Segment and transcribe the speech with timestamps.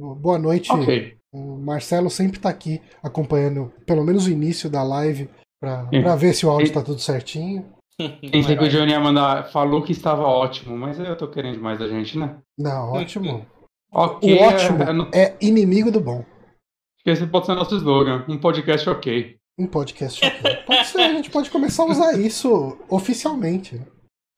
[0.00, 0.72] Boa noite.
[0.72, 1.16] Ok.
[1.32, 5.28] O Marcelo sempre tá aqui acompanhando pelo menos o início da live
[5.60, 7.72] pra, pra ver se o áudio tá tudo certinho.
[8.32, 9.50] Pensei que o Johnny ia mandar.
[9.52, 12.38] Falou que estava ótimo, mas eu tô querendo demais da gente, né?
[12.58, 13.46] Não, ótimo.
[13.92, 14.32] Ok.
[14.38, 16.20] o ótimo é- é no- é inimigo do bom.
[16.20, 18.24] Acho que esse pode ser nosso slogan.
[18.28, 19.34] Um podcast ok.
[19.58, 20.24] Um podcast.
[20.24, 20.56] ok.
[20.64, 23.82] Pode ser, a gente pode começar a usar isso oficialmente.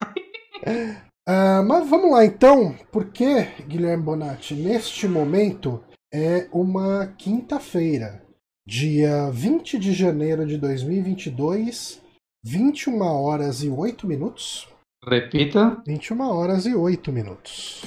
[1.27, 5.83] Ah, mas vamos lá então, porque, Guilherme Bonatti, neste momento
[6.13, 8.23] é uma quinta-feira,
[8.67, 12.03] dia 20 de janeiro de 2022,
[12.45, 14.69] 21 horas e 8 minutos.
[15.05, 15.81] Repita.
[15.87, 17.83] 21 horas e 8 minutos.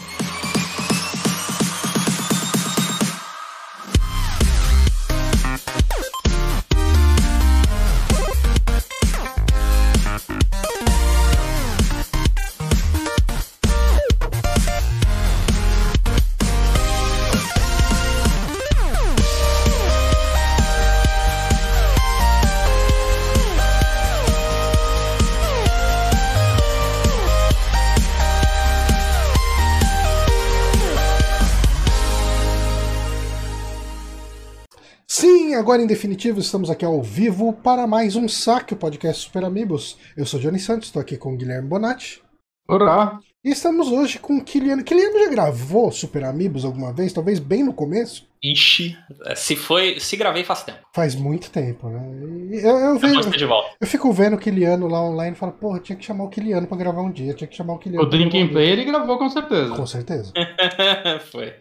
[35.66, 39.98] Agora em definitivo estamos aqui ao vivo para mais um saque, o podcast Super Amigos.
[40.16, 42.22] Eu sou Johnny Santos, estou aqui com o Guilherme Bonatti.
[42.68, 43.20] Olá.
[43.46, 44.84] E estamos hoje com o Kiliano.
[44.84, 47.14] Kiliano já gravou Super Amigos alguma vez?
[47.14, 48.28] Talvez bem no começo?
[48.44, 48.98] Ixi,
[49.36, 50.00] se foi.
[50.00, 50.80] Se gravei faz tempo.
[50.92, 52.02] Faz muito tempo, né?
[52.52, 53.70] E Eu, eu, Eu vejo- posso ter de volta.
[53.80, 56.66] eu fico vendo o Kiliano lá online e falo, porra, tinha que chamar o Kiliano
[56.66, 58.04] pra gravar um dia, tinha que chamar o Kiliano.
[58.06, 59.76] O Drinking Play ele gravou com certeza.
[59.76, 60.34] Com certeza.
[61.32, 61.54] foi.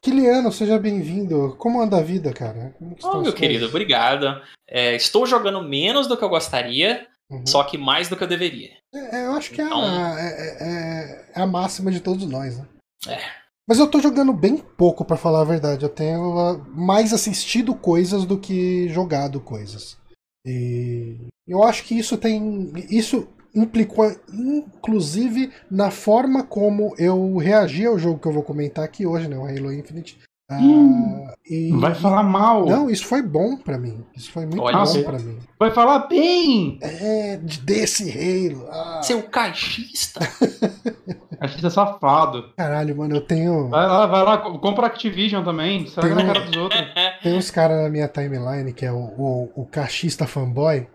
[0.00, 1.56] Kiliano, seja bem-vindo.
[1.58, 2.72] Como anda a vida, cara?
[2.78, 4.40] Como que Oh, meu querido, obrigado.
[4.68, 7.46] É, estou jogando menos do que eu gostaria, Uhum.
[7.46, 8.70] só que mais do que eu deveria.
[8.94, 9.84] É, eu acho que é a, Então-
[10.18, 12.66] é, é- é a máxima de todos nós, né?
[13.08, 13.18] É.
[13.66, 15.84] Mas eu tô jogando bem pouco, pra falar a verdade.
[15.84, 19.96] Eu tenho ah, mais assistido coisas do que jogado coisas.
[20.46, 21.16] E
[21.48, 22.70] eu acho que isso tem.
[22.90, 29.06] Isso implicou, inclusive, na forma como eu reagi ao jogo que eu vou comentar aqui
[29.06, 29.36] hoje, né?
[29.38, 30.18] O Halo Infinite.
[30.50, 31.26] Ah, Hum.
[31.48, 32.66] e- Não vai falar mal.
[32.66, 34.04] Não, isso foi bom pra mim.
[34.14, 35.38] Isso foi muito Olha bom pra mim.
[35.58, 36.78] Vai falar bem.
[36.82, 38.66] É, de- desse Halo.
[38.70, 40.20] Ah, Seu caixista?
[41.58, 42.52] Você é safado.
[42.56, 43.68] caralho, mano, eu tenho.
[43.68, 44.38] Vai lá, vai lá.
[44.38, 45.84] co- Compra Activision também.
[45.84, 46.80] Tem na um- cara dos outros.
[47.22, 50.86] Tem uns caras na minha timeline que é o, o, o cachista fanboy.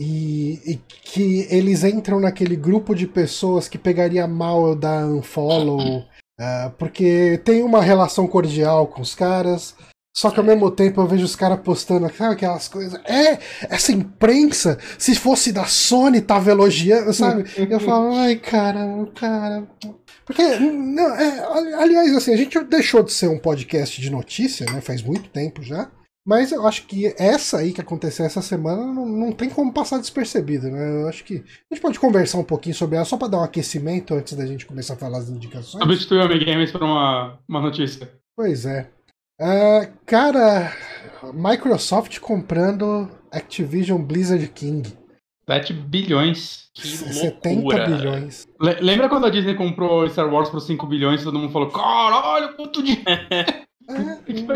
[0.00, 6.04] E, e que eles entram naquele grupo de pessoas que pegaria mal eu dar unfollow.
[6.38, 9.74] Ah, porque tem uma relação cordial com os caras.
[10.16, 13.00] Só que ao mesmo tempo eu vejo os caras postando sabe, aquelas coisas.
[13.04, 13.38] É,
[13.70, 17.44] essa imprensa, se fosse da Sony, tava elogiando, sabe?
[17.56, 18.80] Eu falo, ai, cara,
[19.14, 19.68] cara.
[20.26, 24.66] Porque, não, é, ali- aliás, assim, a gente deixou de ser um podcast de notícia,
[24.72, 24.80] né?
[24.80, 25.88] Faz muito tempo já.
[26.28, 29.96] Mas eu acho que essa aí que aconteceu essa semana não, não tem como passar
[29.98, 31.02] despercebido, né?
[31.02, 33.44] Eu acho que a gente pode conversar um pouquinho sobre ela, só pra dar um
[33.44, 35.82] aquecimento antes da gente começar a falar as indicações.
[35.82, 38.12] Substituiu o Amiga Games por uma, uma notícia.
[38.36, 38.90] Pois é.
[39.40, 40.70] Ah, cara,
[41.32, 44.92] Microsoft comprando Activision Blizzard King.
[45.48, 46.68] 7 bilhões.
[46.74, 47.86] Que 70 loucura.
[47.86, 48.46] bilhões.
[48.60, 51.70] Le- Lembra quando a Disney comprou Star Wars por 5 bilhões e todo mundo falou:
[51.70, 53.06] caralho, quanto dinheiro.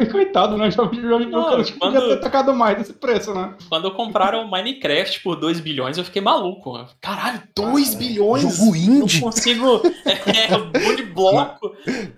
[0.07, 0.71] Coitado, né?
[0.71, 3.55] Já, já, já, Não, cara, acho que podia quando- ter tacado mais desse preço, né?
[3.69, 6.85] Quando compraram o Minecraft por 2 bilhões, eu fiquei maluco.
[7.01, 8.43] Caralho, 2 bilhões?
[8.43, 9.21] Jogo indie?
[9.21, 9.83] Não consigo.
[10.33, 11.73] É, um de bloco.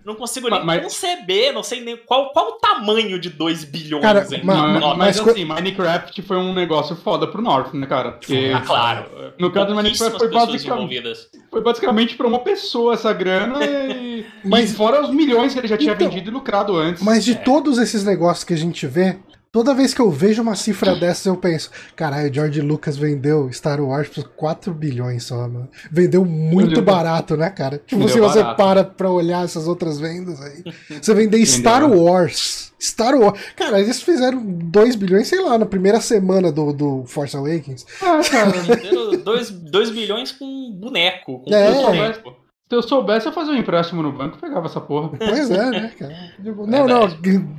[0.05, 4.03] Não consigo nem Mas- conceber, não sei nem qual, qual o tamanho de 2 bilhões.
[4.03, 4.41] Cara, hein?
[4.45, 8.13] ma- mas, ma- mas mas assim, Minecraft foi um negócio foda pro North, né, cara?
[8.13, 9.07] Porque Ah, claro.
[9.39, 11.29] No caso do Minecraft foi pessoas basicamente.
[11.55, 15.69] Foi basicamente pra uma pessoa essa grana e, Mas- e fora os milhões que ele
[15.69, 17.01] já tinha Então, vendido e lucrado antes.
[17.01, 17.35] Mas de É.
[17.37, 19.17] todos esses negócios que a gente vê,
[19.55, 23.81] toda vez que eu vejo uma cifra dessas, eu penso: caralho, George Lucas vendeu Star
[23.81, 25.71] Wars por 4 bilhões só, mano.
[25.91, 26.83] Vendeu muito Vendeu.
[26.85, 27.81] barato, né, cara?
[27.87, 28.57] Tipo, se você barato.
[28.57, 30.65] para pra olhar essas outras vendas aí,
[31.01, 31.47] você vender Vendeu.
[31.47, 32.75] Star Wars.
[32.83, 33.41] Star Wars.
[33.57, 37.87] Cara, eles fizeram 2 bilhões, sei lá, na primeira semana do, do Force Awakens.
[38.03, 41.39] Ah, cara, Venderam 2 bilhões com boneco.
[41.45, 41.71] Com É.
[41.73, 42.44] boneco.
[42.75, 45.11] Se eu soubesse, eu fazia um empréstimo no banco e pegava essa porra.
[45.17, 46.15] Pois é, né, cara?
[46.39, 47.09] Digo, Não, não,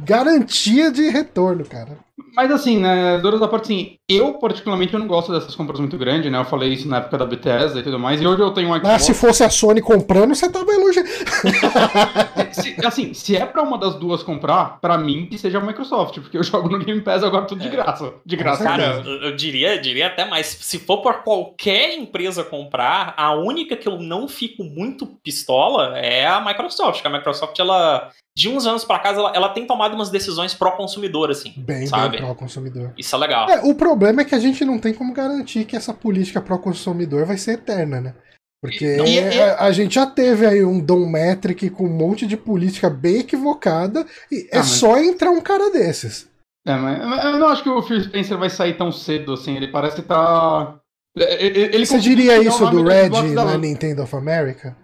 [0.03, 1.97] garantia de retorno, cara.
[2.35, 5.97] Mas assim, né, Doras da parte, assim, eu particularmente eu não gosto dessas compras muito
[5.97, 6.37] grandes, né?
[6.37, 8.73] Eu falei isso na época da Bethesda e tudo mais, e hoje eu tenho um
[8.73, 9.03] Ah, Xbox.
[9.03, 11.09] se fosse a Sony comprando, você tava elogiando.
[12.85, 16.37] Assim, se é pra uma das duas comprar, pra mim que seja a Microsoft, porque
[16.37, 17.71] eu jogo no Game Pass agora tudo de É.
[17.71, 18.13] graça.
[18.25, 18.63] De graça.
[18.63, 19.09] Cara, mesmo.
[19.09, 20.45] eu, eu diria, diria até mais.
[20.47, 26.27] Se for por qualquer empresa comprar, a única que eu não fico muito pistola é
[26.27, 27.01] a Microsoft.
[27.01, 30.53] Que a Microsoft ela, de uns anos pra cá, ela, ela tem tomado umas decisões
[30.53, 31.53] pró-consumidor, assim.
[31.57, 32.17] Bem, sabe?
[32.17, 32.91] bem pró-consumidor.
[32.97, 33.49] Isso é legal.
[33.49, 37.25] É, o problema é que a gente não tem como garantir que essa política pró-consumidor
[37.25, 38.15] vai ser eterna, né?
[38.61, 41.95] Porque Não, e- e- a, a gente já teve aí um Dom Metric com um
[41.95, 46.27] monte de política bem equivocada e é Ah, mas- só entrar um cara desses.
[46.67, 49.55] É, mas eu não acho que o Phil Spencer vai sair tão cedo assim.
[49.55, 50.79] Ele parece que tá.
[51.15, 54.75] é, é, Ele Você diria isso do Red da- na Nintendo of America?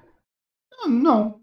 [0.88, 1.40] Não.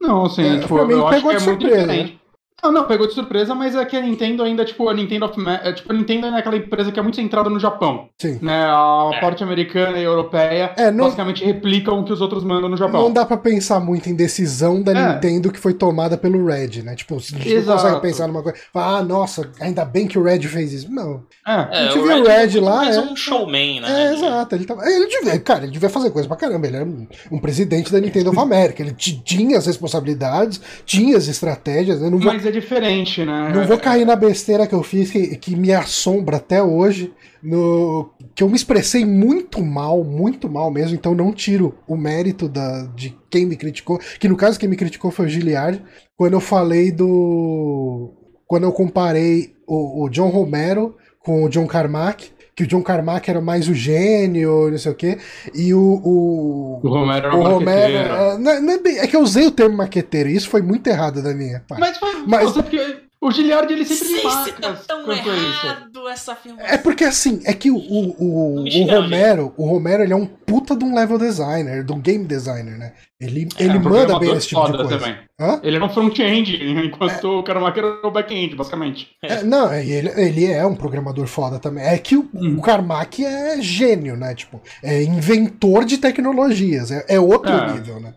[0.00, 2.19] Não, assim, É, tipo, mim eu acho que é de muito surpresa, diferente.
[2.62, 5.38] Não, não, pegou de surpresa, mas é que a Nintendo ainda, tipo, a Nintendo of
[5.40, 8.38] Ma- é, tipo, a Nintendo é aquela empresa que é muito centrada no Japão, Sim.
[8.42, 8.64] né?
[8.66, 9.20] A É.
[9.20, 13.02] parte americana e europeia É, não, basicamente replicam o que os outros mandam no Japão.
[13.02, 15.14] não dá pra pensar muito em decisão da É.
[15.14, 16.94] Nintendo que foi tomada pelo Red, né?
[16.94, 17.82] Tipo, a gente não Exato.
[17.82, 18.58] consegue pensar numa coisa.
[18.74, 20.90] Ah, nossa, ainda bem que o Red fez isso.
[20.92, 21.22] Não.
[21.46, 21.52] É.
[21.52, 23.88] a gente o viu o Red é Red muito lá, é- um showman, né?
[24.10, 24.54] É, exato.
[24.54, 26.66] Ele, tava, ele devia, cara, ele devia fazer coisa pra caramba.
[26.66, 28.82] Ele era um, um presidente da Nintendo of America.
[28.82, 32.00] Ele ti- tinha as responsabilidades, tinha as estratégias.
[32.02, 33.52] Eu não vou, Mas é diferente, né?
[33.54, 37.12] não vou cair na besteira que eu fiz, que, que me assombra até hoje.
[37.42, 42.48] No, que eu me expressei muito mal, muito mal mesmo, então não tiro o mérito
[42.48, 43.98] da, de quem me criticou.
[44.18, 45.82] Que no caso, quem me criticou foi o Giliard,
[46.16, 48.12] quando eu falei do.
[48.46, 52.30] Quando eu comparei o, o John Romero com o John Carmack,
[52.60, 55.18] que o John Carmack era mais o gênio, não sei o quê,
[55.54, 55.80] e o.
[56.04, 57.92] o O Romero era o Romero.
[57.92, 60.48] é, não é- não é bem- é que eu usei o termo maqueteiro, e isso
[60.50, 61.80] foi muito errado da minha parte.
[61.80, 65.04] Mas, foi, Mas- nossa, porque o Giliard ele sempre me Sei se tá marca tão
[65.04, 65.66] quanto a isso.
[65.66, 66.66] errado essa afirmação.
[66.74, 70.26] É porque assim, é que o, o, o, o Romero, o Romero ele é um
[70.26, 72.92] puta de um level designer, de um game designer, né?
[73.20, 74.98] Ele, É, ele um manda bem esse tipo de coisa.
[74.98, 75.16] também.
[75.38, 75.60] Hã?
[75.62, 76.56] Ele era um front-end,
[76.86, 79.08] enquanto o Carmack era o back-end, basicamente.
[79.22, 81.84] É, não, é, ele, ele é um programador foda também.
[81.84, 82.56] É que o, Hum.
[82.58, 84.34] o Carmack é gênio, né?
[84.34, 86.90] Tipo, é inventor de tecnologias.
[86.90, 87.72] É, é outro É.
[87.74, 88.14] nível, né?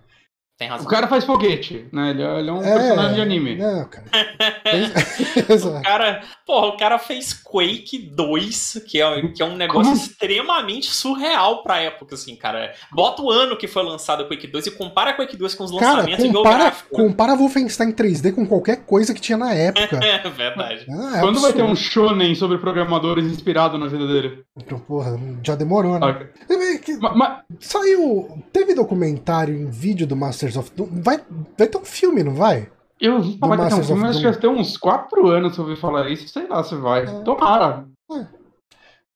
[0.64, 0.86] Tem razão.
[0.86, 2.12] O cara faz foguete, né?
[2.12, 3.56] Ele é, ele é um É, personagem de anime.
[3.58, 4.06] Não, cara.
[5.78, 9.96] O cara, porra, o cara fez Quake 2, que é, que é um negócio Como?
[9.96, 12.74] extremamente surreal pra época, assim, cara.
[12.92, 15.72] Bota o ano que foi lançado o Quake 2 e compara Quake 2 com os
[15.72, 19.54] Cara, lançamentos e vê o compara, compara Wolfenstein 3D com qualquer coisa que tinha na
[19.54, 20.00] época.
[20.24, 20.86] É verdade.
[20.90, 21.72] Ah, é Quando vai ter absurdo.
[21.72, 24.44] um shonen sobre programadores inspirado na vida dele?
[24.58, 26.08] Então, porra, já demorou, né?
[26.08, 26.30] Saca?
[26.50, 28.42] É que Ma- ma- Saiu.
[28.54, 30.16] Teve documentário em vídeo do
[30.54, 30.88] Masters of Doom.
[31.02, 31.20] Vai,
[31.58, 32.68] vai ter um filme, não vai?
[33.02, 35.60] eu vou falar que tem um filme, acho que já tem uns 4 anos que
[35.60, 37.04] eu ouvi falar isso, sei lá se vai.
[37.04, 37.22] É.
[37.24, 37.86] Tomara.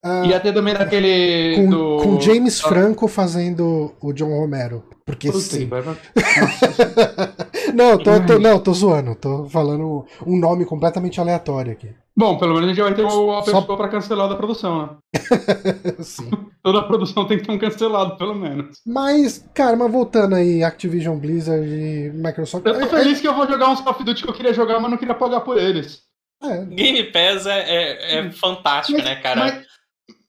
[0.04, 1.56] Ah, E até também daquele.
[1.56, 1.96] com, do...
[2.02, 4.84] com James Ah, Franco fazendo o John Romero.
[5.04, 5.66] Porque puta, sim.
[5.66, 5.82] vai-
[7.74, 9.14] não, tô, tô- não, tô zoando.
[9.14, 11.90] Tô falando um nome completamente aleatório aqui.
[12.18, 14.88] Bom, pelo menos a gente vai ter uma Só- pessoa pra cancelar da produção, né?
[16.02, 16.28] Sim.
[16.64, 18.78] Toda a produção tem que ter um cancelado, pelo menos.
[18.84, 22.66] Mas, cara, mas voltando aí, Activision Blizzard e Microsoft.
[22.66, 24.52] Eu tô é- feliz que eu vou jogar uns Call of Duty que eu queria
[24.52, 26.02] jogar, mas não queria pagar por eles.
[26.42, 29.40] é, Game Pass é, é, é fantástico, Mas- né, cara?
[29.40, 29.64] Mas,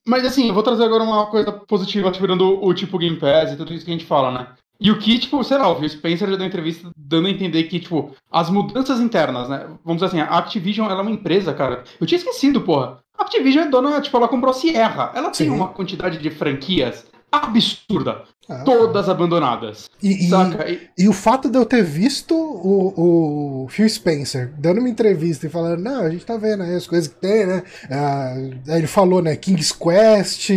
[0.07, 3.55] mas assim, eu vou trazer agora uma coisa positiva, tirando o tipo Game Pass e
[3.57, 4.47] tudo isso que a gente fala, né?
[4.79, 7.63] E o que, tipo, sei lá, o Phil Spencer já deu entrevista dando a entender
[7.63, 9.67] que, tipo, as mudanças internas, né?
[9.83, 11.83] Vamos dizer assim, a Activision, ela é uma empresa, cara.
[11.99, 12.99] Eu tinha esquecido, porra.
[13.17, 15.11] A Activision é dona, tipo, ela comprou a Sierra.
[15.13, 15.53] Ela tem Sim.
[15.53, 18.23] uma quantidade de franquias absurda.
[18.49, 19.89] ah, Todas abandonadas.
[20.01, 20.69] E, Saca?
[20.69, 25.45] E- E o fato de eu ter visto o, o Phil Spencer dando uma entrevista
[25.45, 27.63] e falando, não, a gente tá vendo aí as coisas que tem, né?
[27.89, 28.33] Ah,
[28.75, 29.35] ele falou, né?
[29.35, 30.49] King's Quest,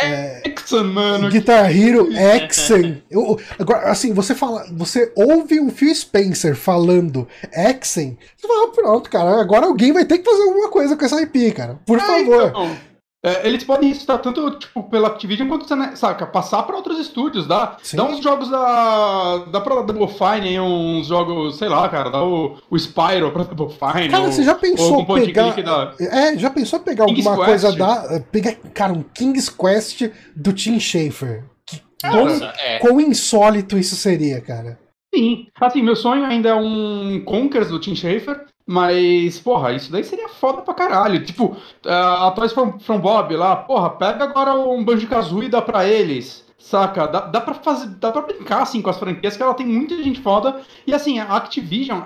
[0.00, 1.28] é, Exxon, mano.
[1.30, 3.02] Guitar Hero, Exen.
[3.10, 8.72] Eu- agora, assim, você fala, você ouve o Phil Spencer falando Exen, você fala, "Ah,
[8.74, 11.78] pronto, cara, agora alguém vai ter que fazer alguma coisa com essa IP, cara.
[11.86, 12.48] Por É, favor.
[12.48, 12.76] então,
[13.24, 17.46] é, eles podem estar tanto tipo, pela Activision quanto, né, saca, passar para outros estúdios,
[17.46, 17.96] dá, Sim.
[17.96, 19.38] dá uns jogos da.
[19.50, 23.42] dá pra Double Fine aí, uns jogos, sei lá, cara, dá o, o Spyro pra
[23.44, 24.08] Double Fine.
[24.10, 25.50] Cara, ou- você já ou pensou point pegar.
[25.62, 27.62] da- É, já pensou pegar King's alguma Quest?
[27.64, 28.20] coisa da.
[28.30, 30.02] Pegar, cara, um King's Quest
[30.36, 31.44] do Tim Schafer.
[31.66, 32.78] Que, quão, Nossa, é.
[32.78, 34.78] quão insólito isso seria, cara.
[35.12, 35.46] Sim.
[35.60, 38.44] Assim, meu sonho ainda é um Conkers do Tim Schafer.
[38.66, 41.24] Mas, porra, isso daí seria foda pra caralho.
[41.24, 41.56] Tipo,
[41.86, 45.86] a Toys from, from Bob lá, porra, pega agora um Banjo Kazooie e dá pra
[45.86, 46.44] eles.
[46.58, 47.06] Saca?
[47.06, 47.88] Dá, dá pra fazer.
[48.00, 50.62] Dá pra brincar assim com as franquias, que ela tem muita gente foda.
[50.84, 52.00] E assim, a Activision,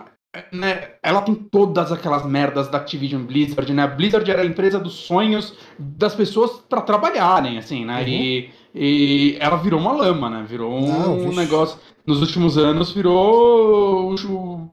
[0.53, 3.85] né, ela tem todas aquelas merdas da Activision Blizzard, né?
[3.85, 8.03] A Blizzard era a empresa dos sonhos das pessoas pra trabalharem, assim, né?
[8.03, 8.09] Uhum.
[8.09, 10.45] E, e ela virou uma lama, né?
[10.47, 11.79] Virou um Não, negócio.
[12.07, 14.15] Nos últimos anos virou,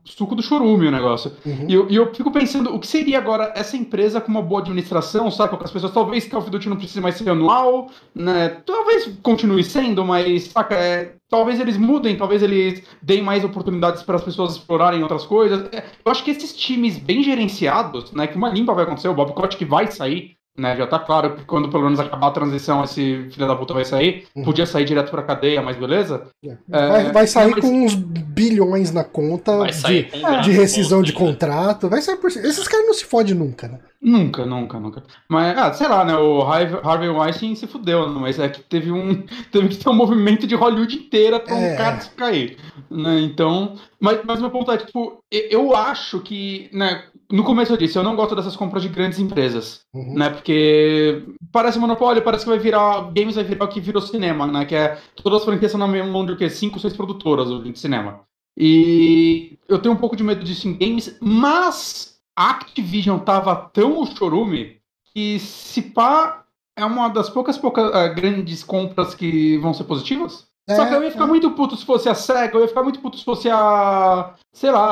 [0.08, 1.32] suco do chorume o negócio.
[1.46, 1.66] Uhum.
[1.68, 4.62] E eu, e eu fico pensando, o que seria agora essa empresa com uma boa
[4.62, 5.58] administração, saca?
[5.58, 8.50] Com as pessoas, talvez Call of Duty não precise mais ser anual, né?
[8.66, 14.16] Talvez continue sendo, mas, saca, é, talvez eles mudem, talvez eles deem mais oportunidades para
[14.16, 15.68] as pessoas explorarem outras coisas.
[15.72, 18.28] É, eu acho que esses times bem gerenciados, né?
[18.28, 20.76] Que uma limpa vai acontecer, o Bob Kotick vai sair, né?
[20.76, 23.86] Já tá claro que quando pelo menos acabar a transição, esse filho da puta vai
[23.86, 24.26] sair.
[24.36, 24.44] Uhum.
[24.44, 26.24] Podia sair direto pra cadeia, mas beleza?
[26.44, 31.02] É, Vai, vai sair mas- com uns bilhões na conta de, um grande de rescisão
[31.02, 31.24] de ainda.
[31.26, 31.90] contrato.
[31.90, 32.46] Vai sair por cima.
[32.48, 33.80] Esses caras não se fodem nunca, né?
[34.00, 35.04] Nunca, nunca, nunca.
[35.28, 36.16] Mas, ah, sei lá, né?
[36.16, 39.24] O Harvey, Harvey Weinstein se fudeu, né, mas é que teve um.
[39.52, 41.76] Teve que ter um movimento de Hollywood inteira pra um É.
[41.76, 42.58] cara se cair.
[42.92, 43.22] Né?
[43.22, 43.74] Então.
[44.00, 47.06] Mas, mas meu ponto é, tipo, eu acho que, né?
[47.32, 49.82] No começo eu disse, eu não gosto dessas compras de grandes empresas.
[49.94, 50.14] Uhum.
[50.14, 50.30] né?
[50.30, 53.12] Porque parece monopólio, parece que vai virar.
[53.12, 54.66] Games vai virar o que virou cinema, né?
[54.66, 54.98] Que é.
[55.16, 56.50] Todas as franquias são na mesma mão de o quê?
[56.50, 58.22] Cinco, seis produtoras de cinema.
[58.56, 64.06] E eu tenho um pouco de medo disso em games, mas a Activision tava tão
[64.06, 64.78] chorume
[65.14, 66.44] que se pá
[66.76, 70.47] é uma das poucas, poucas eh, grandes compras que vão ser positivas.
[70.76, 71.28] Só que eu ia ficar é.
[71.28, 74.36] muito puto se fosse a SEGA, eu ia ficar muito puto se fosse a.
[74.52, 74.86] sei lá,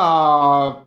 [0.70, 0.86] a.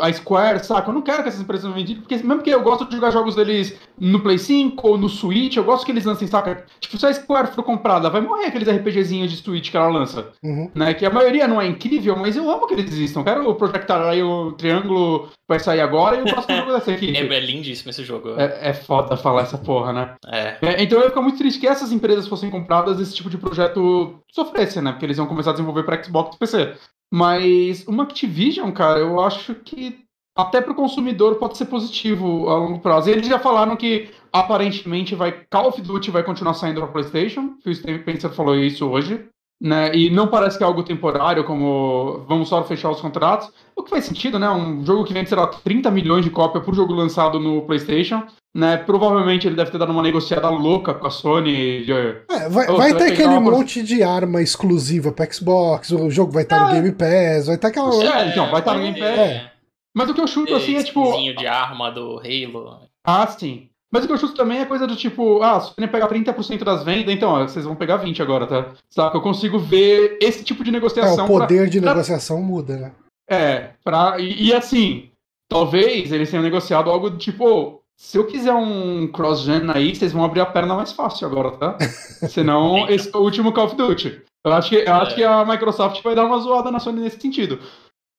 [0.00, 0.90] A Square, saca?
[0.90, 3.36] Eu não quero que essas empresas vendam, porque mesmo que eu gosto de jogar jogos
[3.36, 6.64] deles no Play 5 ou no Switch, eu gosto que eles lancem, saca?
[6.80, 10.32] Tipo, se a Square for comprada, vai morrer aqueles RPGzinhos de Switch que ela lança,
[10.42, 10.70] Uhum.
[10.74, 10.92] né?
[10.92, 13.22] Que a maioria não é incrível, mas eu amo que eles existam.
[13.22, 17.12] Quero o Project Array, o Triângulo vai sair agora e o próximo jogo dessa equipe.
[17.18, 18.30] É, é lindíssimo esse jogo.
[18.36, 20.14] É, é foda falar essa porra, né?
[20.26, 20.56] É.
[20.62, 23.38] É, então eu ia ficar muito triste que essas empresas fossem compradas, esse tipo de
[23.38, 24.90] projeto sofresse, né?
[24.90, 26.74] Porque eles iam começar a desenvolver para Xbox e PC.
[27.12, 30.04] Mas uma Activision, cara, eu acho que
[30.36, 33.08] até pro consumidor pode ser positivo a longo prazo.
[33.08, 37.54] E eles já falaram que aparentemente vai Call of Duty vai continuar saindo para PlayStation.
[37.66, 39.26] O Steve Spencer falou isso hoje.
[39.60, 39.92] Né?
[39.96, 43.50] E não parece que é algo temporário, como vamos só fechar os contratos.
[43.74, 44.48] O que faz sentido, né?
[44.48, 48.22] Um jogo que vende, sei lá, 30 milhões de cópias por jogo lançado no PlayStation.
[48.58, 48.76] Né?
[48.76, 51.84] Provavelmente ele deve ter dado uma negociada louca com a Sony.
[51.84, 51.92] de-
[52.28, 56.32] É, vai, Ô, vai ter aquele uma monte de arma exclusiva pra Xbox, o jogo
[56.32, 57.94] vai estar no Game Pass, vai ter aquela.
[58.04, 59.08] É, então, vai estar no Game Pass.
[59.18, 59.50] É.
[59.94, 61.12] Mas o que eu chuto assim é tipo.
[61.36, 62.80] de arma do Halo.
[63.06, 63.68] Ah, sim.
[63.92, 66.64] Mas o que eu chuto também é coisa do tipo, ah, se você pegar 30%
[66.64, 68.72] das vendas, então, ó, vocês vão pegar 20 agora, tá?
[68.90, 69.16] Saca?
[69.16, 71.24] Eu consigo ver esse tipo de É, negociação.
[71.24, 72.92] o poder de pra- negociação muda, né?
[73.30, 74.18] É, pra.
[74.18, 75.10] E, e assim,
[75.48, 80.24] talvez eles tenham negociado algo do tipo, se eu quiser um cross-gen aí, vocês vão
[80.24, 81.76] abrir a perna mais fácil agora, tá?
[82.28, 84.22] Senão, esse é o último Call of Duty.
[84.46, 85.14] Eu acho que, eu acho É.
[85.16, 87.58] que a Microsoft vai dar uma zoada na Sony nesse sentido.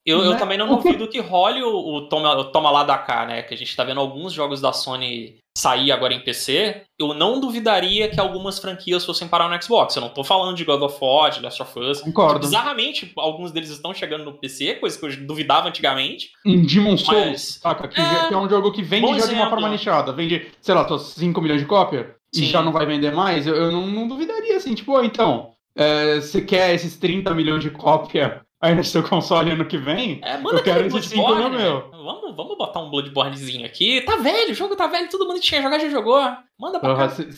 [0.10, 0.38] Eu, eu Né?
[0.38, 3.42] também não duvido que role o, o toma, o toma lá da cá, né?
[3.44, 6.84] Que a gente tá vendo alguns jogos da Sony sair agora em PC.
[6.98, 9.96] Eu não duvidaria que algumas franquias fossem parar no Xbox.
[9.96, 12.00] Eu não tô falando de God of War, de Last of Us.
[12.02, 12.40] Concordo.
[12.40, 16.30] Bizarramente, alguns deles estão chegando no PC, coisa que eu duvidava antigamente.
[16.46, 17.88] Um Demon Souls, Mas- saca?
[17.90, 18.34] Que É.
[18.34, 20.14] é um jogo que vende Bom já de uma forma nichada.
[20.14, 23.46] Vende, sei lá, tô 5 milhões de cópias e já não vai vender mais.
[23.46, 27.70] Eu, eu não, não duvidaria, assim, tipo, então, é, você quer esses 30 milhões de
[27.72, 30.20] cópias aí no seu console ano que vem?
[30.24, 31.64] É, Eu quero cinco Bloodborne, no né?
[31.64, 31.90] meu.
[32.12, 34.02] Vamos, vamos botar um Bloodbornezinho aqui.
[34.02, 36.20] Tá velho, o jogo tá velho, todo mundo tinha jogado já jogou.
[36.60, 37.10] Manda pra cá.
[37.10, 37.30] se-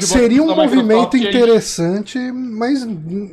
[0.00, 2.82] seria um movimento interessante, mas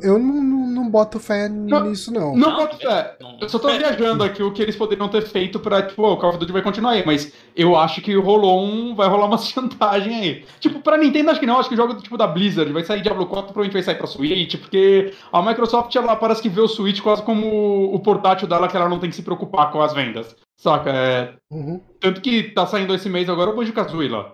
[0.04, 2.36] eu não, não, não boto fé nisso, não.
[2.36, 3.16] Não, Não, boto fé.
[3.20, 6.16] não- Eu só tô viajando aqui o que eles poderiam ter feito pra, tipo, o
[6.18, 8.94] Call of Duty vai continuar aí, mas eu acho que rolou um.
[8.94, 10.44] Vai rolar uma chantagem aí.
[10.60, 13.00] Tipo, pra Nintendo, acho que não, acho que o jogo tipo da Blizzard vai sair
[13.00, 16.68] Diablo 4, provavelmente vai sair pra Switch, porque a Microsoft, ela parece que vê o
[16.68, 19.92] Switch quase como o portátil dela, que ela não tem que se preocupar com as
[19.94, 20.36] vendas.
[20.64, 20.90] Saca?
[20.90, 21.34] É...
[21.50, 21.78] Uhum.
[22.00, 24.32] Tanto que tá saindo esse mês agora o Banjo Kazooie lá.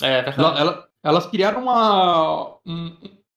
[0.00, 0.40] É, verdade.
[0.40, 2.54] Ela- ela- elas criaram uma.
[2.64, 2.92] um-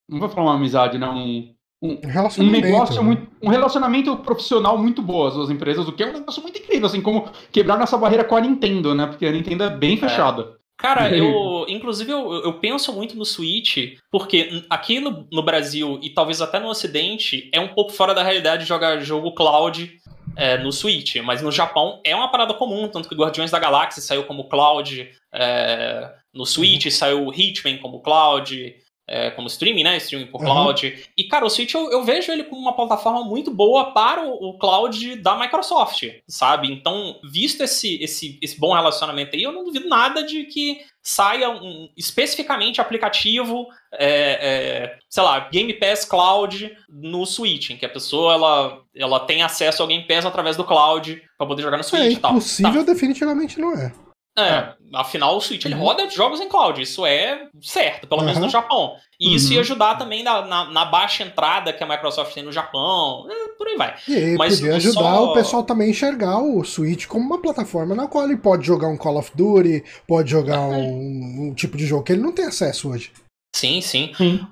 [0.08, 1.10] não vou falar uma amizade, né?
[1.10, 3.02] Um, Um um negócio né?
[3.02, 3.28] muito.
[3.42, 6.86] Um relacionamento profissional muito bom, as duas empresas, o que é um negócio muito incrível,
[6.86, 9.08] assim, como quebrar essa barreira com a Nintendo, né?
[9.08, 10.56] Porque a Nintendo é bem fechada.
[10.78, 11.18] Cara, aí?
[11.18, 11.66] eu.
[11.68, 16.60] Inclusive, eu, eu penso muito no Switch, porque aqui no, no Brasil e talvez até
[16.60, 19.98] no Ocidente, é um pouco fora da realidade jogar jogo cloud
[20.38, 21.16] é, no Switch.
[21.18, 25.10] Mas no Japão é uma parada comum, tanto que Guardiões da Galáxia saiu como cloud.
[25.34, 28.76] é, no Switch saiu Hitman como cloud.
[29.08, 29.98] é, como streaming, né?
[29.98, 30.48] Streaming por Uhum.
[30.48, 31.06] cloud.
[31.16, 34.50] E, cara, o Switch eu, eu vejo ele como uma plataforma muito boa para o,
[34.50, 36.72] o cloud da Microsoft, sabe?
[36.72, 41.52] Então, visto esse, esse, esse bom relacionamento aí, eu não duvido nada de que saia
[41.52, 44.08] um, especificamente aplicativo, é,
[44.90, 49.44] é, sei lá, Game Pass Cloud no Switch, em que a pessoa ela, ela tem
[49.44, 52.32] acesso ao Game Pass através do cloud para poder jogar no É Switch e tal.
[52.32, 52.92] impossível, Tá.
[52.92, 53.94] definitivamente não é.
[54.38, 58.44] É, afinal o Switch ele roda jogos em cloud, isso é certo, pelo menos Uhum.
[58.44, 58.96] no Japão.
[59.18, 59.54] E isso Uhum.
[59.54, 63.48] ia ajudar também na, na, na baixa entrada que a Microsoft tem no Japão, é,
[63.58, 63.96] por aí vai.
[64.10, 67.96] E Mas podia ajudar só- o pessoal também a enxergar o Switch como uma plataforma
[67.96, 71.86] na qual ele pode jogar um Call of Duty, pode jogar um, um tipo de
[71.86, 73.14] jogo que ele não tem acesso hoje.
[73.56, 74.12] Sim, sim.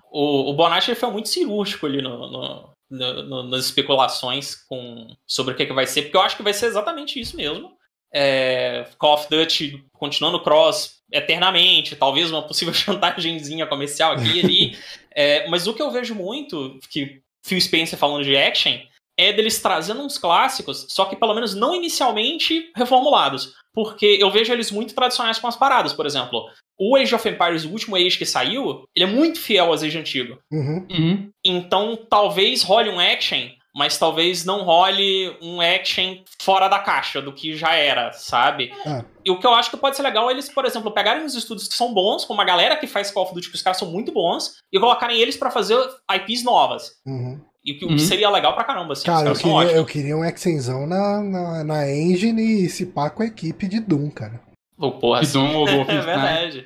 [0.10, 5.58] O, o Bonatti foi muito cirúrgico ali no, no- no- nas especulações com, sobre o
[5.58, 7.70] que, que vai ser, porque eu acho que vai ser exatamente isso mesmo.
[8.14, 14.78] É, Call of Duty continuando cross eternamente, talvez uma possível chantagemzinha comercial aqui e ali.
[15.16, 18.80] É, mas o que eu vejo muito, que Phil Spencer falando de action,
[19.16, 23.54] é deles trazendo uns clássicos, só que pelo menos não inicialmente reformulados.
[23.74, 26.46] Porque eu vejo eles muito tradicionais com as paradas, por exemplo.
[26.80, 29.98] O Age of Empires, o último Age que saiu, ele é muito fiel ao Age
[29.98, 30.40] antigo.
[30.52, 30.88] Uhum.
[30.90, 31.30] Uhum.
[31.44, 37.34] Então, talvez role um action, mas talvez não role um action fora da caixa do
[37.34, 38.72] que já era, sabe?
[38.86, 39.04] É.
[39.26, 41.34] E o que eu acho que pode ser legal é eles, por exemplo, pegarem os
[41.36, 43.78] estudos que são bons, como a galera que faz Call of Duty, que os caras
[43.78, 45.78] são muito bons, e colocarem eles pra fazer
[46.14, 46.92] IPs novas.
[47.06, 47.40] Uhum.
[47.66, 47.98] E o que Uhum.
[47.98, 49.06] seria legal pra caramba, assim.
[49.06, 53.24] Cara, eu queria, eu queria um Exenzão na, na, na engine e se pá com
[53.24, 54.42] a equipe de Doom, cara.
[54.86, 56.02] Ô, porra, Que ou É Wolfenstein.
[56.06, 56.66] verdade.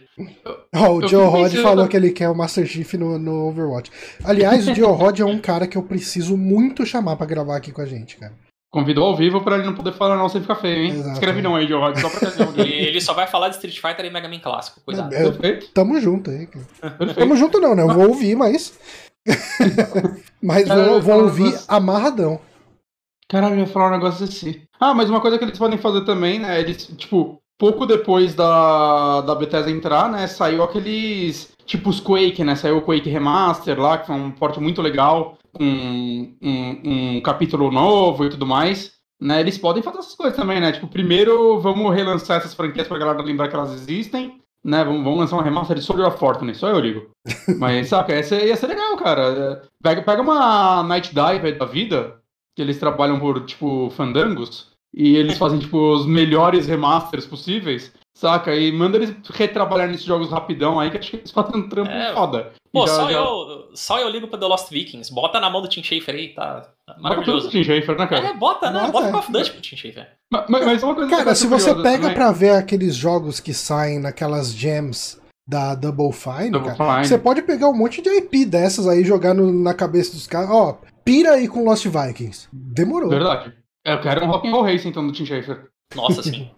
[0.76, 3.92] Ó, o Eu Joe Rod falou que ele quer o Master Chief no, no Overwatch.
[4.24, 7.72] Aliás, o Joe Rod é um cara que eu preciso muito chamar pra gravar aqui
[7.72, 8.34] com a gente, cara.
[8.70, 10.92] Convidou ao vivo pra ele não poder falar não sem ficar feio, hein?
[10.92, 11.14] Exato.
[11.14, 12.54] Escreve não aí, Joe Rod, só pra ocasião.
[12.58, 15.14] Ele, ele só vai falar de Street Fighter e Mega Man clássico, cuidado.
[15.14, 16.66] É, Perfeito, Tamo junto aí, cara.
[16.96, 17.18] perfeito.
[17.20, 17.84] Tamo junto não, né?
[17.84, 18.78] Eu vou ouvir, mas.
[20.42, 22.40] mas vou, Cara, vou falando ouvir das- amarradão.
[23.30, 24.62] Caralho, eu ia falar um negócio assim.
[24.80, 26.60] Ah, mas uma coisa que eles podem fazer também, né?
[26.60, 30.28] Eles, tipo, pouco depois da, da Bethesda entrar, né?
[30.28, 31.52] Saiu aqueles.
[31.66, 32.56] Tipo os Quake, né?
[32.56, 37.72] Saiu o Quake Remaster lá, que foi um porte muito legal, com um, um capítulo
[37.72, 38.96] novo e tudo mais.
[39.20, 40.72] Né, eles podem fazer essas coisas também, né?
[40.72, 44.40] Tipo, primeiro vamos relançar essas franquias pra galera lembrar que elas existem.
[44.64, 47.10] Né, vamos, vamos lançar um remaster de Soldier of Fortune, só eu ligo.
[47.58, 49.64] Mas, saca, essa ia ser legal, cara.
[49.82, 52.20] Pega, pega uma Night Dive da vida,
[52.56, 58.56] que eles trabalham por, tipo, fandangos, e eles fazem, tipo, os melhores remasters possíveis, saca?
[58.56, 61.92] E manda eles retrabalhar nesses jogos rapidão aí, que acho que eles fazem um trampo
[61.92, 62.14] É.
[62.14, 62.52] foda.
[62.74, 65.14] Pô, Já- só, já- Eu, só eu ligo pra The Lost Vikings.
[65.14, 67.42] Bota na mão do Tim Schafer aí, tá, Bota maravilhoso.
[67.48, 68.28] tudo Tim Schafer, né, cara?
[68.28, 68.80] É, bota, né?
[68.82, 69.12] Bota, Bota é.
[69.12, 70.08] Call of Duty pro Tim Schafer.
[70.32, 74.00] Mas, mas- uma coisa Cara, se você pega também- pra ver aqueles jogos que saem
[74.00, 77.08] naquelas gems da Double Fine, Double cara, Fine.
[77.08, 80.50] você pode pegar um monte de IP dessas aí, jogar no- na cabeça dos caras.
[80.50, 82.50] Ó, pira aí com Lost Vikings.
[82.52, 83.10] Demorou.
[83.10, 83.54] Verdade.
[83.88, 85.64] É, Eu quero um Rock'n'Roll Race, então, do Tim Schafer.
[85.96, 86.50] Nossa, sim.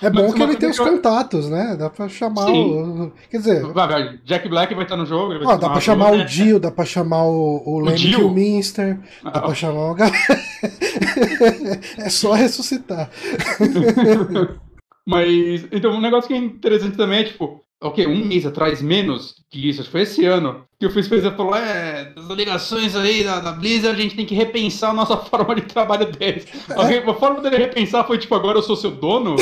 [0.00, 1.74] É bom Mas que ele tem os eu- contatos, né?
[1.76, 3.06] Dá pra chamar Sim.
[3.06, 3.12] o.
[3.28, 5.32] Quer dizer, Vai, vai, Jack Black vai estar no jogo.
[5.32, 8.18] ele vai ó, dá pra chamar o Dio, dá pra chamar o, o Lemmy Dio?
[8.18, 9.96] Kilminster, dá Ah, pra chamar o
[11.98, 13.10] é só ressuscitar.
[15.06, 19.34] Mas, então, um negócio que é interessante também é, tipo, ok, um mês atrás, menos
[19.50, 22.96] que isso, acho que foi esse ano, que o Phil Spencer falou, é, as ligações
[22.96, 26.46] aí da, da Blizzard, a gente tem que repensar a nossa forma de trabalho deles.
[26.76, 29.36] Ok, A forma dele repensar foi, tipo, agora eu sou seu dono?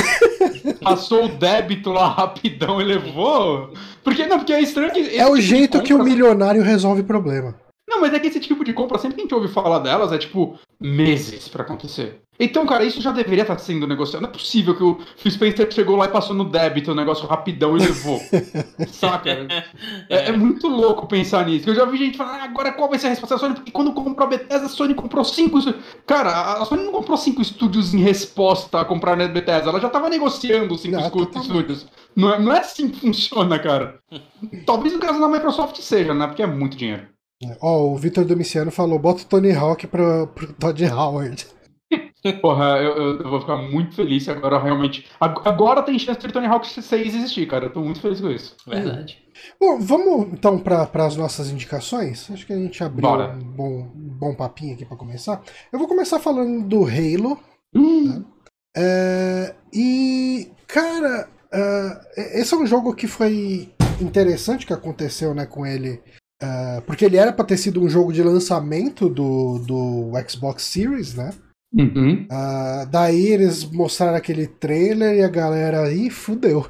[0.83, 3.73] Passou o débito lá rapidão e levou?
[4.03, 5.17] Porque, não, porque é estranho que...
[5.17, 7.55] É o tipo jeito que o compra- milionário resolve problema.
[7.89, 10.13] Não, mas é que esse tipo de compra, sempre que a gente ouve falar delas,
[10.13, 12.21] é tipo meses pra acontecer.
[12.45, 14.21] Então, cara, isso já deveria estar sendo negociado.
[14.21, 17.25] Não é possível que o Phil Spencer chegou lá e passou no débito o negócio
[17.25, 18.21] rapidão e levou.
[18.91, 19.47] Saca?
[20.09, 21.71] É, é muito louco pensar nisso.
[21.71, 23.55] Eu já vi gente falando, ah, agora qual vai ser a resposta da Sony?
[23.55, 25.61] Porque quando comprou a Bethesda, a Sony comprou cinco.
[26.05, 29.71] Cara, a Sony não comprou cinco estúdios em resposta a comprar a Bethesda.
[29.71, 31.37] Ela já tava negociando cinco totalmente.
[31.37, 31.87] estúdios.
[32.17, 34.01] Não é, não é assim que funciona, cara.
[34.67, 36.27] Talvez no caso da Microsoft seja, né?
[36.27, 37.07] Porque é muito dinheiro.
[37.61, 41.47] Ó, o Vitor Domiciano falou: bota o Tony Hawk pro, pro Todd Howard.
[42.41, 45.07] Porra, eu, eu- eu vou ficar muito feliz se agora realmente.
[45.21, 47.67] ag- Agora tem chance de Tony Hawk 6 existir, cara.
[47.67, 48.55] Eu tô muito feliz com isso.
[48.67, 49.19] Verdade.
[49.61, 52.31] Bom, vamos então para as nossas indicações.
[52.31, 53.33] Acho que a gente abriu Bora.
[53.35, 55.43] um bom, bom papinho aqui para começar.
[55.73, 57.39] Eu vou começar falando do Halo.
[57.75, 58.25] Hum,
[58.77, 65.67] É, e, cara, é, esse é um jogo que foi interessante que aconteceu né, com
[65.67, 66.01] ele.
[66.43, 71.15] é, porque ele era para ter sido um jogo de lançamento do, do Xbox Series,
[71.15, 71.33] né?
[71.73, 72.27] Uhum.
[72.31, 76.67] Ah, daí eles mostraram aquele trailer e a galera aí fudeu.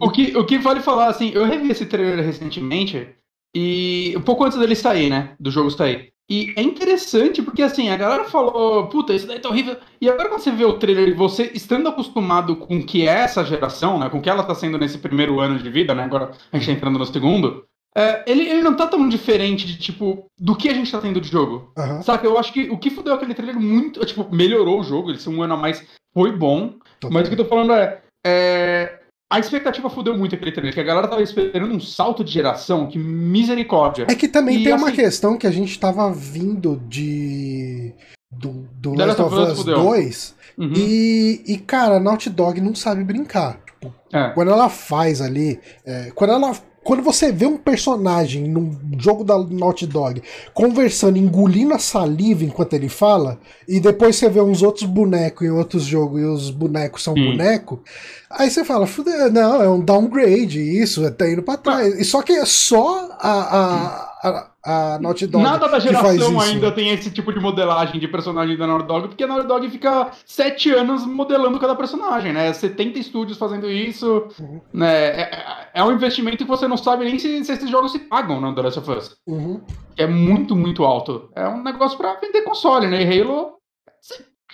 [0.00, 3.08] o, que, o que vale falar, assim, eu revi esse trailer recentemente
[3.54, 5.34] e um pouco antes dele sair, né?
[5.40, 6.12] Do jogo sair.
[6.30, 9.78] E é interessante porque, assim, a galera falou, puta, isso daí tá horrível.
[9.98, 13.20] E agora quando você vê o trailer e você estando acostumado com o que é
[13.20, 14.10] essa geração, né?
[14.10, 16.04] Com o que ela tá sendo nesse primeiro ano de vida, né?
[16.04, 17.64] Agora a gente tá entrando no segundo.
[17.96, 21.20] É, ele, ele não tá tão diferente de, tipo, do que a gente tá tendo
[21.20, 21.72] de jogo.
[21.76, 25.10] Aham, Saca, eu acho que o que fudeu aquele trailer muito, tipo, melhorou o jogo,
[25.10, 26.74] ele ser um ano a mais foi bom.
[27.10, 28.98] Mas o que eu tô falando é, é,
[29.32, 32.86] a expectativa fudeu muito aquele trailer, que a galera tava esperando um salto de geração,
[32.88, 34.06] que misericórdia.
[34.08, 37.94] É que também E, tem uma assim- questão que a gente tava vindo de.
[38.30, 39.82] Do, do The Last of Us Us fudeu.
[39.82, 40.34] 2.
[40.58, 40.72] Uhum.
[40.76, 43.58] E, e, cara, a Naughty Dog não sabe brincar.
[43.64, 44.28] Tipo, É.
[44.30, 45.58] quando ela faz ali.
[45.84, 46.52] é, quando ela.
[46.88, 50.22] Quando você vê um personagem num jogo da Naughty Dog
[50.54, 55.50] conversando, engolindo a saliva enquanto ele fala, e depois você vê uns outros bonecos em
[55.50, 57.26] outros jogos e os bonecos são Sim.
[57.26, 57.82] boneco,
[58.30, 61.94] aí você fala, "Fude- não, é um downgrade, isso, tá indo pra trás.
[62.00, 66.70] E só que é só a, a, a, a Naughty Dog Nada da geração ainda
[66.70, 70.10] tem esse tipo de modelagem de personagem da Naughty Dog, porque a Naughty Dog fica
[70.26, 72.52] sete anos modelando cada personagem, né?
[72.52, 74.60] 70 estúdios fazendo isso, Uhum.
[74.72, 74.94] né?
[75.06, 77.98] É, é- é um investimento que você não sabe nem se, se esses jogos se
[78.00, 79.16] pagam no The Last of Us.
[79.26, 79.60] Uhum.
[79.96, 81.30] é muito, muito alto.
[81.34, 83.02] É um negócio pra vender console, né?
[83.02, 83.54] E Halo.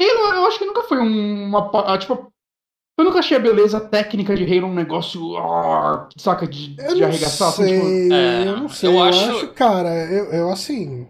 [0.00, 1.98] Halo, eu acho que nunca foi um- uma.
[1.98, 2.33] Tipo.
[2.96, 5.37] Eu nunca achei a beleza técnica de Halo um negócio.
[5.37, 6.46] ah, saca?
[6.46, 7.48] De, Eu de arregaçar.
[7.48, 8.88] assim, sei, tipo, É, eu não sei.
[8.88, 9.48] eu Eu, acho- acho...
[9.48, 11.09] cara, eu, eu assim.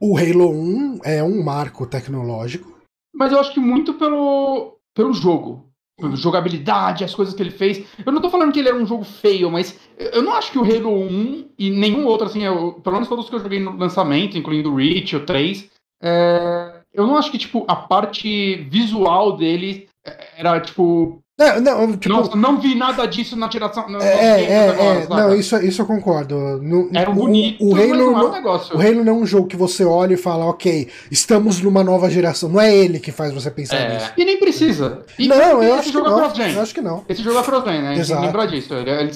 [0.00, 2.72] O Halo 1 é um marco tecnológico.
[3.14, 4.76] mas eu acho que muito pelo.
[4.94, 5.68] pelo jogo.
[6.00, 7.84] Pela jogabilidade, as coisas que ele fez.
[8.04, 10.50] Eu não tô falando que ele era um jogo feio, mas eu eu não acho
[10.50, 13.60] que o Halo 1 e nenhum outro, assim, eu- pelo menos todos que eu joguei
[13.60, 15.70] no lançamento, incluindo o Reach, o 3,
[16.02, 19.88] é, eu não acho que, tipo, a parte visual dele
[20.36, 23.88] era, tipo, Não, não, tipo, Nossa, não vi nada disso na tiração.
[23.88, 26.36] no- é, é, agora, é, não, isso, isso eu concordo.
[26.62, 28.76] No, Era o- bonito, o, mas Halo não um negócio.
[28.76, 32.08] o Halo não é um jogo que você olha e fala, ok, estamos numa nova
[32.08, 32.48] geração.
[32.48, 33.94] Não é ele que faz você pensar É.
[33.94, 34.12] nisso.
[34.16, 35.04] E nem precisa.
[35.18, 36.18] E Não, eu esse acho que jogo é não.
[36.54, 37.04] Eu acho que não.
[37.08, 37.88] Esse jogo é cross-gen, né?
[37.88, 38.20] A gente tem Exato.
[38.20, 38.74] que lembrar disso.
[38.74, 39.10] Ele, ele,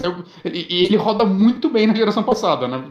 [0.44, 2.82] ele- e ele roda muito bem na geração passada, né?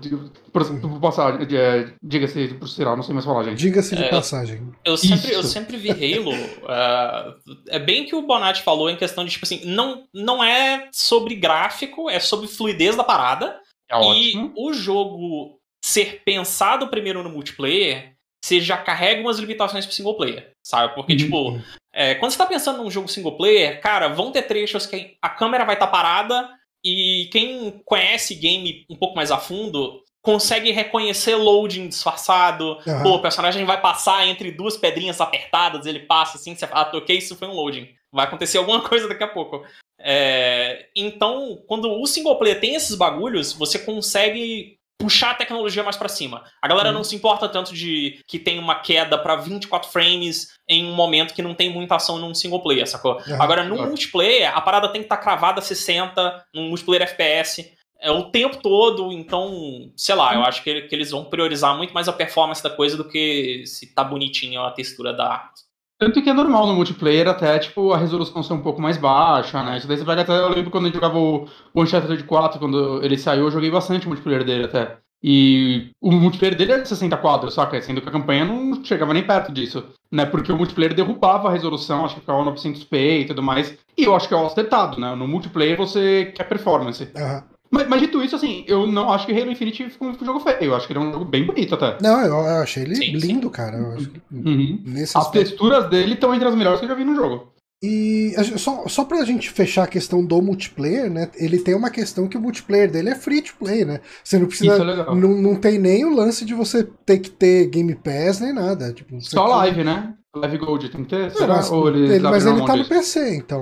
[0.53, 3.57] Por, por passagem, de- é, diga-se por sinal, não sei mais falar, gente.
[3.59, 4.09] Diga-se de É.
[4.09, 4.61] passagem.
[4.85, 6.31] Eu sempre, eu sempre vi Halo.
[6.69, 7.33] ah,
[7.67, 11.36] é bem que o Bonatti falou em questão de, tipo assim, não, não é sobre
[11.36, 13.60] gráfico, é sobre fluidez da parada.
[13.89, 13.99] É e
[14.36, 14.53] ótimo.
[14.58, 20.51] o jogo ser pensado primeiro no multiplayer, você já carrega umas limitações pro single player,
[20.62, 20.93] sabe?
[20.95, 21.17] Porque, Uhum.
[21.17, 21.62] tipo,
[21.93, 25.30] é, quando você tá pensando num jogo single player, cara, vão ter trechos que a
[25.30, 26.49] câmera vai estar parada
[26.84, 32.77] e quem conhece game um pouco mais a fundo consegue reconhecer loading disfarçado.
[32.86, 33.03] Aham.
[33.03, 36.86] Pô, o personagem vai passar entre duas pedrinhas apertadas, ele passa assim, você fala, ah,
[36.86, 37.88] toquei, isso foi um loading.
[38.11, 39.65] Vai acontecer alguma coisa daqui a pouco.
[39.99, 45.95] É, então, quando o single player tem esses bagulhos, você consegue puxar a tecnologia mais
[45.95, 46.43] pra cima.
[46.61, 50.85] A galera não se importa tanto de que tem uma queda pra 24 frames em
[50.85, 53.19] um momento que não tem muita ação num single player, sacou?
[53.19, 53.37] Aham.
[53.39, 53.89] Agora, no Claro.
[53.89, 58.57] multiplayer, a parada tem que estar cravada a 60, num multiplayer FPS, é o tempo
[58.57, 62.61] todo, então, sei lá, eu acho que, que eles vão priorizar muito mais a performance
[62.61, 65.51] da coisa do que se tá bonitinho a textura da arma.
[65.99, 69.63] Tanto que é normal no multiplayer até, tipo, a resolução ser um pouco mais baixa,
[69.63, 69.77] né?
[69.77, 70.31] Isso daí você vai até.
[70.31, 74.10] Eu lembro quando gente jogava o Uncharted 4, quando ele saiu, eu joguei bastante o
[74.10, 74.97] multiplayer dele até.
[75.23, 77.81] E o multiplayer dele era de 60 quadros, saca?
[77.81, 80.25] Sendo que a campanha não chegava nem perto disso, né?
[80.25, 83.75] Porque o multiplayer derrubava a resolução, acho que ficava 900p e tudo mais.
[83.97, 85.15] E eu acho que é o acertado, né?
[85.15, 87.12] No multiplayer você quer performance.
[87.15, 87.56] Aham.
[87.71, 90.58] Mas, mas dito isso, assim, eu não acho que Halo Infinite ficou um jogo feio.
[90.62, 91.97] Eu acho que ele é um jogo bem bonito até.
[92.01, 93.27] Não, eu, eu achei ele Sim, sim.
[93.27, 93.77] lindo, cara.
[93.77, 94.82] Eu acho que Uhum.
[94.86, 95.49] nesse As aspecto.
[95.49, 97.51] texturas dele estão entre as melhores que eu já vi no jogo.
[97.84, 101.30] E só, só pra gente fechar a questão do multiplayer, né?
[101.36, 103.99] Ele tem uma questão que o multiplayer dele é free to play, né?
[104.23, 104.73] Você não precisa.
[104.73, 105.15] Isso é legal.
[105.15, 108.91] não, não tem nem o lance de você ter que ter Game Pass nem nada.
[108.91, 110.12] Tipo, Só live, né?
[110.41, 111.30] Live Gold tem que ter?
[111.30, 111.56] Não, Será?
[111.56, 112.89] mas, Ou eles ele, mas ele tá no disso?
[112.89, 113.62] PC, então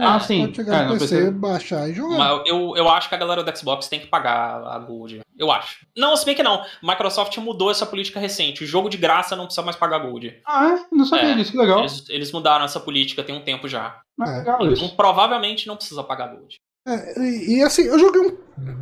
[0.00, 0.40] Ah, sim.
[0.42, 1.30] pode chegar É, no no PC, PC.
[1.32, 2.16] baixar e jogar.
[2.18, 5.20] Mas eu, eu acho que a galera do Xbox tem que pagar a Gold.
[5.38, 5.84] Eu acho.
[5.96, 6.62] Não, se bem que não.
[6.82, 8.62] Microsoft mudou essa política recente.
[8.62, 10.32] O jogo de graça não precisa mais pagar Gold.
[10.46, 10.84] Ah, é?
[10.94, 11.80] Não sabia É, disso, que legal.
[11.80, 14.00] Eles, eles mudaram essa política tem um tempo já.
[14.20, 14.24] É.
[14.38, 14.94] legal Então, isso.
[14.96, 16.54] provavelmente não precisa pagar Gold.
[16.86, 18.36] É, e, e, assim, eu joguei um-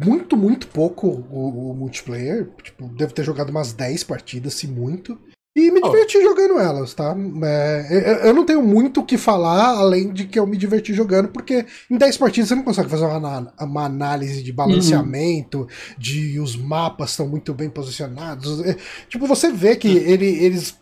[0.04, 2.50] muito, muito pouco o, o multiplayer.
[2.62, 5.16] Tipo, devo ter jogado umas 10 partidas, se muito.
[5.54, 5.90] E me Oh.
[5.90, 7.14] diverti jogando elas, tá?
[7.44, 11.28] É, eu- não tenho muito o que falar, além de que eu me diverti jogando,
[11.28, 16.56] porque em 10 partidas você não consegue fazer uma, uma análise de balanceamento, de os
[16.56, 18.64] mapas estão muito bem posicionados.
[18.64, 18.76] É,
[19.10, 20.74] tipo, você vê que ele, eles.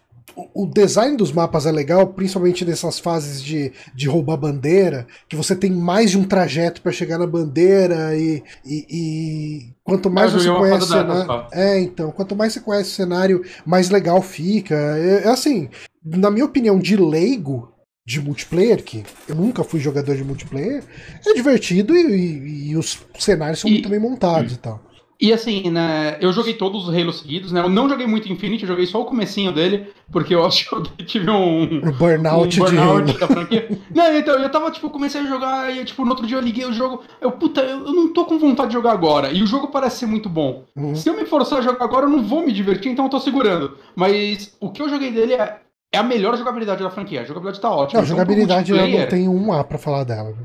[0.55, 5.55] O- design dos mapas é legal, principalmente nessas fases de, de roubar bandeira, que você
[5.57, 10.39] tem mais de um trajeto para chegar na bandeira e, e, e quanto mais eu
[10.41, 11.27] você conhece o cenário.
[11.53, 14.75] É, então, quanto mais você conhece o cenário, mais legal fica.
[14.75, 15.69] É, é assim,
[16.05, 17.69] na minha opinião, de leigo
[18.07, 20.83] de multiplayer, que eu nunca fui jogador de multiplayer,
[21.25, 24.83] é divertido e, e- os cenários são muito bem montados e tal.
[25.21, 27.61] E assim, né, eu joguei todos os Halo seguidos, né?
[27.61, 30.75] Eu não joguei muito Infinity, eu joguei só o comecinho dele, porque eu acho que
[30.75, 33.19] eu tive um, O burnout, um burnout de.
[33.19, 33.69] da franquia.
[33.95, 36.65] não, então, eu tava, tipo, comecei a jogar e, tipo, no outro dia eu liguei
[36.65, 37.03] o jogo.
[37.21, 39.31] Eu, puta, eu, eu não tô com vontade de jogar agora.
[39.31, 40.65] E o jogo parece ser muito bom.
[40.75, 40.95] Uhum.
[40.95, 43.21] Se eu me forçar a jogar agora, eu não vou me divertir, então eu tô
[43.21, 43.77] segurando.
[43.95, 45.59] Mas o que eu joguei dele é,
[45.93, 47.23] é a melhor jogabilidade da franquia.
[47.23, 48.01] A jogabilidade tá ótima.
[48.01, 50.37] Não, Então, jogabilidade pro eu não tenho um A pra falar dela.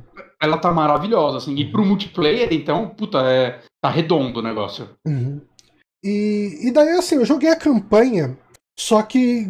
[0.41, 1.55] Ela tá maravilhosa, assim.
[1.55, 4.89] E pro multiplayer, então, puta, é, tá redondo o negócio.
[5.05, 5.39] Uhum.
[6.03, 8.37] E, e daí, assim, eu joguei a campanha,
[8.77, 9.47] só que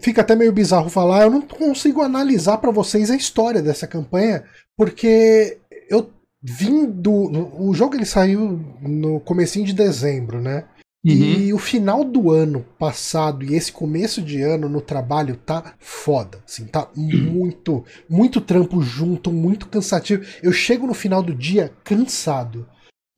[0.00, 4.44] fica até meio bizarro falar, eu não consigo analisar pra vocês a história dessa campanha,
[4.76, 6.10] porque eu
[6.42, 7.12] vim do.
[7.60, 10.64] O jogo ele saiu no comecinho de dezembro, né?
[11.04, 11.14] Uhum.
[11.14, 16.38] E o final do ano passado e esse começo de ano no trabalho tá foda,
[16.46, 20.24] assim, tá muito, muito trampo junto, muito cansativo.
[20.42, 22.68] Eu chego no final do dia cansado.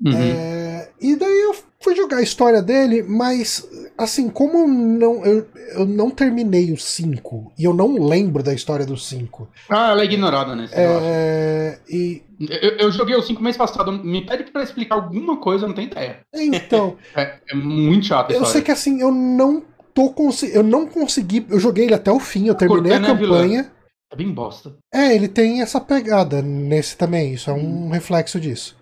[0.03, 0.13] Uhum.
[0.13, 5.47] É, e daí eu fui jogar a história dele, mas assim, como eu não, eu,
[5.75, 9.47] eu não terminei o 5 e eu não lembro da história do 5.
[9.69, 10.73] Ah, ela é ignorada acho.
[10.75, 13.93] É, e Eu, eu joguei o 5 mês passado.
[13.93, 16.21] Me pede pra explicar alguma coisa, eu não tenho ideia.
[16.35, 20.13] então, É, é muito chato eu sei que assim, eu não tô
[20.53, 23.41] eu não consegui, eu joguei ele até o fim, eu terminei a Cortana é vilã.
[23.43, 23.71] campanha.
[24.11, 24.75] É bem bosta.
[24.93, 28.77] É, ele tem essa pegada nesse também, isso é um reflexo disso.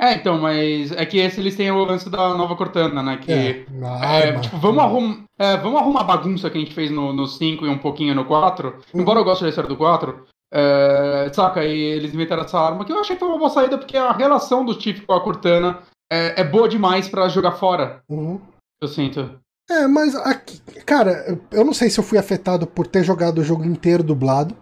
[0.00, 3.16] É, então, mas é que esse eles têm o lance da nova Cortana, né?
[3.16, 3.32] Que.
[3.32, 7.26] É, é, tipo, vamos, arrum, é, vamos arrumar a bagunça que a gente fez no
[7.26, 8.76] 5 e um pouquinho no 4.
[8.94, 9.00] Uhum.
[9.00, 10.24] Embora eu goste da história do 4.
[10.54, 11.64] É, saca?
[11.64, 14.12] E eles inventaram essa arma que eu achei que foi uma boa saída, porque a
[14.12, 15.80] relação do Tiff com a Cortana
[16.10, 18.40] é, é boa demais pra jogar fora, Uhum.
[18.80, 19.38] eu sinto.
[19.70, 23.44] É, mas aqui, cara, eu- não sei se eu fui afetado por ter jogado o
[23.44, 24.56] jogo inteiro dublado.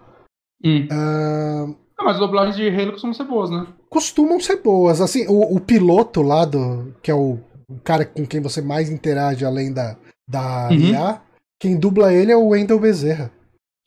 [0.65, 0.89] Hum.
[0.91, 1.67] Ah,
[1.99, 3.67] Ah, mas as dublagens de Halo costumam ser boas, né?
[3.89, 5.01] costumam ser boas.
[5.01, 6.95] Assim, o, o piloto lá do.
[7.03, 9.97] que é o, o cara com quem você mais interage além da,
[10.29, 10.77] da Uhum.
[10.91, 11.23] IA,
[11.61, 13.33] quem dubla ele é o Wendell Bezerra.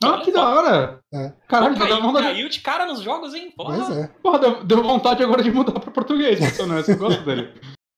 [0.03, 0.99] Ah, que da hora!
[1.13, 1.33] É.
[1.47, 3.51] Caralho, Pô, tá dando caiu, vontade, caiu de cara nos jogos, hein?
[3.55, 3.75] Porra.
[3.85, 4.09] Pois é.
[4.23, 7.49] porra, deu, deu vontade agora de mudar pra português, honesto, eu gosto dele.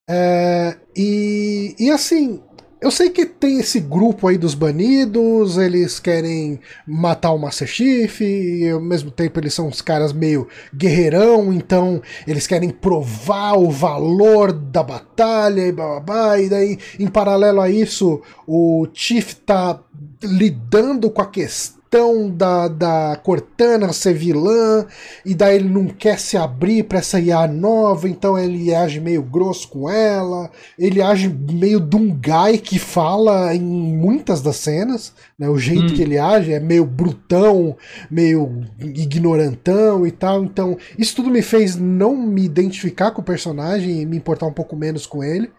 [0.10, 2.44] É, e, e assim,
[2.82, 8.22] eu sei que tem esse grupo aí dos banidos, eles querem matar o Master Chief,
[8.22, 13.70] e ao mesmo tempo eles são uns caras meio guerreirão, então eles querem provar o
[13.70, 19.80] valor da batalha e babá, e daí, em paralelo a isso, o Chief tá
[20.24, 21.81] lidando com a questão
[22.30, 24.86] da, da Cortana ser vilã,
[25.26, 29.22] e daí ele não quer se abrir pra essa IA nova, então ele age meio
[29.22, 30.50] grosso com ela,
[30.80, 35.50] ele age meio de um guy que fala em muitas das cenas, né?
[35.50, 35.94] O jeito Hum.
[35.94, 37.76] que ele age é meio brutão,
[38.10, 44.02] meio ignorantão e tal, então isso tudo me fez não me identificar com o personagem
[44.02, 45.52] e me importar um pouco menos com ele.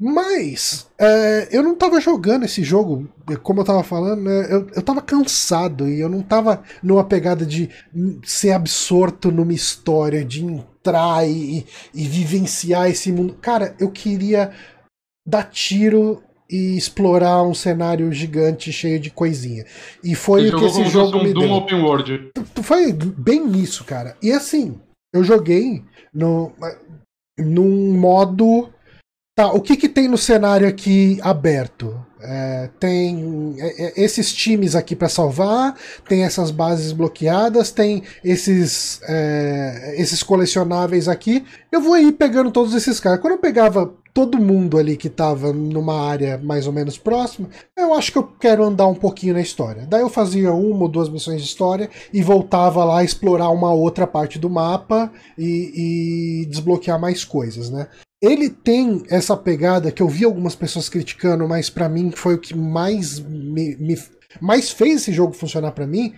[0.00, 3.08] Mas é, eu não tava jogando esse jogo,
[3.42, 7.44] como eu tava falando, né, eu, eu tava cansado e eu não tava numa pegada
[7.44, 7.68] de
[8.22, 13.34] ser absorto numa história, de entrar e, e vivenciar esse mundo.
[13.40, 14.52] Cara, eu queria
[15.26, 19.66] dar tiro e explorar um cenário gigante cheio de coisinha.
[20.02, 21.52] E foi o que esse jogo me Doom deu.
[21.52, 22.30] Open World.
[22.62, 24.16] Foi bem isso, cara.
[24.22, 24.80] E assim,
[25.12, 26.52] eu joguei no,
[27.38, 28.70] num modo.
[29.38, 32.04] Tá, o que, que tem no cenário aqui aberto?
[32.20, 35.76] É, tem é, é, esses times aqui para salvar,
[36.08, 41.44] tem essas bases bloqueadas, tem esses, é, esses colecionáveis aqui.
[41.70, 43.20] Eu vou ir pegando todos esses caras.
[43.20, 47.94] Quando eu pegava todo mundo ali que tava numa área mais ou menos próxima, eu
[47.94, 49.86] acho que eu quero andar um pouquinho na história.
[49.86, 54.08] Daí eu fazia uma ou duas missões de história e voltava lá explorar uma outra
[54.08, 57.86] parte do mapa e, e desbloquear mais coisas, né?
[58.20, 62.40] Ele tem essa pegada que eu vi algumas pessoas criticando, mas pra mim foi o
[62.40, 64.02] que mais me, me-
[64.40, 66.12] mais fez esse jogo funcionar pra mim.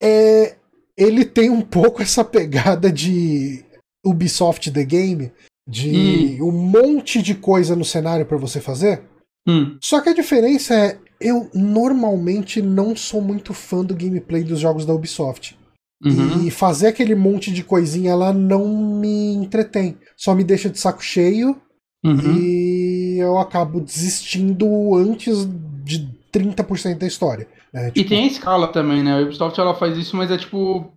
[0.00, 0.54] É,
[0.96, 3.64] ele tem um pouco essa pegada de
[4.06, 5.32] Ubisoft The Game,
[5.68, 9.02] de um monte de coisa no cenário pra você fazer.
[9.48, 9.76] Hum.
[9.82, 14.84] Só que a diferença é, eu normalmente não sou muito fã do gameplay dos jogos
[14.86, 15.56] da Ubisoft.
[16.04, 16.44] Uhum.
[16.44, 18.66] E fazer aquele monte de coisinha lá não
[19.00, 19.96] me entretém.
[20.16, 21.56] Só me deixa de saco cheio
[22.04, 22.36] Uhum.
[22.36, 25.46] e eu acabo desistindo antes
[25.84, 27.46] de 30% da história.
[27.72, 27.88] né?
[27.88, 29.16] E Tipo, tem a escala também, né?
[29.18, 30.92] A Ubisoft ela faz isso, mas é tipo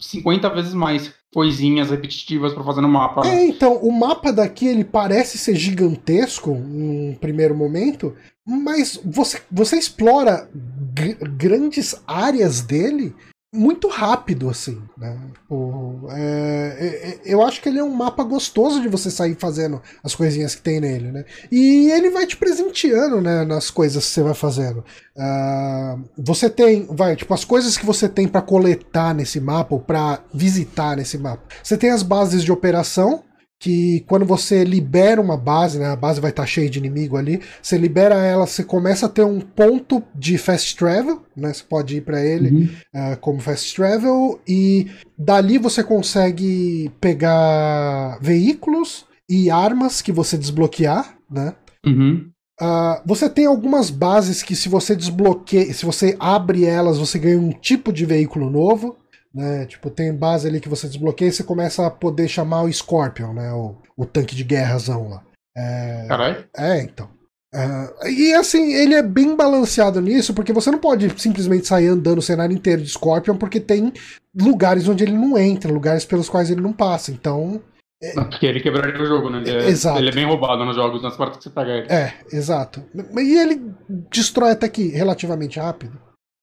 [0.00, 3.22] 50 vezes mais coisinhas repetitivas pra fazer no mapa.
[3.22, 3.34] né?
[3.42, 8.14] É, então, o mapa daqui ele parece ser gigantesco num primeiro momento,
[8.46, 10.48] mas você, você explora
[10.94, 13.12] gr- grandes áreas dele
[13.54, 15.16] muito rápido, assim, né?
[15.32, 19.36] Tipo, é, é, é, eu acho que ele é um mapa gostoso de você sair
[19.38, 21.24] fazendo as coisinhas que tem nele, né?
[21.52, 24.84] E ele vai te presenteando, né, nas coisas que você vai fazendo.
[25.16, 29.80] Uh, você tem, vai, tipo, as coisas que você tem para coletar nesse mapa ou
[29.80, 31.44] para visitar nesse mapa.
[31.62, 33.22] Você tem as bases de operação,
[33.64, 37.16] que quando você libera uma base, né, a base vai estar tá cheia de inimigo
[37.16, 41.64] ali, você libera ela, você começa a ter um ponto de fast travel, né, você
[41.64, 42.68] pode ir para ele uhum.
[42.94, 51.16] uh, como fast travel, e dali você consegue pegar veículos e armas que você desbloquear,
[51.30, 51.54] né?
[51.86, 52.28] Uhum.
[52.60, 57.38] Uh, você tem algumas bases que se você desbloqueia, se você abre elas, você ganha
[57.38, 58.94] um tipo de veículo novo
[59.34, 59.66] né?
[59.66, 63.32] Tipo, tem base ali que você desbloqueia e você começa a poder chamar o Scorpion,
[63.32, 63.52] né?
[63.52, 65.22] O, o tanque de guerrazão lá.
[65.56, 66.44] É, Caralho.
[66.56, 67.08] É, então.
[67.54, 72.18] Uh, e assim, ele é bem balanceado nisso, porque você não pode simplesmente sair andando
[72.18, 73.92] o cenário inteiro de Scorpion, porque tem
[74.34, 77.12] lugares onde ele não entra, lugares pelos quais ele não passa.
[77.12, 77.62] Então.
[78.02, 78.12] É...
[78.12, 79.38] Porque ele quebraria o jogo, né?
[79.46, 79.98] Ele é, exato.
[79.98, 81.86] ele é bem roubado nos jogos, nas partes que você pega ele.
[81.88, 82.84] É, exato.
[83.16, 83.62] E ele
[84.10, 85.96] destrói até que relativamente rápido.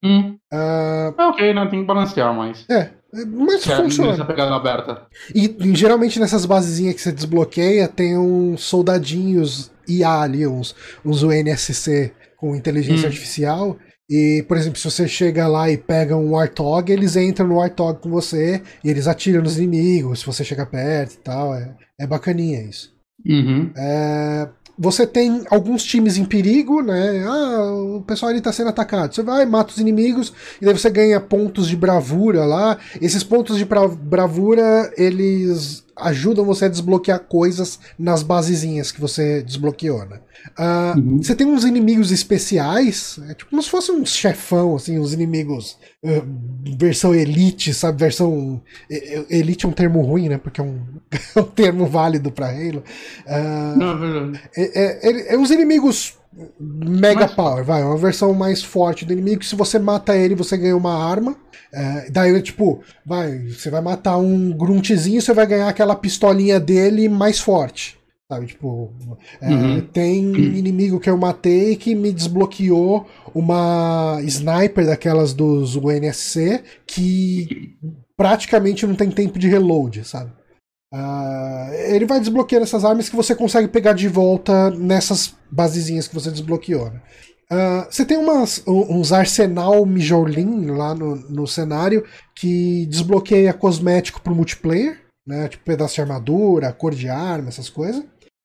[0.03, 0.37] Hum.
[0.51, 2.65] Uh, é ok, não tem que balancear mais.
[2.69, 4.13] É, mas que funciona.
[4.13, 5.05] Essa pegada aberta.
[5.33, 11.21] E, e, geralmente nessas basezinhas que você desbloqueia tem uns soldadinhos IA ali, uns, uns
[11.23, 13.09] UNSC com inteligência hum.
[13.09, 13.77] artificial.
[14.09, 18.01] E, por exemplo, se você chega lá e pega um Warthog, eles entram no Warthog
[18.01, 21.55] com você e eles atiram nos inimigos se você chega perto e tal.
[21.55, 22.93] É, é bacaninha isso.
[23.25, 23.71] Uhum.
[23.77, 24.49] É,
[24.81, 27.23] você tem alguns times em perigo, né?
[27.23, 29.13] Ah, o pessoal ali está sendo atacado.
[29.13, 32.79] Você vai, mata os inimigos, e daí você ganha pontos de bravura lá.
[32.99, 40.05] Esses pontos de bravura, eles ajudam você a desbloquear coisas nas basezinhas que você desbloqueou,
[40.05, 40.19] né?
[40.57, 41.17] Uh, uhum.
[41.21, 45.77] Você tem uns inimigos especiais, é tipo como se fosse um chefão, assim, uns inimigos
[46.03, 47.99] uh, versão elite, sabe?
[47.99, 48.61] Versão.
[49.29, 50.37] Elite é um termo ruim, né?
[50.37, 50.79] Porque é um,
[51.35, 52.83] é um termo válido pra Halo.
[53.27, 56.17] Uh, Não, é, é, é, uns inimigos
[56.59, 59.43] Mega mais Power, vai, é uma versão mais forte do inimigo.
[59.43, 61.35] Se você mata ele, você ganha uma arma.
[61.73, 67.09] É, daí, tipo, vai, você vai matar um gruntzinho, você vai ganhar aquela pistolinha dele
[67.09, 67.99] mais forte.
[68.31, 68.93] Sabe, tipo,
[69.41, 69.81] é, uhum.
[69.81, 77.75] tem inimigo que eu matei que me desbloqueou uma sniper daquelas dos UNSC que
[78.15, 80.31] praticamente não tem tempo de reload, sabe?
[80.93, 86.13] Uh, ele vai desbloqueando essas armas que você consegue pegar de volta nessas basezinhas que
[86.13, 86.91] você desbloqueou.
[86.91, 87.01] Né?
[87.51, 94.35] Uh, você tem umas, uns arsenal Mijolin lá no, no cenário que desbloqueia cosmético pro
[94.35, 95.49] multiplayer, né?
[95.49, 98.03] Tipo pedaço de armadura, cor de arma, essas coisas.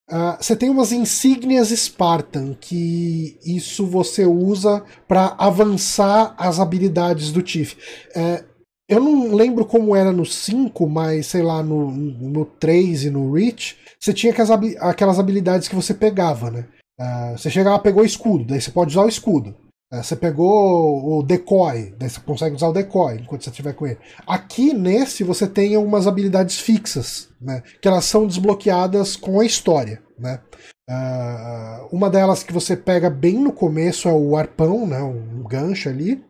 [0.09, 7.41] Uh, você tem umas insígnias Spartan, que isso você usa para avançar as habilidades do
[7.41, 7.77] Tiff.
[8.15, 8.56] Uh,
[8.87, 13.33] eu não lembro como era no 5, mas sei lá, no, no 3 e no
[13.33, 14.33] Reach, você tinha
[14.79, 16.65] aquelas habilidades que você pegava, né?
[16.99, 19.55] Uh, você chegava, pegou o escudo, daí você pode usar o escudo.
[19.91, 23.87] É, você pegou o decoy, daí você consegue usar o decoy enquanto você estiver com
[23.87, 23.97] ele.
[24.25, 27.63] Aqui nesse você tem algumas habilidades fixas, né?
[27.81, 30.41] Que elas são desbloqueadas com a história, né?
[30.89, 35.01] Uh, uma delas que você pega bem no começo é o arpão, né?
[35.01, 36.21] Um gancho ali.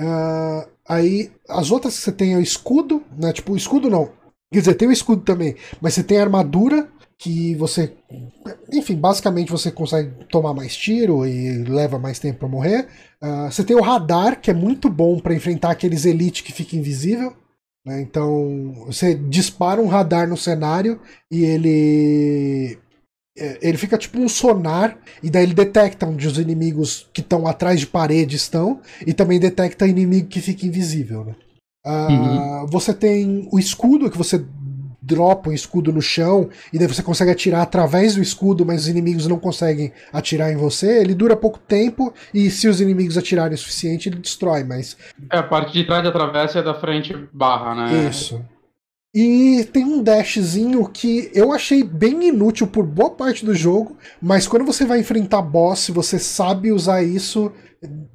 [0.00, 3.32] Uh, aí as outras que você tem é o escudo, né?
[3.32, 4.10] Tipo, o escudo não.
[4.52, 6.88] Quer dizer, tem o escudo também, mas você tem a armadura,
[7.22, 7.92] que você.
[8.72, 12.88] Enfim, basicamente você consegue tomar mais tiro e leva mais tempo para morrer.
[13.22, 16.74] Uh, você tem o radar, que é muito bom para enfrentar aqueles elite que fica
[16.74, 17.32] invisível.
[17.86, 18.00] Né?
[18.02, 21.00] Então, você dispara um radar no cenário
[21.30, 22.78] e ele.
[23.36, 27.46] É, ele fica tipo um sonar, e daí ele detecta onde os inimigos que estão
[27.46, 31.24] atrás de parede estão, e também detecta inimigo que fica invisível.
[31.24, 31.34] Né?
[31.86, 32.66] Uh, uhum.
[32.66, 34.44] Você tem o escudo que você
[35.02, 38.88] dropa um escudo no chão e daí você consegue atirar através do escudo, mas os
[38.88, 43.54] inimigos não conseguem atirar em você, ele dura pouco tempo e se os inimigos atirarem
[43.54, 44.96] o suficiente, ele destrói, mas.
[45.30, 48.08] É, a parte de trás atravessa e a da frente barra, né?
[48.08, 48.42] Isso.
[49.14, 54.46] E tem um dashzinho que eu achei bem inútil por boa parte do jogo, mas
[54.48, 57.52] quando você vai enfrentar boss, se você sabe usar isso,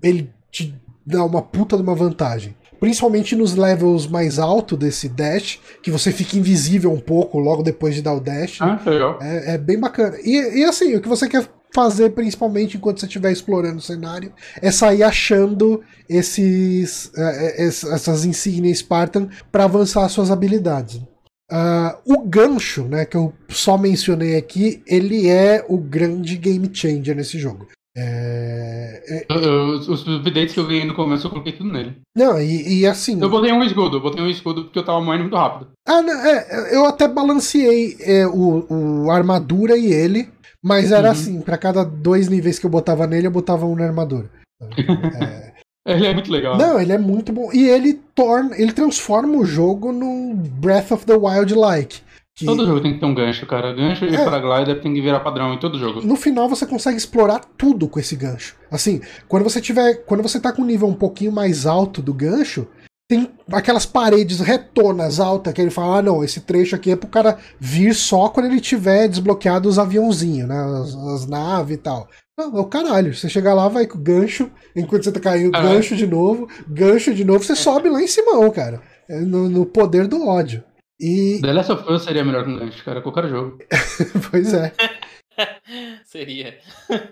[0.01, 0.73] ele te
[1.05, 2.55] dá uma puta de uma vantagem.
[2.79, 7.95] Principalmente nos levels mais altos desse dash, que você fica invisível um pouco logo depois
[7.95, 8.59] de dar o dash.
[8.59, 9.19] Ah, legal.
[9.21, 10.17] É, é bem bacana.
[10.23, 14.33] E, e assim, o que você quer fazer, principalmente enquanto você estiver explorando o cenário,
[14.59, 20.99] é sair achando esses, é, é essas insígnias Spartan para avançar suas habilidades.
[21.51, 27.15] Uh, o gancho, né, que eu só mencionei aqui, ele é o grande game changer
[27.15, 27.67] nesse jogo.
[27.95, 31.95] É, é, Os, os updates que eu ganhei no começo eu coloquei tudo nele.
[32.15, 33.19] não, e, e assim.
[33.19, 35.71] Eu botei um escudo, eu botei um escudo porque eu tava morrendo muito rápido.
[35.87, 40.29] Ah, não, é, eu até balanceei é, o, o armadura e ele,
[40.67, 41.11] mas era Uhum.
[41.13, 44.29] assim, pra cada dois níveis que eu botava nele, eu botava um na armadura.
[45.89, 46.57] É, Ele é muito legal.
[46.57, 47.49] não, ele é muito bom.
[47.53, 48.59] E ele torna.
[48.59, 52.01] Ele transforma o jogo num Breath of the Wild like.
[52.37, 53.73] Que Todo jogo tem que ter um gancho, cara.
[53.73, 54.23] Gancho e É.
[54.23, 56.01] paraglider tem que virar padrão em todo jogo.
[56.05, 58.55] no final você consegue explorar tudo com esse gancho.
[58.69, 58.99] Assim,
[59.29, 60.03] quando você tiver.
[60.05, 62.67] Quando você tá com um nível um pouquinho mais alto do gancho,
[63.09, 67.07] tem aquelas paredes retonas altas que ele fala: ah, não, esse trecho aqui é pro
[67.07, 70.57] cara vir só quando ele tiver desbloqueado os aviãozinhos, né?
[70.57, 72.07] As, as naves e tal.
[72.37, 73.15] Não, é o caralho.
[73.15, 75.75] Você chega lá, vai com o gancho, enquanto você tá caindo, Caralho.
[75.75, 78.81] gancho de novo, gancho de novo, você sobe lá em cima, cara.
[79.09, 80.63] É No, no poder do ódio.
[80.99, 81.39] E.
[81.41, 83.01] The Last of Us seria melhor com gancho, cara.
[83.01, 83.57] Qualquer jogo.
[84.29, 84.73] Pois é.
[86.05, 86.57] Seria.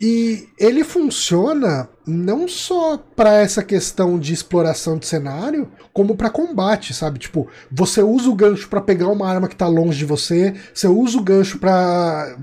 [0.02, 6.94] E ele funciona não só para essa questão de exploração de cenário, como para combate,
[6.94, 7.20] sabe?
[7.20, 10.88] Tipo, você usa o gancho para pegar uma arma que tá longe de você, você
[10.88, 12.38] usa o gancho para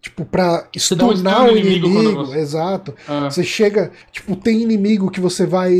[0.00, 2.94] tipo para um stunar stun o inimigo inimigo, você- exato.
[3.06, 5.72] Ah, Você chega, tipo, tem inimigo que você vai.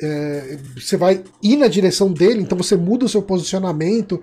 [0.00, 4.20] é, você vai ir na direção dele, então você muda o seu posicionamento.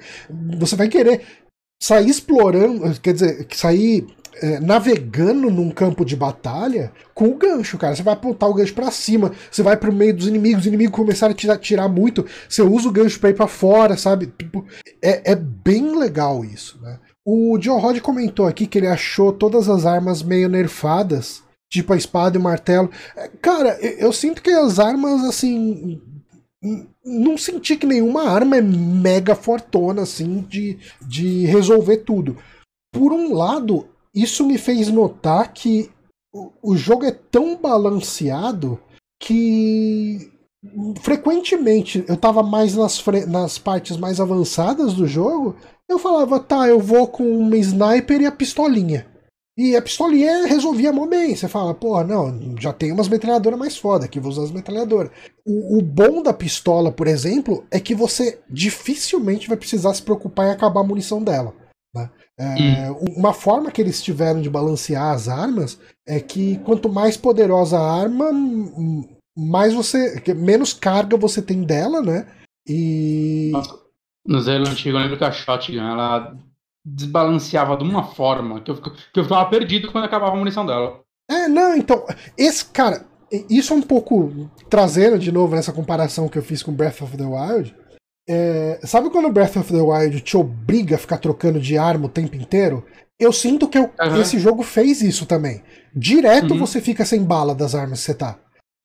[0.59, 1.21] Você vai querer
[1.81, 4.05] sair explorando, quer dizer, sair
[4.41, 7.95] é, navegando num campo de batalha com o gancho, cara.
[7.95, 10.95] Você vai apontar o gancho pra cima, você vai pro meio dos inimigos, os inimigos
[10.95, 14.27] começarem a tirar, tirar muito, você usa o gancho pra ir pra fora, sabe?
[14.27, 14.65] Tipo,
[15.01, 16.99] é, é bem legal isso, né?
[17.31, 21.97] O Joe Rod comentou aqui que ele achou todas as armas meio nerfadas, tipo a
[21.97, 22.89] espada e o martelo.
[23.15, 26.01] É, Cara, eu, sinto que as armas, assim.
[27.05, 32.35] Não senti que nenhuma arma é mega fortona, assim, de, de resolver tudo.
[32.91, 35.89] Por um lado, isso me fez notar que
[36.61, 38.79] o, jogo é tão balanceado
[39.19, 40.31] que
[41.01, 45.55] frequentemente eu tava mais nas, nas partes mais avançadas do jogo,
[45.87, 49.07] eu falava, tá, eu vou com uma sniper e a pistolinha.
[49.57, 51.35] E a pistolinha resolvia mó bem.
[51.35, 55.11] Você fala, pô, não, já tem umas metralhadoras mais foda aqui, vou usar as metralhadoras.
[55.45, 60.47] O, o bom da pistola, por exemplo, é que você dificilmente vai precisar se preocupar
[60.47, 61.53] em acabar a munição dela.
[62.39, 65.77] É, Uma forma que eles tiveram de balancear as armas
[66.07, 68.31] é que quanto mais poderosa a arma,
[69.37, 70.23] mais você.
[70.35, 72.27] menos carga você tem dela, né?
[72.67, 73.51] E.
[74.25, 76.37] No Zelda antigo, eu lembro que a Shotgun, ela
[76.85, 81.01] desbalanceava de uma forma que eu, que eu ficava perdido quando acabava a munição dela.
[81.29, 82.05] É, não, então.
[82.37, 83.05] Esse, cara,
[83.49, 84.49] isso é um pouco.
[84.69, 87.75] Trazendo de novo nessa comparação que eu fiz com Breath of the Wild.
[88.29, 92.09] É, sabe quando Breath of the Wild te obriga a ficar trocando de arma o
[92.09, 92.85] tempo inteiro?
[93.19, 94.21] Eu sinto que eu- Aham.
[94.21, 95.61] esse jogo fez isso também.
[95.95, 96.59] Direto Uhum.
[96.59, 98.37] você fica sem bala das armas que você tá.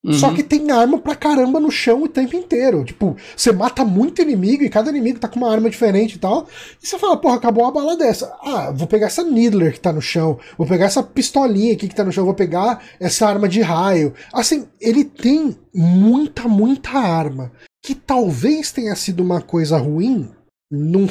[0.05, 0.13] Uhum.
[0.13, 2.85] Só que tem arma pra caramba no chão o tempo inteiro.
[2.85, 6.47] Tipo, você mata muito inimigo e cada inimigo tá com uma arma diferente e tal.
[6.83, 8.35] E você fala, porra, acabou uma bala dessa.
[8.43, 10.39] Ah, vou pegar essa Needler que tá no chão.
[10.59, 12.25] Vou pegar essa pistolinha aqui que tá no chão.
[12.25, 14.13] Vou pegar essa arma de raio.
[14.33, 17.51] Assim, ele tem muita, muita arma.
[17.85, 20.31] Que talvez tenha sido uma coisa ruim
[20.71, 21.07] num,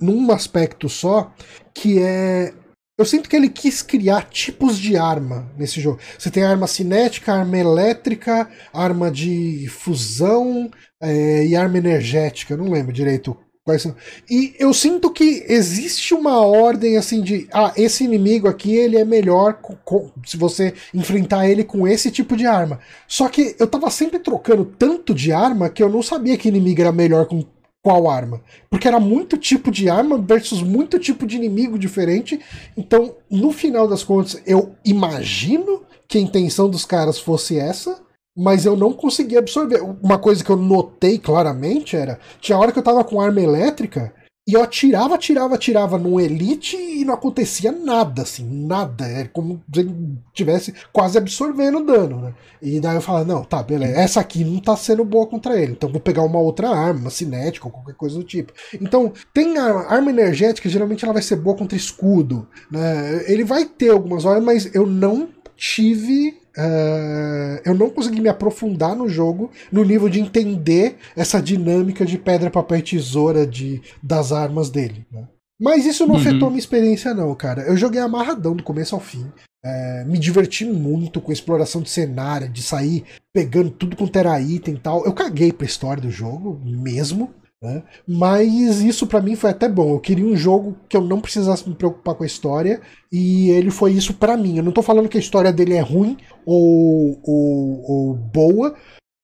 [0.00, 1.32] num aspecto só,
[1.74, 2.52] que é.
[2.98, 6.00] Eu sinto que ele quis criar tipos de arma nesse jogo.
[6.18, 10.68] Você tem arma cinética, arma elétrica, arma de fusão
[11.00, 12.54] é, e arma energética.
[12.54, 13.94] Eu não lembro direito quais são.
[14.30, 17.46] E eu sinto que existe uma ordem assim de.
[17.52, 22.10] Ah, esse inimigo aqui ele é melhor co- co- se você enfrentar ele com esse
[22.10, 22.80] tipo de arma.
[23.06, 26.80] Só que eu tava sempre trocando tanto de arma que eu não sabia que inimigo
[26.80, 27.44] era melhor com
[27.82, 28.40] qual arma.
[28.70, 32.40] Porque era muito tipo de arma versus muito tipo de inimigo diferente.
[32.74, 38.00] Então, no final das contas, eu imagino que a intenção dos caras fosse essa,
[38.38, 39.82] mas eu não consegui absorver.
[40.00, 44.14] Uma coisa que eu notei claramente era: tinha hora que eu tava com arma elétrica.
[44.46, 49.04] E eu atirava, atirava, atirava num Elite e não acontecia nada, assim, nada.
[49.04, 49.86] É como se
[50.28, 52.34] estivesse quase absorvendo dano, né?
[52.62, 55.72] E daí eu falo, não, tá, beleza, essa aqui não tá sendo boa contra ele,
[55.72, 58.54] então vou pegar uma outra arma, uma cinética ou qualquer coisa do tipo.
[58.80, 63.24] Então, tem arma, arma energética, geralmente ela vai ser boa contra escudo, né?
[63.30, 65.28] Ele vai ter algumas horas, mas eu não
[65.58, 66.37] tive.
[66.58, 72.18] Eh, eu não consegui me aprofundar no jogo no nível de entender essa dinâmica de
[72.18, 75.06] pedra, papel e tesoura de, das armas dele.
[75.12, 75.28] né?
[75.60, 76.20] Mas isso não Uhum.
[76.20, 77.62] afetou minha experiência, não, cara.
[77.62, 79.26] Eu joguei amarradão do começo ao fim.
[79.64, 83.04] É, me diverti muito com a exploração de cenário, de sair
[83.34, 85.04] pegando tudo quanto era item e tal.
[85.04, 87.34] Eu caguei pra história do jogo, mesmo.
[87.60, 87.82] Né?
[88.06, 89.94] Mas isso para mim foi até bom.
[89.94, 92.80] Eu queria um jogo que eu não precisasse me preocupar com a história
[93.10, 94.56] e ele foi isso para mim.
[94.56, 98.74] Eu não tô falando que a história dele é ruim ou, ou, ou boa,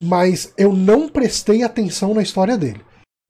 [0.02, 2.80] mas eu não prestei atenção na história dele.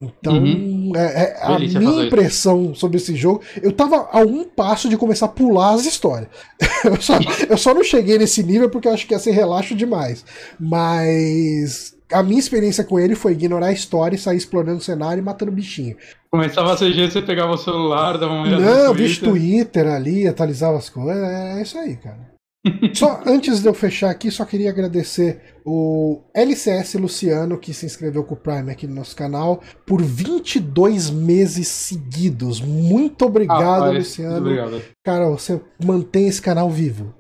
[0.03, 0.93] Então, uhum.
[0.97, 5.27] é, é, a minha impressão sobre esse jogo, eu tava a um passo de começar
[5.27, 6.29] a pular as histórias.
[6.85, 7.15] eu, só,
[7.49, 10.25] eu só não cheguei nesse nível porque eu acho que ia ser relaxo demais.
[10.59, 15.21] Mas a minha experiência com ele foi ignorar a história e sair explorando o cenário
[15.21, 15.97] e matando bichinho.
[16.31, 19.29] Começava a CG, você pegava o celular, dava uma olhada Não, no Twitter.
[19.29, 21.23] Twitter ali, atualizava as coisas.
[21.23, 22.35] É, é isso aí, cara.
[22.95, 28.25] só antes de eu fechar aqui, só queria agradecer o LCS Luciano, que se inscreveu
[28.25, 32.61] com o Prime aqui no nosso canal, por 22 meses seguidos.
[32.61, 34.39] Muito obrigado, ah, Luciano.
[34.39, 34.83] Obrigado.
[35.05, 37.15] Cara, você mantém esse canal vivo.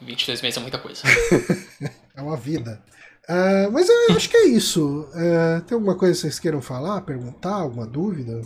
[0.00, 1.02] 22 meses é muita coisa.
[2.16, 2.82] é uma vida.
[3.28, 5.02] Uh, mas eu acho que é isso.
[5.10, 8.40] Uh, tem alguma coisa que vocês queiram falar, perguntar, alguma dúvida?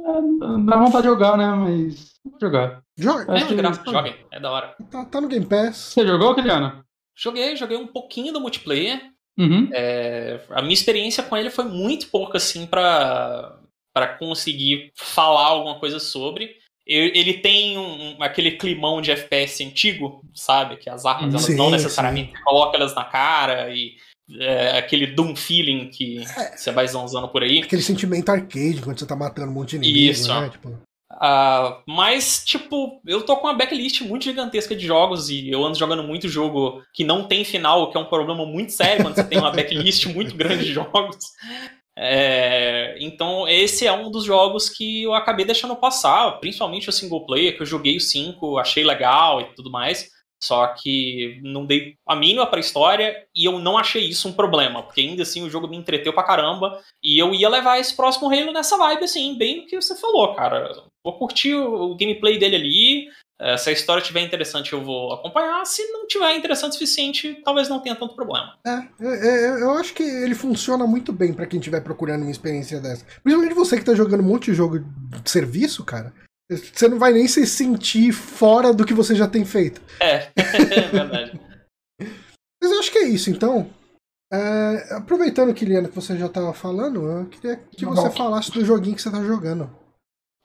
[0.00, 1.46] É, dá vontade de jogar, né?
[1.50, 2.14] Mas.
[2.40, 2.82] Jogar.
[2.96, 3.38] Joga.
[3.38, 4.14] É, de graça, joguem.
[4.30, 4.76] É da hora.
[4.90, 5.76] Tá, tá, no Game Pass.
[5.94, 6.84] Você jogou, Kiliana?
[7.16, 9.00] Joguei, joguei um pouquinho do multiplayer.
[9.38, 9.68] Uhum.
[9.72, 13.58] É, a minha experiência com ele foi muito pouca, assim, pra,
[13.92, 16.56] pra conseguir falar alguma coisa sobre.
[16.88, 20.78] Ele tem um, aquele climão de FPS antigo, sabe?
[20.78, 22.42] Que as armas elas sim, não necessariamente sim.
[22.42, 23.92] colocam elas na cara e
[24.40, 27.58] é, aquele Doom feeling que é, você vai zanzando por aí.
[27.58, 30.28] Aquele sentimento arcade quando você tá matando um monte de inimigo, Isso.
[30.28, 30.48] né?
[30.48, 30.70] Tipo...
[31.10, 35.78] Uh, mas, tipo, eu tô com uma backlist muito gigantesca de jogos e eu ando
[35.78, 39.14] jogando muito jogo que não tem final, o que é um problema muito sério quando
[39.14, 41.18] você tem uma backlist muito grande de jogos.
[42.00, 47.26] É, então, esse é um dos jogos que eu acabei deixando passar, principalmente o single
[47.26, 50.08] player, que eu joguei o 5, achei legal e tudo mais.
[50.40, 54.84] Só que não dei a mínima pra história e eu não achei isso um problema,
[54.84, 58.32] porque ainda assim o jogo me entreteu pra caramba e eu ia levar esse próximo
[58.32, 60.70] Halo nessa vibe, assim, bem o que você falou, cara.
[61.02, 63.08] Vou curtir o, gameplay dele ali,
[63.56, 65.64] se a história tiver interessante, eu vou acompanhar.
[65.64, 68.54] Se não tiver interessante o suficiente, talvez não tenha tanto problema.
[68.66, 68.70] É,
[69.00, 72.80] é, é eu acho que ele funciona muito bem para quem estiver procurando uma experiência
[72.80, 73.04] dessa.
[73.22, 76.12] Principalmente você que tá jogando um monte de jogo de serviço, cara.
[76.50, 79.82] Você não vai nem se sentir fora do que você já tem feito.
[80.00, 81.38] É, é verdade.
[82.00, 83.70] Mas eu acho que é isso, então.
[84.32, 88.96] É, aproveitando, Kiliana, que você já estava falando, eu queria que você falasse do joguinho
[88.96, 89.70] que você está jogando.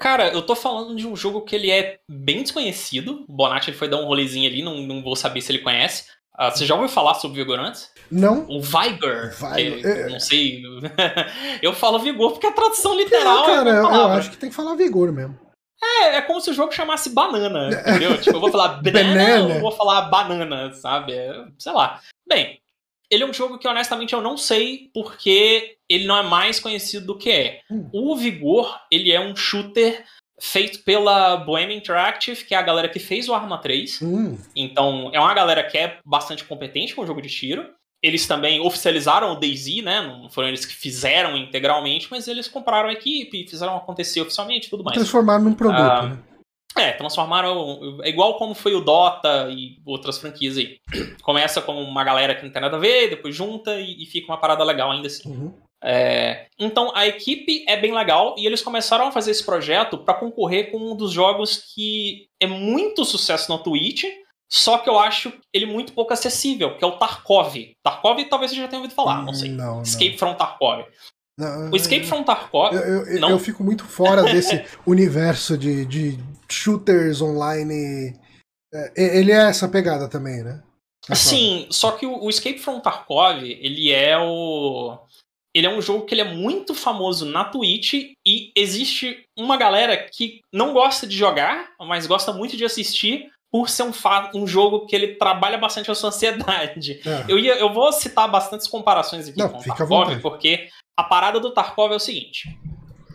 [0.04, 3.24] Cara, eu tô falando de um jogo que ele é bem desconhecido.
[3.26, 6.04] O Bonatti foi dar um rolezinho ali, não, não vou saber se ele conhece.
[6.38, 7.90] Uh, você já ouviu falar sobre Vigor antes?
[8.12, 8.46] Não.
[8.50, 9.32] O Vigor.
[9.32, 9.90] Vigor.
[9.90, 10.10] É...
[10.10, 10.62] Não sei.
[11.64, 13.46] eu falo Vigor porque a tradução literal.
[13.46, 15.40] É, cara, é eu acho que tem que falar Vigor mesmo.
[15.82, 18.20] É, é como se o jogo chamasse banana, entendeu?
[18.20, 21.14] tipo, eu vou falar banana, ou vou falar banana, sabe?
[21.14, 22.02] É, sei lá.
[22.28, 22.60] Bem,
[23.14, 27.06] ele é um jogo que honestamente eu não sei porque ele não é mais conhecido
[27.06, 27.60] do que é.
[27.70, 27.90] Hum.
[27.94, 30.04] O Vigor, ele é um shooter
[30.40, 34.02] feito pela Bohemian Interactive, que é a galera que fez o Arma 3.
[34.02, 34.38] Hum.
[34.56, 37.70] Então, é uma galera que é bastante competente com o jogo de tiro.
[38.02, 40.02] Eles também oficializaram o DayZ, né?
[40.02, 44.70] Não foram eles que fizeram integralmente, mas eles compraram a equipe, fizeram acontecer oficialmente e
[44.70, 44.98] tudo mais.
[44.98, 46.18] Transformaram num produto, ah, né?
[46.78, 48.00] É, transformaram.
[48.04, 50.78] É igual como foi o Dota e outras franquias aí.
[51.22, 54.32] Começa com uma galera que não tem nada a ver, depois junta e, e fica
[54.32, 55.30] uma parada legal ainda assim.
[55.30, 55.54] Uhum.
[55.86, 60.14] É, então a equipe é bem legal e eles começaram a fazer esse projeto para
[60.14, 64.06] concorrer com um dos jogos que é muito sucesso no Twitch,
[64.50, 67.54] só que eu acho ele muito pouco acessível, que é o Tarkov.
[67.84, 69.50] Tarkov talvez você já tenha ouvido falar, não sei.
[69.50, 70.18] Não, Escape não.
[70.18, 70.86] from Tarkov.
[71.38, 72.74] Não, o Escape from Tarkov.
[72.76, 76.20] Eu, eu, eu, fico muito fora desse universo de, de
[76.54, 78.20] shooters online.
[78.74, 80.62] É, ele é essa pegada também, né?
[81.14, 84.98] Sim, só que o, o Escape from Tarkov, ele é o
[85.54, 87.94] ele é um jogo que ele é muito famoso na Twitch
[88.26, 93.70] e existe uma galera que não gosta de jogar, mas gosta muito de assistir por
[93.70, 93.92] ser um,
[94.34, 97.00] um jogo que ele trabalha bastante a sua ansiedade.
[97.06, 97.26] É.
[97.28, 101.40] Eu, ia, eu vou citar bastantes comparações aqui não, com o Tarkov, porque a parada
[101.40, 102.58] do Tarkov é o seguinte: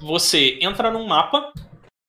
[0.01, 1.53] você entra num mapa,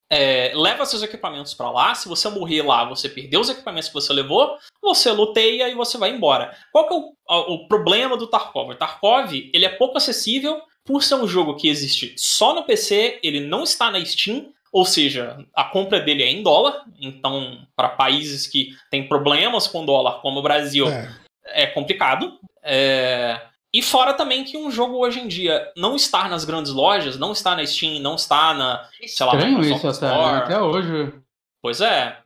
[0.09, 1.93] é, leva seus equipamentos para lá.
[1.93, 5.97] Se você morrer lá, você perdeu os equipamentos que você levou, você luteia e você
[5.97, 6.55] vai embora.
[6.71, 8.71] Qual que é o, o problema do Tarkov?
[8.71, 13.19] O Tarkov ele é pouco acessível por ser um jogo que existe só no PC,
[13.21, 16.83] ele não está na Steam, ou seja, a compra dele é em dólar.
[16.99, 21.13] Então, para países que têm problemas com dólar, como o Brasil, é,
[21.45, 22.39] é complicado.
[22.63, 23.39] É...
[23.73, 27.31] E fora também que um jogo hoje em dia não estar nas grandes lojas, não
[27.31, 30.37] está na Steam, não está na, sei lá, Estranho isso até, né?
[30.37, 31.13] até hoje.
[31.61, 32.17] Pois é.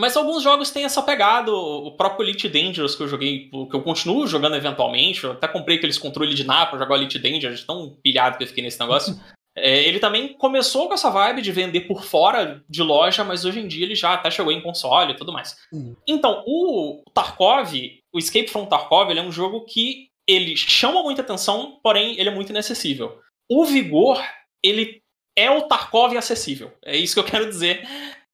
[0.00, 3.82] Mas alguns jogos têm essa pegada, o próprio Elite Dangerous que eu joguei, que eu
[3.82, 7.96] continuo jogando eventualmente, eu até comprei aqueles controles de napa pra jogar Elite Dangerous, tão
[8.02, 9.18] pilhado que eu fiquei nesse negócio.
[9.60, 13.58] É, ele também começou com essa vibe de vender por fora de loja, mas hoje
[13.58, 15.56] em dia ele já até chegou em console e tudo mais.
[15.72, 15.96] Hum.
[16.06, 17.74] Então, o Tarkov,
[18.12, 22.28] o Escape from Tarkov, ele é um jogo que ele chama muita atenção, porém ele
[22.28, 23.20] é muito inacessível.
[23.50, 24.22] O Vigor,
[24.62, 25.00] ele
[25.36, 26.72] é o Tarkov acessível.
[26.84, 27.86] É isso que eu quero dizer.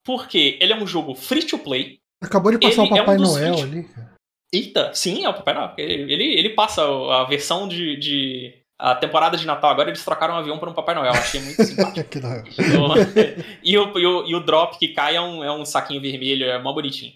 [0.03, 1.99] Porque ele é um jogo free to play.
[2.23, 3.63] Acabou de passar Ele o é um Papai Noel vídeos-
[3.97, 4.09] ali.
[4.53, 5.73] Eita, sim, é o Papai Noel.
[5.77, 10.37] Ele, ele, passa a versão de, de- A temporada de Natal agora eles trocaram um
[10.37, 11.11] avião por um Papai Noel.
[11.13, 12.09] Achei muito simpático.
[13.63, 16.45] E, o, e, o, e o drop que cai é um, é um saquinho vermelho,
[16.45, 17.13] é mó bonitinho.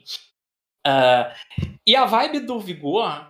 [0.86, 1.34] Ah,
[1.88, 3.28] e a vibe do Vigor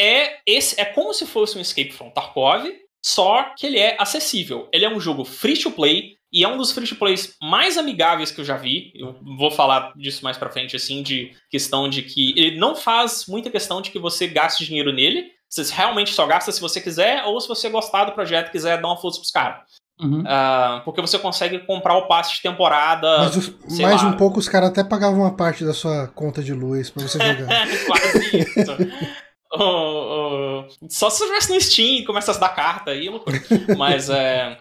[0.00, 2.64] é esse é como se fosse um Escape from Tarkov,
[3.04, 4.68] só que ele é acessível.
[4.72, 7.78] Ele é um jogo free to play e é um dos free to plays mais
[7.78, 8.92] amigáveis que eu já vi.
[8.94, 13.24] Eu vou falar disso mais pra frente, assim, de questão de que ele não faz
[13.26, 15.26] muita questão de que você gaste dinheiro nele.
[15.48, 18.78] Você realmente só gasta se você quiser, ou se você gostar do projeto e quiser
[18.82, 19.60] dar uma força pros caras.
[20.00, 20.22] Uhum.
[20.26, 23.18] Ah, porque você consegue comprar o passe de temporada.
[23.20, 24.08] Mas os- mais lá.
[24.10, 27.18] um pouco os caras até pagavam uma parte da sua conta de luz pra você
[27.18, 27.66] jogar.
[27.86, 28.76] Quase isso.
[29.52, 33.10] Ô, ô, só se você estivesse no Steam e começasse a dar carta aí, é
[33.10, 33.40] loucura.
[33.76, 34.58] Mas, é,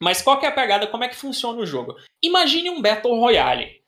[0.00, 0.86] mas qual que é a pegada?
[0.86, 1.94] Como é que funciona o jogo?
[2.22, 3.80] Imagine um Battle Royale.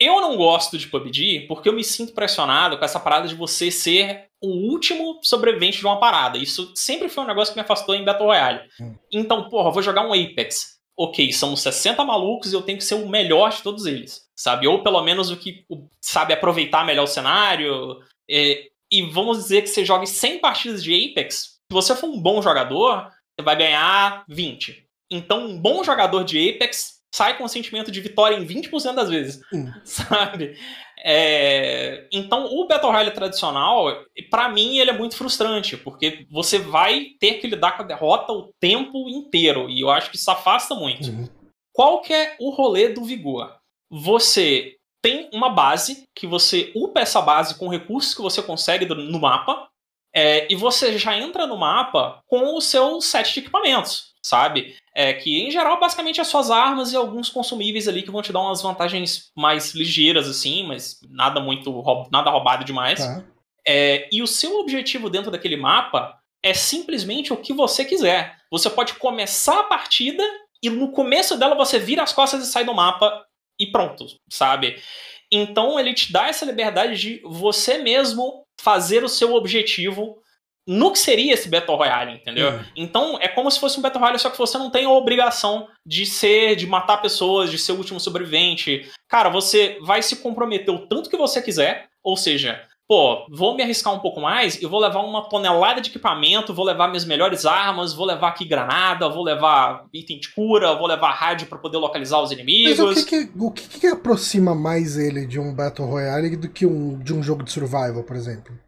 [0.00, 3.70] Eu não gosto de PUBG porque eu me sinto pressionado com essa parada de você
[3.70, 6.38] ser o último sobrevivente de uma parada.
[6.38, 8.62] Isso sempre foi um negócio que me afastou em Battle Royale.
[8.80, 8.96] Hum.
[9.12, 10.80] Então, porra, vou jogar um Apex.
[10.96, 14.66] Ok, são 60 malucos e eu tenho que ser o melhor de todos eles, sabe?
[14.66, 15.64] Ou pelo menos o que
[16.00, 18.00] sabe aproveitar melhor o cenário.
[18.28, 21.36] é, e vamos dizer que você jogue 100 partidas de Apex.
[21.36, 24.84] Se você for um bom jogador, você vai ganhar 20.
[25.10, 29.08] Então, um bom jogador de Apex sai com o sentimento de vitória em 20% das
[29.08, 29.72] vezes, Hum.
[29.84, 30.56] sabe?
[31.02, 37.06] É, Então, o Battle Royale tradicional, pra mim, ele é muito frustrante, porque você vai
[37.18, 40.74] ter que lidar com a derrota o tempo inteiro, e eu acho que isso afasta
[40.74, 41.08] muito.
[41.10, 41.28] Uhum.
[41.72, 43.52] Qual que é o rolê do Vigor?
[43.90, 49.20] Você tem uma base, que você upa essa base com recursos que você consegue no
[49.20, 49.68] mapa,
[50.14, 54.76] é, e você já entra no mapa com o seu set de equipamentos, sabe?
[54.94, 58.32] É, que em geral basicamente as suas armas e alguns consumíveis ali que vão te
[58.32, 61.72] dar umas vantagens mais ligeiras assim, mas nada muito
[62.10, 62.98] nada roubado demais.
[62.98, 63.24] Tá.
[63.66, 68.36] É, e o seu objetivo dentro daquele mapa é simplesmente o que você quiser.
[68.50, 70.24] Você pode começar a partida
[70.62, 73.24] e no começo dela você vira as costas e sai do mapa
[73.60, 74.82] e pronto, sabe?
[75.30, 80.18] Então ele te dá essa liberdade de você mesmo fazer o seu objetivo
[80.66, 82.50] no que seria esse Battle Royale, entendeu?
[82.50, 82.64] Uhum.
[82.76, 85.68] Então é como se fosse um Battle Royale, só que você não tem a obrigação
[85.84, 88.88] de ser, de matar pessoas, de ser o último sobrevivente.
[89.08, 93.62] Cara, você vai se comprometer o tanto que você quiser, ou seja, pô, vou me
[93.62, 97.46] arriscar um pouco mais e vou levar uma tonelada de equipamento, vou levar minhas melhores
[97.46, 101.78] armas, vou levar aqui granada, vou levar item de cura, vou levar rádio pra poder
[101.78, 102.80] localizar os inimigos.
[102.80, 106.48] Mas o que que, o que que aproxima mais ele de um Battle Royale do
[106.48, 108.58] que um, de um jogo de survival, por exemplo?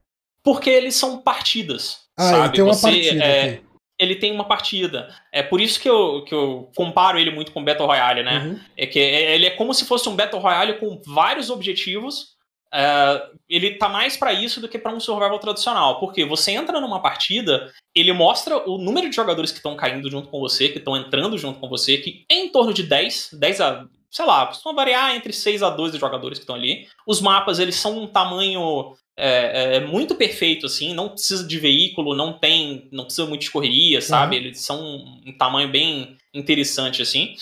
[0.45, 2.03] Porque eles são partidas.
[2.17, 2.45] Ah, sabe?
[2.45, 3.61] ele tem uma Você, partida é,
[3.99, 5.09] ele tem uma partida.
[5.33, 8.39] É por isso que eu, que eu comparo ele muito com Battle Royale, né?
[8.39, 8.61] Uhum.
[8.77, 12.41] É que é- ele é como se fosse um Battle Royale com vários objetivos.
[12.75, 16.01] É, ele tá mais pra isso do que pra um survival tradicional.
[16.01, 20.29] Porque você entra numa partida, ele mostra o número de jogadores que estão caindo junto
[20.29, 23.61] com você, que estão entrando junto com você, que é em torno de 10, 10
[23.61, 23.85] a.
[24.11, 26.87] Sei lá, costuma variar entre 6 a 12 jogadores que estão ali.
[27.07, 32.15] Os mapas, eles são um tamanho é, é, muito perfeito, assim, não precisa de veículo,
[32.15, 32.89] não tem.
[32.91, 34.37] não precisa muito de correria, sabe?
[34.37, 34.81] Eles são
[35.27, 37.35] um tamanho bem interessante, assim.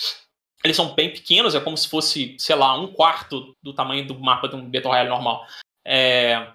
[0.63, 4.19] Eles são bem pequenos, é como se fosse, sei lá, um quarto do tamanho do
[4.19, 5.45] mapa de um Battle Royale normal.
[5.85, 6.47] É,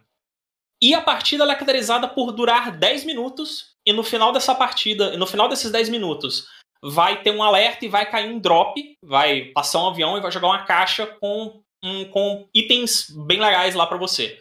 [0.83, 5.27] E a partida é caracterizada por durar 10 minutos, e no final dessa partida, no
[5.27, 6.47] final desses 10 minutos,
[6.83, 10.31] vai ter um alerta e vai cair um drop, vai passar um avião e vai
[10.31, 14.39] jogar uma caixa com, um- com itens bem legais lá pra você.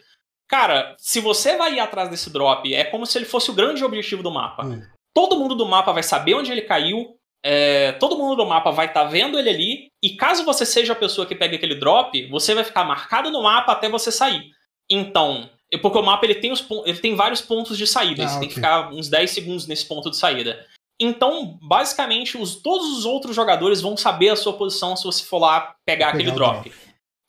[0.48, 3.82] Cara, se você vai ir atrás desse drop, é como se ele fosse o grande
[3.82, 4.64] objetivo do mapa.
[4.64, 4.82] Hum.
[5.14, 7.15] Todo mundo do mapa vai saber onde ele caiu,
[7.48, 10.96] é, todo mundo do mapa vai estar vendo ele ali, e caso você seja a
[10.96, 14.50] pessoa que pega aquele drop, você vai ficar marcado no mapa até você sair.
[14.90, 15.48] Então,
[15.80, 18.48] porque o mapa ele tem, os, ele tem vários pontos de saída, Ah, você tem
[18.48, 20.66] que ficar uns 10 segundos nesse ponto de saída.
[21.00, 25.38] Então, basicamente, os, todos os outros jogadores vão saber a sua posição se você for
[25.38, 26.72] lá pegar, Pegar aquele o drop.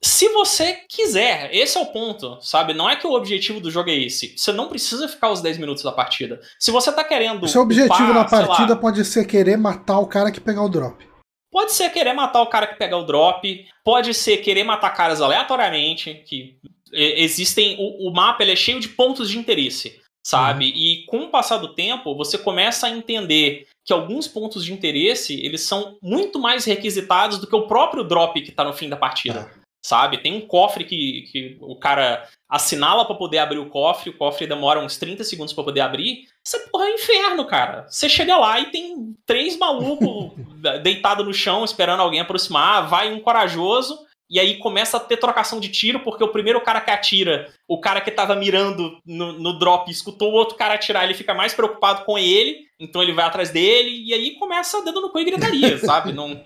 [0.03, 2.73] Se você quiser, esse é o ponto, sabe?
[2.73, 4.37] Não é que o objetivo do jogo é esse.
[4.37, 6.39] Você não precisa ficar os 10 minutos da partida.
[6.59, 7.43] Se você tá querendo.
[7.43, 10.39] O seu objetivo upar, na sei lá, partida pode ser querer matar o cara que
[10.39, 11.07] pegar o drop.
[11.51, 15.21] Pode ser querer matar o cara que pega o drop, pode ser querer matar caras
[15.21, 16.59] aleatoriamente, que
[16.93, 17.75] existem.
[17.79, 20.65] O, o mapa é cheio de pontos de interesse, sabe?
[20.65, 25.33] E com o passar do tempo, você começa a entender que alguns pontos de interesse
[25.43, 28.97] eles são muito mais requisitados do que o próprio drop que está no fim da
[28.97, 29.49] partida.
[29.63, 29.66] É.
[29.87, 30.17] Sabe?
[30.17, 34.45] Tem um cofre que, que o cara assinala para poder abrir o cofre, o cofre
[34.45, 36.25] demora uns 30 segundos para poder abrir.
[36.53, 37.85] É porra é inferno, cara.
[37.87, 40.33] Você chega lá e tem três malucos
[40.83, 43.97] deitados no chão esperando alguém aproximar, vai um corajoso
[44.29, 47.79] e aí começa a ter trocação de tiro, porque o primeiro cara que atira, o
[47.79, 51.53] cara que tava mirando no, no drop, escutou o outro cara atirar, ele fica mais
[51.53, 55.23] preocupado com ele, então ele vai atrás dele, e aí começa dedo no cu e
[55.23, 56.11] gritaria, sabe?
[56.11, 56.43] Não,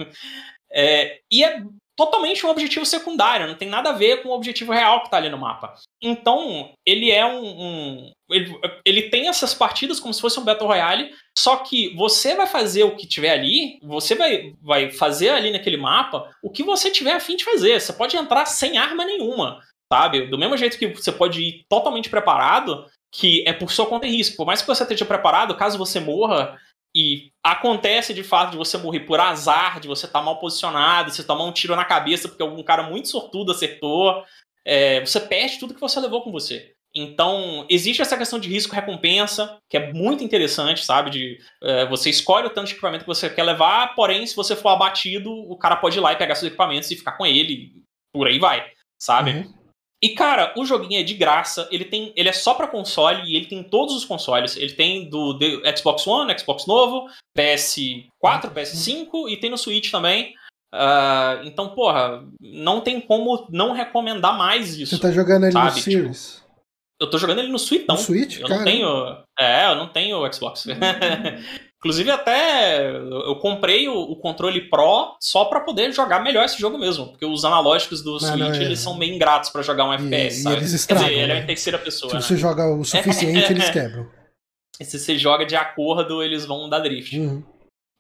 [0.72, 1.64] é, e é
[1.96, 5.18] totalmente um objetivo secundário, não tem nada a ver com o objetivo real que está
[5.18, 5.74] ali no mapa.
[6.02, 7.44] Então, ele é um.
[7.44, 12.34] um ele, ele, tem essas partidas como se fosse um Battle Royale, só que você
[12.36, 16.64] vai fazer o que tiver ali, você vai, vai fazer ali naquele mapa o que
[16.64, 17.80] você tiver a fim de fazer.
[17.80, 19.62] Você pode entrar sem arma nenhuma,
[19.92, 20.28] sabe?
[20.28, 24.12] Do mesmo jeito que você pode ir totalmente preparado, que é por sua conta e
[24.12, 24.38] risco.
[24.38, 26.58] Por mais que você esteja preparado, caso você morra,
[26.96, 31.12] e acontece de fato de você morrer por azar, de você estar tá mal posicionado,
[31.12, 34.24] você tomar um tiro na cabeça porque algum cara muito sortudo acertou,
[34.66, 36.74] é, você perde tudo que você levou com você.
[36.94, 41.10] Então, existe essa questão de risco-recompensa, que é muito interessante, sabe?
[41.10, 44.58] De é, você escolhe o tanto de equipamento que você quer levar, porém, se você
[44.58, 47.72] for abatido, o cara pode ir lá e pegar seus equipamentos e ficar com ele,
[48.14, 48.70] por aí vai,
[49.00, 49.32] sabe?
[49.32, 49.61] Uhum.
[50.04, 52.12] E, cara, o joguinho é de graça, ele tem.
[52.16, 54.58] Ele é só para console e ele tem todos os consoles.
[54.58, 60.34] Ele tem do, do Xbox One, Xbox novo, PS4, PS5 e tem no Switch também.
[60.74, 64.96] Uh, então, porra, não tem como não recomendar mais isso.
[64.96, 65.66] Você tá jogando ele sabe?
[65.68, 66.44] no tipo, Series?
[67.00, 68.60] eu tô jogando ele no Switch, No Switch, eu cara.
[68.60, 69.24] não tenho.
[69.40, 70.66] É, eu não tenho Xbox.
[71.82, 76.78] Inclusive, até eu comprei o, o controle Pro só para poder jogar melhor esse jogo
[76.78, 77.08] mesmo.
[77.08, 78.64] Porque os analógicos do não, Switch não, é...
[78.64, 80.40] eles são meio ingratos para jogar um e, FPS.
[80.40, 80.56] E sabe?
[80.58, 81.04] eles estragam.
[81.06, 81.42] Quer dizer, ele é né?
[81.42, 82.10] em terceira pessoa.
[82.12, 82.22] Se né?
[82.22, 84.08] você joga o suficiente, eles quebram.
[84.80, 87.18] E se você joga de acordo, eles vão dar drift.
[87.18, 87.44] Uhum.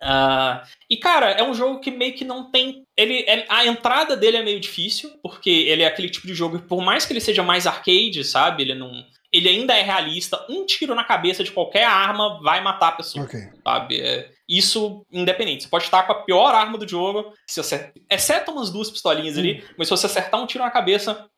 [0.04, 2.84] Uh, e cara, é um jogo que meio que não tem.
[2.96, 6.60] Ele, é, a entrada dele é meio difícil, porque ele é aquele tipo de jogo
[6.60, 8.62] que, por mais que ele seja mais arcade, sabe?
[8.62, 8.92] Ele não.
[9.34, 10.46] Ele ainda é realista.
[10.50, 13.26] Um tiro na cabeça de qualquer arma vai matar a pessoa.
[13.26, 13.50] Okay.
[13.64, 14.02] Sabe?
[14.02, 15.64] É, isso independente.
[15.64, 19.38] Você pode estar com a pior arma do jogo, se você, exceto umas duas pistolinhas
[19.38, 19.74] ali, hum.
[19.78, 21.30] mas se você acertar um tiro na cabeça,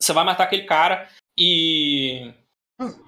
[0.00, 1.08] você vai matar aquele cara.
[1.36, 2.32] E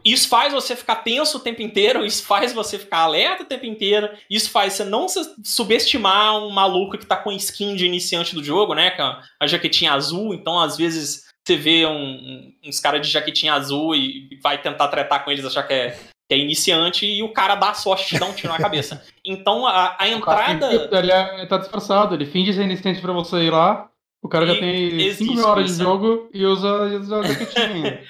[0.04, 3.64] isso faz você ficar tenso o tempo inteiro, isso faz você ficar alerta o tempo
[3.64, 5.06] inteiro, isso faz você não
[5.42, 8.90] subestimar um maluco que tá com skin de iniciante do jogo, né?
[8.90, 9.02] Com
[9.40, 14.38] a jaquetinha azul, então às vezes você vê um, uns caras de jaquetinha azul e
[14.42, 15.90] vai tentar tretar com eles, achar que é,
[16.28, 19.02] que é iniciante, e o cara dá sorte de dar um tiro na cabeça.
[19.24, 20.88] Então a, a entrada.
[20.90, 23.88] Ele é, tá disfarçado, ele finge ser iniciante pra você ir lá.
[24.20, 28.02] O cara já tem 5 mil horas de jogo e usa, usa a jaquetinha.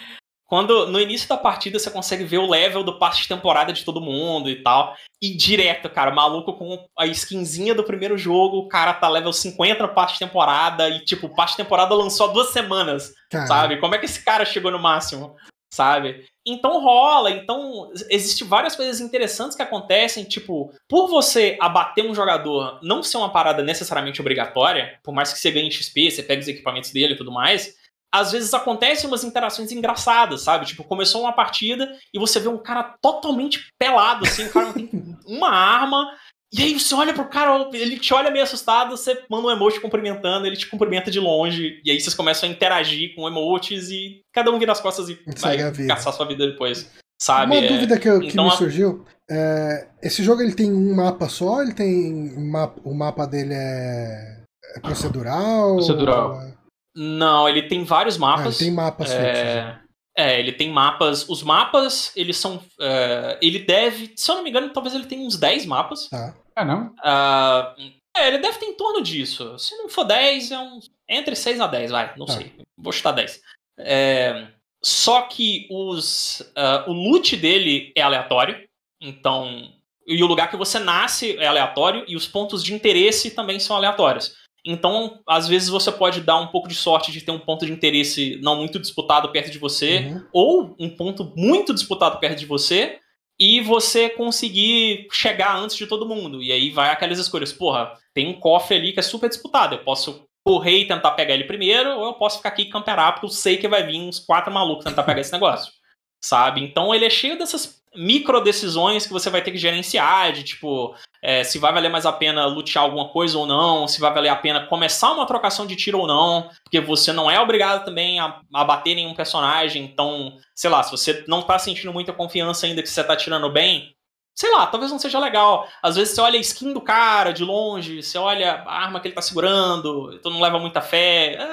[0.53, 3.87] Quando no início da partida você consegue ver o level do passe de temporada de
[3.87, 4.95] todo mundo e tal.
[5.19, 9.83] E direto, cara, maluco com a skinzinha do primeiro jogo, o cara tá level 50
[9.83, 13.49] no passe de temporada e, tipo, o passe de temporada lançou há duas semanas, Caramba.
[13.49, 13.81] sabe?
[13.81, 15.35] Como é que esse cara chegou no máximo,
[15.73, 16.27] sabe?
[16.47, 22.79] Então rola, então existe várias coisas interessantes que acontecem, tipo, por você abater um jogador
[22.83, 26.49] não ser uma parada necessariamente obrigatória, por mais que você ganhe XP, você pega os
[26.49, 27.81] equipamentos dele e tudo mais,
[28.13, 30.67] às vezes acontecem umas interações engraçadas, sabe?
[30.67, 34.73] Tipo, começou uma partida e você vê um cara totalmente pelado, assim, o cara não
[34.75, 34.91] tem
[35.27, 36.07] uma arma.
[36.53, 39.81] E aí você olha pro cara, ele te olha meio assustado, você manda um emote
[39.81, 44.21] cumprimentando, ele te cumprimenta de longe, e aí vocês começam a interagir com emotes e
[44.35, 45.57] cada um vira as costas e vai
[45.89, 46.91] caçar sua vida depois.
[47.19, 47.57] Sabe?
[47.57, 47.69] Uma é...
[47.69, 51.63] dúvida que, que então, me surgiu: é, esse jogo ele tem um mapa só?
[51.63, 54.43] Ele tem um mapa, o mapa dele é,
[54.77, 55.77] é procedural?
[55.77, 56.52] Procedural.
[56.95, 58.47] Não, ele tem vários mapas.
[58.47, 59.79] Ah, ele tem mapas é...
[60.17, 61.29] é, ele tem mapas.
[61.29, 62.63] Os mapas, eles são.
[62.81, 63.39] É...
[63.41, 64.13] Ele deve.
[64.17, 66.09] Se eu não me engano, talvez ele tenha uns 10 mapas.
[66.09, 66.35] Tá.
[66.57, 66.89] É, não?
[66.99, 68.03] Uh...
[68.15, 69.59] É, ele deve ter em torno disso.
[69.59, 70.91] Se não for 10, é uns.
[71.09, 72.15] Entre 6 a 10, vai.
[72.17, 72.35] Não tá.
[72.35, 72.53] sei.
[72.77, 73.41] Vou chutar 10.
[73.79, 74.49] É...
[74.85, 78.69] Só que os, uh, o loot dele é aleatório.
[79.01, 79.71] Então.
[80.05, 82.05] E o lugar que você nasce é aleatório.
[82.07, 84.42] E os pontos de interesse também são aleatórios.
[84.65, 87.73] Então, às vezes você pode dar um pouco de sorte de ter um ponto de
[87.73, 90.25] interesse não muito disputado perto de você, uhum.
[90.33, 93.01] ou um ponto muito disputado perto de você,
[93.41, 96.41] e você conseguir chegar antes de todo mundo.
[96.41, 97.53] E aí vai aquelas escolhas.
[97.53, 99.75] Porra, tem um cofre ali que é super disputado.
[99.75, 103.15] Eu posso correr e tentar pegar ele primeiro, ou eu posso ficar aqui e camperar,
[103.15, 105.73] porque eu sei que vai vir uns quatro malucos tentar pegar esse negócio.
[106.23, 106.63] Sabe?
[106.63, 110.95] Então ele é cheio dessas micro decisões que você vai ter que gerenciar, de tipo,
[111.23, 114.29] é, se vai valer mais a pena lutear alguma coisa ou não, se vai valer
[114.29, 118.19] a pena começar uma trocação de tiro ou não, porque você não é obrigado também
[118.19, 122.67] a, a bater nenhum personagem, então, sei lá, se você não tá sentindo muita confiança
[122.67, 123.95] ainda que você tá tirando bem,
[124.35, 125.69] sei lá, talvez não seja legal.
[125.83, 129.09] Às vezes você olha a skin do cara de longe, você olha a arma que
[129.09, 131.35] ele tá segurando, tu não leva muita fé.
[131.35, 131.49] É,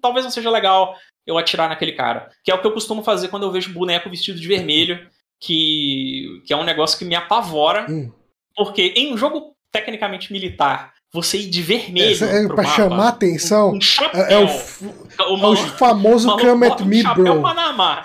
[0.00, 2.30] talvez não seja legal eu atirar naquele cara.
[2.44, 5.08] Que é o que eu costumo fazer quando eu vejo boneco vestido de vermelho,
[5.42, 7.86] que, que é um negócio que me apavora.
[7.90, 8.10] Hum.
[8.54, 12.24] Porque em um jogo tecnicamente militar, você ir de vermelho.
[12.24, 13.72] É, é pra mapa, chamar atenção.
[13.72, 17.42] Um, um chapéu, é, o, uma, é o famoso Come at Me, um bro.
[17.42, 18.02] Panamá.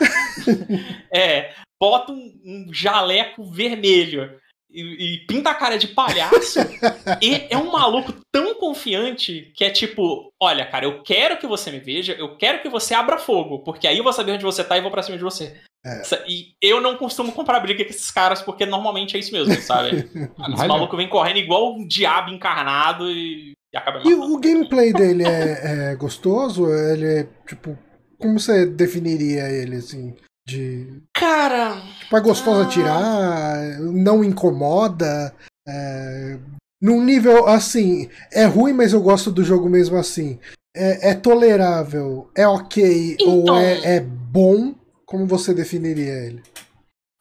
[1.13, 4.31] é, bota um, um jaleco vermelho
[4.69, 6.59] e, e, pinta a cara de palhaço.
[7.21, 11.69] e é um maluco tão confiante que é tipo: olha, cara, eu quero que você
[11.69, 14.63] me veja, eu quero que você abra fogo, porque aí eu vou saber onde você
[14.63, 15.59] tá e vou pra cima de você.
[15.87, 16.01] É.
[16.27, 20.09] E eu não costumo comprar briga com esses caras, porque normalmente é isso mesmo, sabe?
[20.53, 25.23] Esse maluco vem correndo igual um diabo encarnado e, e acaba E o gameplay dele
[25.23, 26.67] é, é gostoso?
[26.69, 27.77] Ele é, tipo,
[28.19, 30.13] como você definiria ele, assim?
[30.45, 31.01] De.
[31.13, 31.81] Cara.
[31.99, 32.63] Tipo, é gostoso ah...
[32.63, 35.33] atirar, não incomoda.
[35.67, 36.37] É...
[36.81, 40.37] Num nível assim, é ruim, mas eu gosto do jogo mesmo assim.
[40.75, 43.39] É, é tolerável, é ok então...
[43.39, 44.75] ou é, é bom
[45.07, 46.43] como você definiria ele?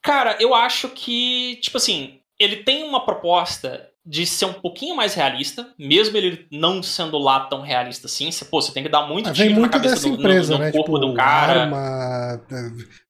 [0.03, 5.13] Cara, eu acho que, tipo assim, ele tem uma proposta de ser um pouquinho mais
[5.15, 8.31] realista, mesmo ele não sendo lá tão realista assim.
[8.31, 10.59] Você, pô, você tem que dar muito ah, tiro muito na cabeça do, empresa, no,
[10.59, 10.71] no né?
[10.71, 11.63] corpo tipo, do cara.
[11.63, 12.41] Arma,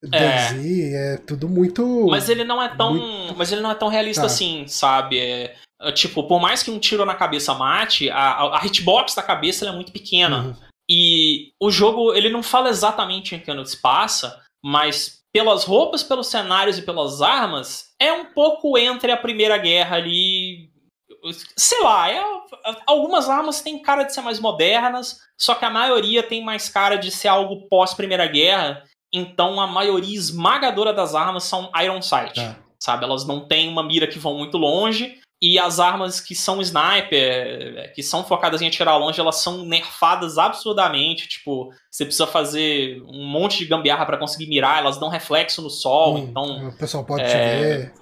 [0.02, 1.14] DZ, é.
[1.14, 2.08] é tudo muito.
[2.10, 3.36] Mas ele não é tão, muito...
[3.38, 4.28] mas ele não é tão realista tá.
[4.28, 5.20] assim, sabe?
[5.20, 9.22] É, é, tipo, por mais que um tiro na cabeça mate, a, a hitbox da
[9.22, 10.46] cabeça é muito pequena.
[10.46, 10.56] Uhum.
[10.90, 16.04] E o jogo, ele não fala exatamente em que ano se passa, mas pelas roupas,
[16.04, 20.72] pelos cenários e pelas armas, é um pouco entre a Primeira Guerra ali.
[21.56, 22.24] Sei lá, é,
[22.86, 26.96] algumas armas têm cara de ser mais modernas, só que a maioria tem mais cara
[26.96, 28.84] de ser algo pós-Primeira Guerra.
[29.14, 32.40] Então a maioria esmagadora das armas são Iron Sight.
[32.40, 32.56] É.
[32.80, 33.06] Sabe?
[33.06, 35.20] Elas não têm uma mira que vão muito longe.
[35.42, 40.38] E as armas que são sniper, que são focadas em atirar longe, elas são nerfadas
[40.38, 41.28] absurdamente.
[41.28, 45.70] Tipo, você precisa fazer um monte de gambiarra para conseguir mirar, elas dão reflexo no
[45.70, 46.16] sol.
[46.16, 46.70] Hum, então.
[46.70, 47.94] O pessoal pode é, te ver.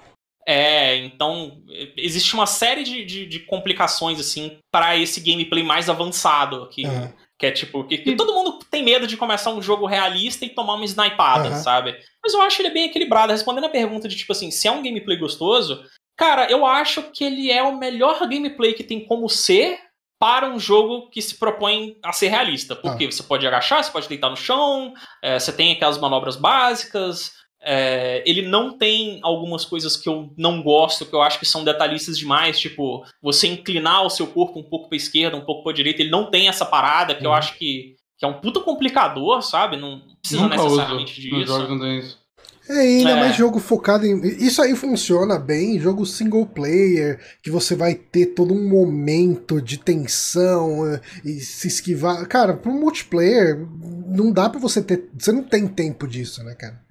[0.48, 1.58] É, então
[1.98, 7.12] existe uma série de, de, de complicações assim para esse gameplay mais avançado que, uhum.
[7.40, 10.50] que é tipo que, que, todo mundo tem medo de começar um jogo realista e
[10.50, 11.56] tomar uma snipada, uhum.
[11.56, 11.98] sabe?
[12.24, 13.32] Mas eu acho ele bem equilibrado.
[13.32, 15.84] Respondendo a pergunta de tipo assim, se é um gameplay gostoso,
[16.18, 19.80] Cara, eu acho que ele é o melhor gameplay que tem como ser
[20.20, 22.76] para um jogo que se propõe a ser realista.
[22.76, 23.12] Porque ah.
[23.12, 27.34] você pode agachar, você pode deitar no chão, é, você tem aquelas manobras básicas.
[27.62, 31.64] É, ele não tem algumas coisas que eu não gosto, que eu acho que são
[31.64, 35.74] detalhistas demais, tipo, você inclinar o seu corpo um pouco para esquerda, um pouco para
[35.74, 36.02] direita.
[36.02, 37.32] Ele não tem essa parada que uhum.
[37.32, 39.78] eu acho que, que é um puta complicador, sabe?
[39.78, 41.22] Não precisa Nunca necessariamente uso.
[41.22, 41.54] disso.
[41.54, 42.25] Jogos não tem isso.
[42.68, 43.20] É, ainda é.
[43.20, 44.20] mais jogo focado em.
[44.22, 49.78] Isso aí funciona bem, jogo single player, que você vai ter todo um momento de
[49.78, 52.26] tensão eh, e se esquivar.
[52.28, 53.66] Cara, pro multiplayer,
[54.08, 55.10] não dá pra você ter.
[55.18, 56.82] Você não tem tempo disso, né, cara?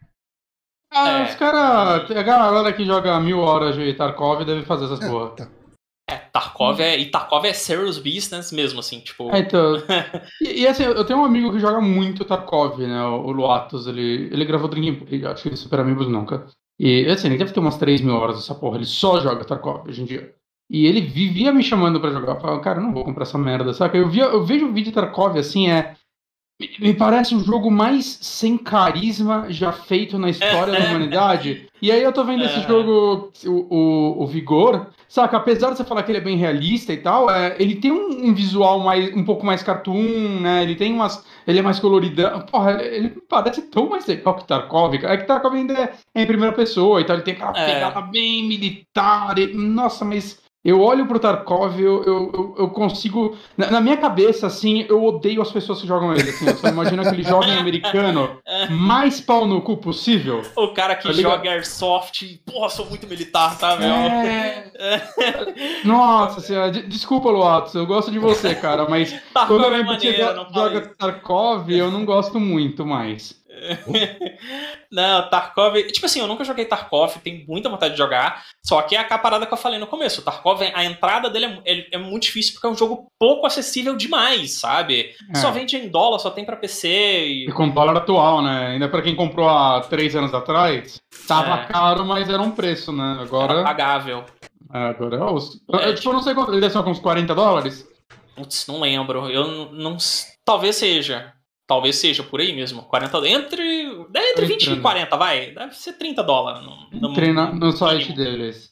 [0.93, 1.25] Ah, é.
[1.25, 2.11] os caras.
[2.11, 5.31] A galera que joga mil horas de Tarkov deve fazer essas é, porra.
[5.31, 5.49] Tá.
[6.09, 6.99] É, Tarkov é.
[6.99, 9.35] E Tarkov é serious business mesmo, assim, tipo.
[9.35, 9.77] É, então.
[10.41, 13.05] e, e, assim, eu tenho um amigo que joga muito Tarkov, né?
[13.05, 15.25] O, Luatos, ele, ele gravou Drinking.
[15.25, 16.47] Acho que ele Super Amigos nunca.
[16.79, 18.77] E assim, ele deve ter umas 3 mil horas dessa porra.
[18.77, 20.35] Ele só joga Tarkov hoje em dia.
[20.71, 22.35] E ele vivia me chamando para jogar.
[22.35, 23.97] Eu falava, cara, eu não vou comprar essa merda, saca?
[23.97, 25.95] Eu, via, eu vejo o vídeo de Tarkov assim, é.
[26.79, 31.67] Me parece o jogo mais sem carisma já feito na história da humanidade.
[31.83, 32.63] E aí eu tô vendo esse é.
[32.69, 35.37] jogo, o, o, o, Vigor, saca?
[35.37, 38.29] Apesar de você falar que ele é bem realista e tal, é, ele tem um,
[38.29, 40.63] um, visual mais, um pouco mais cartoon, né?
[40.63, 41.25] Ele tem umas.
[41.45, 42.41] Ele é mais coloridão.
[42.43, 44.95] Porra, ele parece tão mais legal que Tarkov.
[44.95, 47.17] É que Tarkov ainda é, é em primeira pessoa e tal.
[47.17, 47.75] Ele tem aquela é.
[47.75, 49.37] pegada bem militar.
[49.39, 53.37] E, nossa, mas eu olho pro Tarkov, eu, eu, eu consigo.
[53.55, 56.31] Na, na, minha cabeça, assim, eu odeio as pessoas que jogam ele.
[56.31, 58.39] Assim, você imagina aquele jovem americano
[58.71, 60.41] mais pau no cu possível.
[60.57, 63.89] O cara que tá joga Airsoft, porra, sou muito militar, tá, meu?
[63.89, 64.73] É...
[65.85, 70.17] Nossa senhora, desculpa, Luatos, eu gosto de você, cara, mas Tarkov quando eu lembro que
[70.17, 73.44] joga Tarkov, eu não gosto muito mais.
[74.91, 75.77] Não, Tarkov.
[75.93, 78.45] Tipo assim, eu nunca joguei Tarkov, tenho muita vontade de jogar.
[78.65, 80.21] Só que é a parada que eu falei no começo.
[80.21, 83.97] O Tarkov, a entrada dele é, é, muito difícil porque é um jogo pouco acessível
[83.97, 85.15] demais, sabe?
[85.35, 85.39] É.
[85.39, 86.89] Só vende em dólar, só tem pra PC.
[86.89, 88.69] E, e com dólar atual, né?
[88.73, 91.67] Ainda pra quem comprou há três anos atrás, tava é.
[91.67, 93.19] caro, mas era um preço, né?
[93.21, 93.55] Agora.
[93.55, 94.25] Era pagável.
[94.73, 95.61] É, agora é os.
[95.73, 96.53] É, tipo, eu não sei quanto.
[96.53, 97.87] Ele deve ser com uns 40 dólares?
[98.35, 99.31] Putz, não lembro.
[99.31, 99.97] Eu não
[100.45, 101.34] talvez seja.
[101.67, 102.83] Talvez seja por aí mesmo.
[102.83, 103.63] 40 Entre,
[104.33, 105.51] entre 20 e 40, vai.
[105.53, 106.63] Deve ser 30 dólares.
[106.93, 108.71] No, no, no site deles.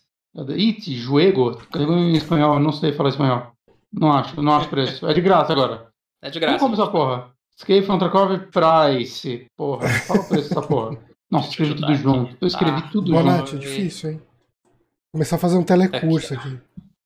[0.50, 1.56] It, juego?
[1.72, 2.58] Cadê em espanhol?
[2.58, 3.52] Não sei falar espanhol.
[3.92, 5.06] Não acho, não acho preço.
[5.06, 5.88] É de graça agora.
[6.22, 6.58] É de graça.
[6.58, 7.30] Como essa porra?
[7.56, 9.46] Escape from Tarkov Price.
[9.56, 10.98] Porra, fala o preço dessa porra.
[11.30, 12.36] Nossa, escrevi tudo junto.
[12.40, 12.88] Eu escrevi Ah.
[12.92, 13.64] tudo Bonatti, junto.
[13.64, 14.22] é difícil, hein?
[15.12, 16.48] Começar a fazer um telecurso aqui.
[16.48, 16.60] R$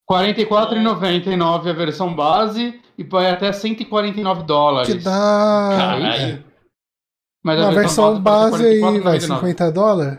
[0.08, 4.92] 44,99 a versão base e vai até 149 dólares.
[4.94, 5.68] Que dá.
[5.76, 6.44] Caralho.
[7.44, 9.20] Mas Na versão base aí, vai, 54,99.
[9.38, 10.18] 50 dólares?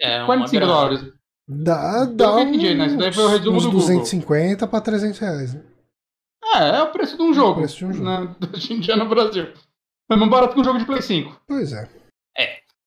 [0.00, 0.72] É, É uma 45 grana.
[0.72, 1.12] dólares.
[1.48, 2.86] Dá, dá Eu entendi, né?
[2.86, 3.86] Isso daí foi o resumo uns do Google.
[3.86, 5.54] 250 pra 300 reais.
[5.54, 5.62] Né?
[6.56, 7.60] É, é o preço de um jogo.
[7.60, 8.04] preço de um jogo.
[8.04, 8.34] Né?
[8.52, 9.52] Hoje em dia no Brasil.
[10.10, 11.40] É mais barato que um jogo de Play 5.
[11.46, 11.88] Pois é.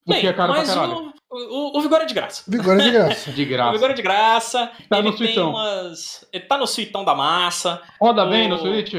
[0.06, 0.94] O Bem, é caro pra mas caralho.
[1.10, 2.44] o, o, o Vigor é de graça.
[2.48, 3.32] Vigor é de graça.
[3.32, 3.72] De O graça.
[3.74, 4.72] Vigor é de graça.
[4.90, 5.50] Tá ele no tem suitão.
[5.52, 6.28] umas.
[6.34, 7.82] Ele tá no suitão da massa.
[8.02, 8.94] Roda bem no o- Switch?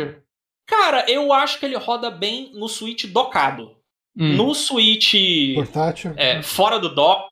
[0.66, 3.76] Cara, eu acho que ele roda bem no Switch docado.
[4.16, 4.34] Hum.
[4.36, 5.14] No Switch
[5.54, 6.12] Portátil.
[6.16, 7.28] é, fora do dock,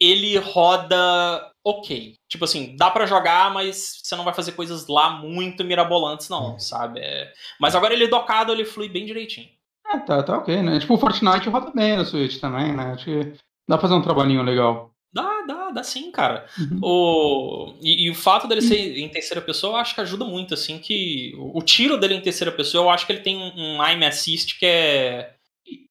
[0.00, 2.14] ele roda ok.
[2.30, 6.54] Tipo assim, dá pra jogar, mas você não vai fazer coisas lá muito mirabolantes, não,
[6.54, 6.58] Hum.
[6.58, 7.00] sabe?
[7.00, 7.30] É,
[7.60, 9.48] Mas agora ele docado, ele flui bem direitinho.
[9.86, 10.78] É, tá, tá ok, né?
[10.78, 12.92] Tipo, o Fortnite roda bem no Switch também, né?
[12.92, 13.32] Acho que
[13.68, 14.90] dá pra fazer um trabalhinho legal.
[15.12, 16.46] Dá, dá, dá sim, cara.
[16.58, 16.78] Uhum.
[16.82, 17.74] O...
[17.82, 20.78] E, e o fato dele ser em terceira pessoa, eu acho que ajuda muito, assim,
[20.78, 23.82] que o o tiro dele em terceira pessoa, eu acho que ele tem um, um
[23.82, 25.32] aim assist que é,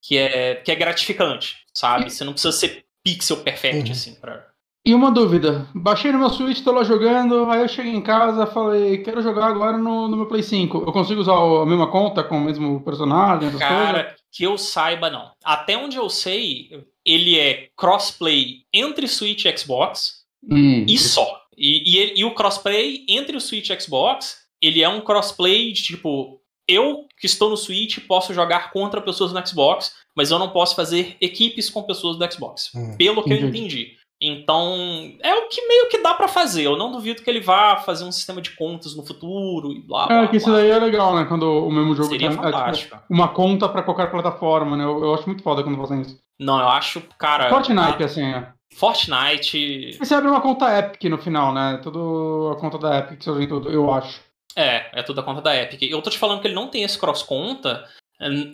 [0.02, 2.10] que é, que é gratificante, sabe?
[2.10, 3.92] Você não precisa ser pixel perfect, Uhum.
[3.92, 4.46] assim, pra...
[4.86, 5.66] E uma dúvida.
[5.74, 9.46] Baixei no meu Switch, tô lá jogando, aí eu cheguei em casa falei, quero jogar
[9.46, 10.78] agora no, no meu Play 5.
[10.78, 13.76] Eu consigo usar a mesma conta com o mesmo personagem, essas coisas?
[13.86, 15.30] Cara, que eu saiba, não.
[15.44, 16.70] Até onde eu sei,
[17.08, 20.84] ele é crossplay entre Switch e Xbox Hum.
[20.88, 21.42] e só.
[21.56, 25.00] E, e, ele- e o crossplay entre o Switch e o Xbox, ele é um
[25.00, 30.30] crossplay de tipo, eu que estou no Switch posso jogar contra pessoas no Xbox, mas
[30.30, 32.70] eu não posso fazer equipes com pessoas do Xbox.
[32.74, 33.58] Hum, Pelo que eu entendi.
[33.58, 33.98] entendi.
[34.20, 36.64] Então, é o que meio que dá pra fazer.
[36.66, 40.06] Eu não duvido que ele vá fazer um sistema de contas no futuro e blá
[40.06, 40.22] blá.
[40.24, 41.24] É, que isso daí é legal, né?
[41.24, 44.84] Quando o mesmo jogo Seria tem é, tipo, uma conta pra qualquer plataforma, né?
[44.84, 46.18] Eu, eu acho muito foda quando fazem isso.
[46.38, 47.48] Não, eu acho, cara.
[47.48, 48.48] Fortnite, a- assim, é.
[48.74, 49.96] Fortnite.
[49.98, 51.80] Você abre uma conta Epic no final, né?
[51.82, 54.20] Tudo a conta da Epic que você usa em tudo, eu acho.
[54.56, 55.82] É, é tudo a conta da Epic.
[55.82, 57.84] Eu tô te falando que ele não tem esse cross-conta.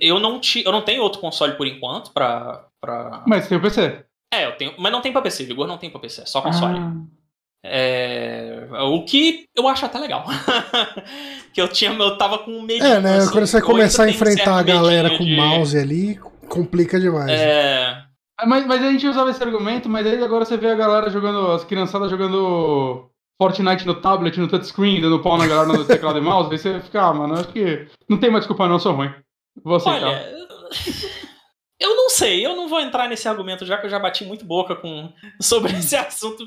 [0.00, 2.66] Eu não, ti, eu não tenho outro console por enquanto pra.
[2.80, 3.22] pra...
[3.26, 4.04] Mas tem o PC.
[4.32, 4.74] É, eu tenho.
[4.78, 6.78] Mas não tem pra PC, Vigor não tem pra PC, é só console.
[6.78, 6.92] Ah,
[7.64, 10.24] É, o que eu acho até legal.
[11.54, 12.84] que eu tinha, eu tava com medo.
[12.84, 13.18] É, né?
[13.32, 15.34] Quando você começar a enfrentar a galera com de...
[15.36, 17.26] mouse ali, complica demais.
[17.26, 17.34] né?
[17.36, 18.04] É,
[18.46, 21.52] Mas, mas a gente usava esse argumento, mas aí agora você vê a galera jogando,
[21.52, 23.08] as criançadas jogando
[23.40, 26.80] Fortnite no tablet, no touchscreen, dando pau na galera no teclado e mouse, aí você
[26.80, 29.12] fica, ah, mano, acho que não tem mais desculpa não, eu sou ruim.
[29.62, 30.06] Vou aceitar.
[30.06, 30.34] olha.
[31.80, 34.44] Eu não sei, eu não vou entrar nesse argumento já que eu já bati muito
[34.44, 35.12] boca com
[35.42, 36.46] sobre esse assunto.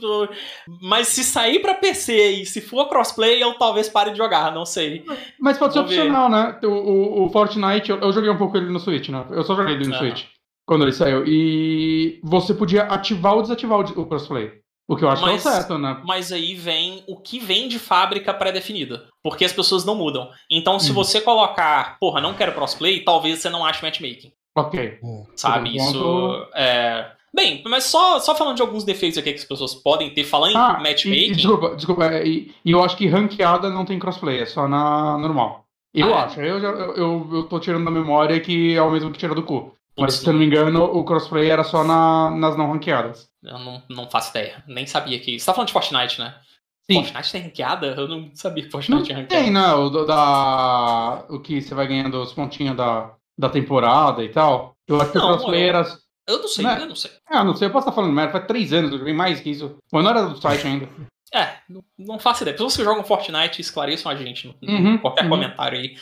[0.82, 4.65] Mas se sair pra PC e se for crossplay, eu talvez pare de jogar, não
[4.65, 5.03] sei.
[5.39, 5.99] Mas pode ser Vou ver.
[5.99, 6.57] opcional, né?
[6.63, 9.25] O, o, o Fortnite, eu, eu joguei um pouco ele no Switch, né?
[9.32, 9.99] Eu só joguei ele no Aham.
[9.99, 10.25] Switch,
[10.65, 11.23] quando ele saiu.
[11.28, 14.53] E você podia ativar ou desativar o, o crossplay.
[14.89, 16.01] O que eu acho Mas- que é o certo, né?
[16.05, 19.05] Mas aí vem o que vem de fábrica pré-definida.
[19.21, 20.30] Porque as pessoas não mudam.
[20.49, 20.95] Então, se Uhum.
[20.95, 24.32] você colocar, porra, não quero crossplay, talvez você não ache matchmaking.
[24.58, 24.99] Ok.
[25.03, 25.26] Hum.
[25.36, 25.70] Sabe?
[25.72, 26.47] Por Isso.
[26.55, 27.12] É.
[27.36, 30.55] Bem, mas só, só falando de alguns defeitos aqui que as pessoas podem ter, falando
[30.58, 31.32] Ah, em e, e matchmaking.
[31.34, 32.05] desculpa, desculpa.
[32.05, 35.66] é, E, e eu acho que ranqueada não tem crossplay, é só na normal.
[35.93, 36.24] Eu Ah, é?
[36.24, 36.41] acho.
[36.41, 39.36] Eu, já, eu, eu, eu tô tirando da memória que é o mesmo que tira
[39.36, 39.74] do cu.
[39.99, 43.30] Mas, se eu não me engano, o crossplay era só na, nas não ranqueadas.
[43.43, 44.64] Eu não, não faço ideia.
[44.68, 45.39] Nem sabia que.
[45.39, 46.36] Você tá falando de Fortnite, né?
[46.89, 47.03] Sim.
[47.03, 47.88] Fortnite tem ranqueada?
[47.97, 49.43] Eu não sabia que Não Fortnite tinha ranqueada.
[49.43, 49.74] tem, né?
[49.74, 54.75] O, da, o que você vai ganhando os pontinhos da, da temporada e tal.
[54.88, 55.97] Eu acho que Não, o crossplay eu- era.
[56.27, 56.77] Eu não sei, Né?
[56.81, 57.11] eu não sei.
[57.29, 59.49] Ah, não sei, eu posso estar falando merda, faz três anos, eu joguei mais que
[59.49, 59.77] isso.
[59.91, 60.88] Mas não era do site ainda.
[61.33, 62.55] É, não, não faço ideia.
[62.55, 64.47] Pessoas que jogam Fortnite esclareçam a gente.
[64.63, 65.29] Uhum, qualquer uhum.
[65.29, 65.97] comentário aí.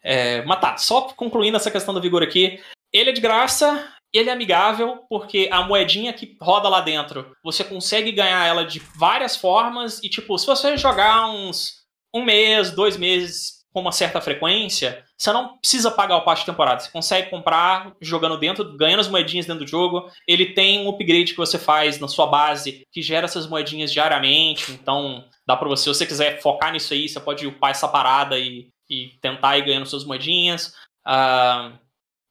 [0.00, 2.60] É, mas tá, só concluindo essa questão do vigor aqui.
[2.92, 7.64] Ele é de graça, ele é amigável, porque a moedinha que roda lá dentro, você
[7.64, 10.00] consegue ganhar ela de várias formas.
[10.04, 11.78] E, tipo, se você jogar uns
[12.14, 16.46] um mês, dois meses com uma certa frequência, você não precisa pagar o passe de
[16.46, 16.80] temporada.
[16.80, 20.08] Você consegue comprar jogando dentro, ganhando as moedinhas dentro do jogo.
[20.28, 24.70] Ele tem um upgrade que você faz na sua base que gera essas moedinhas diariamente.
[24.70, 28.38] Então, dá pra você, se você quiser focar nisso aí, você pode upar essa parada
[28.38, 30.72] e, e tentar ir ganhando suas moedinhas.
[31.04, 31.72] Ah,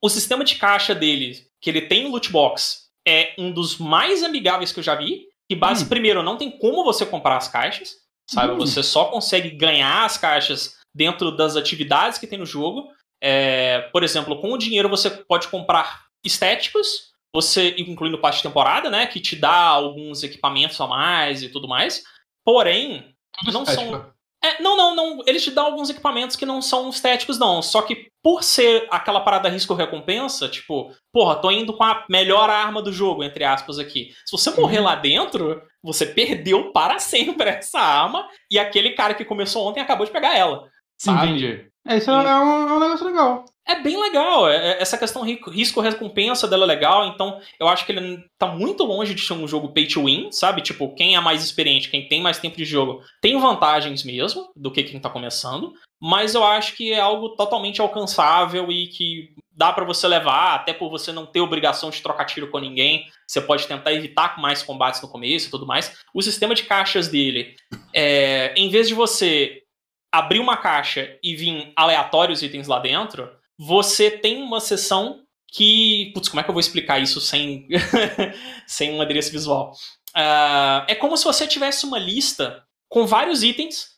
[0.01, 4.71] o sistema de caixa dele, que ele tem loot box, é um dos mais amigáveis
[4.71, 5.25] que eu já vi.
[5.49, 5.89] Que base, Hum.
[5.89, 7.95] primeiro, não tem como você comprar as caixas,
[8.29, 8.53] sabe?
[8.53, 8.57] Hum.
[8.59, 12.89] Você só consegue ganhar as caixas dentro das atividades que tem no jogo.
[13.21, 18.89] É, por exemplo, com o dinheiro você pode comprar estéticos, você incluindo parte de temporada,
[18.89, 19.05] né?
[19.05, 22.03] Que te dá alguns equipamentos a mais e tudo mais.
[22.43, 24.11] porém, Tudo não são.
[24.43, 25.23] É, não, não, não.
[25.25, 27.61] Eles te dão alguns equipamentos que não são estéticos, não.
[27.61, 32.81] Só que por ser aquela parada risco-recompensa, tipo, porra, tô indo com a melhor arma
[32.81, 34.11] do jogo, entre aspas, aqui.
[34.25, 39.25] Se você morrer lá dentro, você perdeu para sempre essa arma e aquele cara que
[39.25, 40.69] começou ontem acabou de pegar ela.
[40.97, 41.27] Sabe?
[41.27, 41.67] Entendi.
[41.87, 42.21] É, isso é um,
[42.69, 43.45] é um negócio legal.
[43.65, 47.85] É bem legal, é- é- essa questão ri- risco-recompensa dela é legal, então eu acho
[47.85, 50.61] que ele tá muito longe de ser um jogo pay to win, sabe?
[50.61, 54.71] Tipo, quem é mais experiente, quem tem mais tempo de jogo, tem vantagens mesmo do
[54.71, 59.73] que quem tá começando, mas eu acho que é algo totalmente alcançável e que dá
[59.73, 63.41] pra você levar, até por você não ter obrigação de trocar tiro com ninguém, você
[63.41, 65.97] pode tentar evitar mais combates no começo e tudo mais.
[66.13, 67.55] O sistema de caixas dele,
[67.93, 69.63] é, em vez de você
[70.11, 76.11] abrir uma caixa e vir aleatórios itens lá dentro, você tem uma seção que.
[76.13, 77.67] Putz, como é que eu vou explicar isso sem,
[78.67, 79.73] sem um adereço visual?
[80.13, 83.97] Ah, é como se você tivesse uma lista com vários itens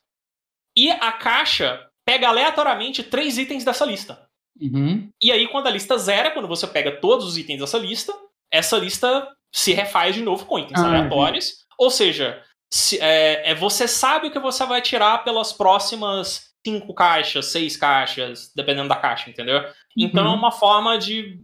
[0.76, 4.28] e a caixa pega aleatoriamente três itens dessa lista.
[4.60, 5.10] Uhum.
[5.22, 8.14] E aí, quando a lista zera, quando você pega todos os itens dessa lista,
[8.52, 11.66] essa lista se refaz de novo com itens Ah, aleatórios.
[11.78, 16.94] Ou seja, se- é, é- você sabe o que você vai tirar pelas próximas cinco
[16.94, 19.64] caixas, seis caixas, dependendo da caixa, entendeu?
[19.98, 20.34] Então Uhum.
[20.34, 21.40] é uma forma de,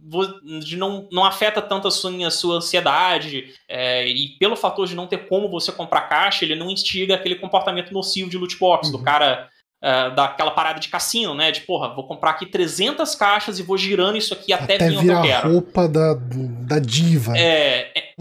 [0.64, 4.94] de não, não afeta tanto a sua, a sua ansiedade, é, e pelo fator de
[4.94, 8.90] não ter como você comprar caixa, ele não instiga aquele comportamento nocivo de loot box,
[8.90, 9.04] do Uhum.
[9.04, 9.48] cara
[9.86, 11.52] é, daquela parada de cassino, né?
[11.52, 14.94] De porra, vou comprar aqui 300 caixas e vou girando isso aqui até, Até vir
[14.96, 15.52] eu virar a quero.
[15.52, 17.38] roupa da, da diva.
[17.38, 18.14] É, é,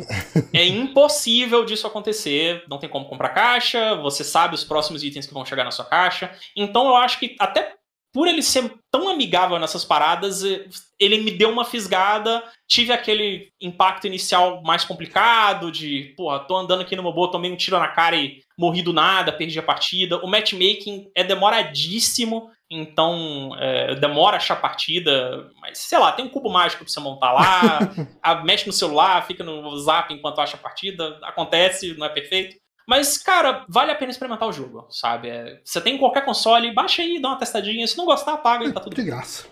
[0.53, 2.63] é impossível disso acontecer.
[2.69, 5.85] Não tem como comprar caixa, você sabe os próximos itens que vão chegar na sua
[5.85, 6.29] caixa.
[6.55, 7.73] Então eu acho que até
[8.15, 10.65] por ele ser tão amigável nessas paradas, eh,
[10.97, 12.41] ele me deu uma fisgada.
[12.65, 17.57] Tive aquele impacto inicial mais complicado de, porra, tô andando aqui numa boa, tomei um
[17.57, 20.15] tiro na cara e morri do nada, perdi a partida.
[20.23, 26.29] O matchmaking é demoradíssimo, então é, demora achar a partida, mas sei lá, tem um
[26.29, 27.79] cubo mágico pra você montar lá,
[28.23, 32.55] a- mexe no celular, fica no zap enquanto acha a partida, acontece, não é perfeito.
[32.87, 35.29] Mas, cara, vale a pena experimentar o jogo, sabe?
[35.29, 37.85] É, você tem em qualquer console, baixa aí, dá uma testadinha.
[37.87, 39.45] Se não gostar, apaga e tá tudo De graça.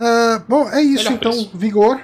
[0.00, 1.50] Ah, bom, é isso Melhor então, preço.
[1.56, 2.00] Vigor.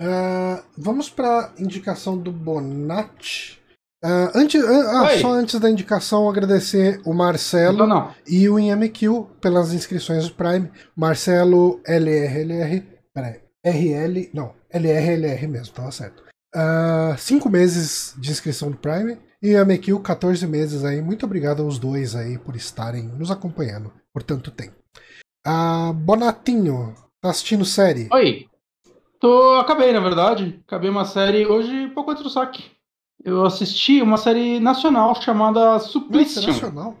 [0.00, 3.60] Ah, vamos para indicação do Bonatti.
[4.02, 5.18] Ah, antes, ah, Oi.
[5.20, 8.14] só antes da indicação, agradecer o Marcelo Não, não.
[8.26, 10.70] e o IMQ pelas inscrições do Prime.
[10.94, 12.82] Marcelo LRLR.
[13.14, 13.40] Peraí.
[13.64, 14.30] RL.
[14.34, 16.22] Não, LRLR mesmo, tava certo.
[16.54, 19.18] Ah, cinco meses de inscrição do Prime.
[19.44, 21.02] E IMQ, 14 meses aí.
[21.02, 24.72] Muito obrigado aos dois aí por estarem nos acompanhando por tanto tempo.
[25.46, 28.08] Ah, Bonatinho, tá assistindo série?
[28.10, 28.46] Oi.
[29.20, 30.62] Tô, acabei, na verdade.
[30.66, 32.64] Acabei uma série hoje, pouco antes do saque.
[33.22, 36.96] Eu assisti uma série nacional chamada Nossa, é nacional.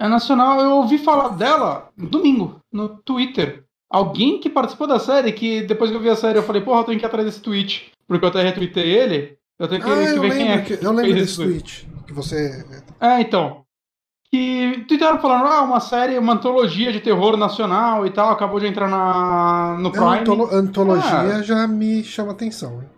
[0.00, 3.62] É nacional, eu ouvi falar dela domingo, no Twitter.
[3.88, 6.80] Alguém que participou da série, que depois que eu vi a série, eu falei, porra,
[6.80, 7.92] eu tenho que ir atrás desse tweet.
[8.08, 9.37] Porque eu até retuitei ele.
[9.58, 10.60] Eu tenho que, Ah, eu ver quem é.
[10.62, 11.88] que, eu lembro desse esse tweet.
[12.06, 12.64] Que você.
[13.00, 13.62] É, então.
[14.30, 18.66] Que tweetaram falando, ah, uma série, uma antologia de terror nacional e tal, acabou de
[18.66, 20.06] entrar na, no Prime.
[20.18, 21.42] antolo- antologia Ah.
[21.42, 22.82] já me chama atenção.
[22.82, 22.88] hein?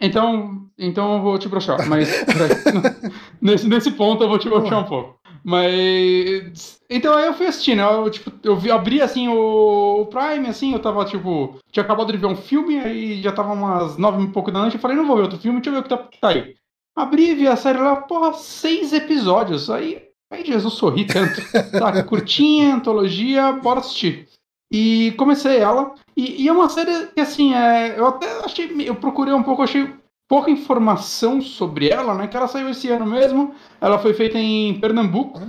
[0.00, 1.88] Então, então eu vou te broxar.
[1.88, 2.08] Mas
[3.40, 5.18] nesse, nesse ponto eu vou te broxar um pouco.
[5.44, 6.80] Mas.
[6.88, 7.82] Então aí eu fui assistir, né?
[7.82, 12.10] Eu, tipo, eu vi, abri assim o, o Prime, assim, eu tava, tipo, tinha acabado
[12.10, 14.96] de ver um filme, aí já tava umas nove e pouco da noite, eu falei,
[14.96, 16.56] não vou ver outro filme, deixa eu ver o que tá, que tá aí.
[16.96, 19.68] Abri, vi a série lá, porra, seis episódios.
[19.68, 21.42] Aí, aí Jesus sorri tanto.
[21.72, 24.28] Tá, curtinha, antologia, bora assistir.
[24.72, 25.94] E comecei ela.
[26.16, 28.70] E, e é uma série que, assim, é, eu até achei.
[28.88, 29.92] Eu procurei um pouco, achei
[30.34, 32.26] pouca informação sobre ela, né?
[32.26, 33.54] Que ela saiu esse ano mesmo.
[33.80, 35.40] Ela foi feita em Pernambuco.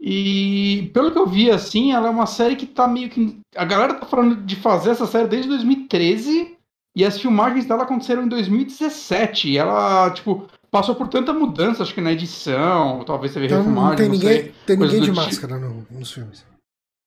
[0.00, 3.38] E pelo que eu vi, assim, ela é uma série que tá meio que.
[3.56, 6.56] A galera tá falando de fazer essa série desde 2013.
[6.96, 9.50] E as filmagens dela aconteceram em 2017.
[9.50, 13.64] E ela, tipo, passou por tanta mudança, acho que na edição, talvez teve Então não
[13.66, 14.54] refilmagem, tem não ninguém, sei.
[14.66, 15.16] tem ninguém de tipo.
[15.16, 16.46] máscara no- nos filmes.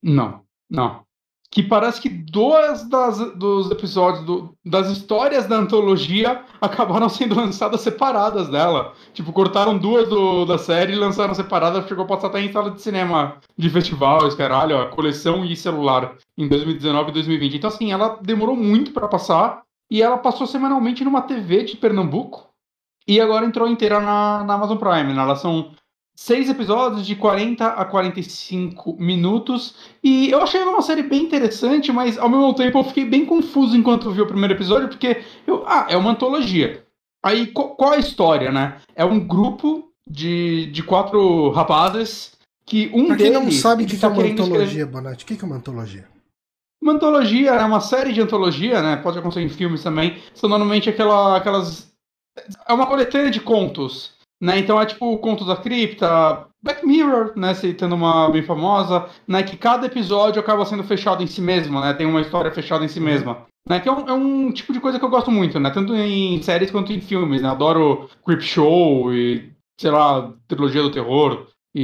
[0.04, 1.02] Não, não.
[1.50, 7.82] Que parece que duas das, dos episódios, do- das histórias da antologia acabaram sendo lançadas
[7.82, 8.94] separadas dela.
[9.14, 12.72] Tipo, cortaram duas do- da série e lançaram separadas, chegou a passar até em sala
[12.72, 17.56] de cinema de festivais, caralho, coleção e celular em 2019 e 2020.
[17.56, 22.46] Então, assim, ela demorou muito pra passar e ela passou semanalmente numa TV de Pernambuco
[23.08, 25.14] e agora entrou inteira na, na Amazon Prime.
[25.14, 25.22] Né?
[25.24, 25.72] Elas são
[26.18, 29.76] seis episódios de 40 a 45 minutos.
[30.04, 33.78] E eu achei uma série bem interessante, mas ao mesmo tempo eu fiquei bem confuso
[33.78, 36.84] enquanto vi o primeiro episódio, porque eu, ah, é uma antologia.
[37.24, 38.82] Aí qual, qual a história, né?
[38.96, 42.32] É um grupo de, de quatro rapazes
[42.66, 43.44] que um pra quem deles...
[43.44, 45.58] não sabe que, que tá é uma antologia, escrever- Bonatti, o que, que é uma
[45.58, 46.08] antologia?
[46.82, 48.98] Uma antologia é uma série de antologia, né?
[48.98, 50.18] Pode acontecer em filmes também.
[50.34, 51.92] São normalmente aquela, aquelas.
[52.68, 54.60] É uma coletânea de contos, né?
[54.60, 57.54] Então é tipo Contos da Cripta, Black Mirror, né?
[57.54, 59.44] Citando uma bem famosa, né?
[59.44, 61.94] Que cada episódio acaba sendo fechado em si mesmo, né?
[61.94, 63.46] Tem uma história fechada em si mesma.
[63.70, 65.70] Né, que é um, é um tipo de coisa que eu gosto muito, né?
[65.70, 67.50] Tanto em séries quanto em filmes, né?
[67.50, 71.48] Adoro Creep Show e, sei lá, Trilogia do Terror.
[71.76, 71.82] E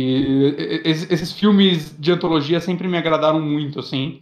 [0.58, 4.22] e- e- esses filmes de antologia sempre me agradaram muito, assim.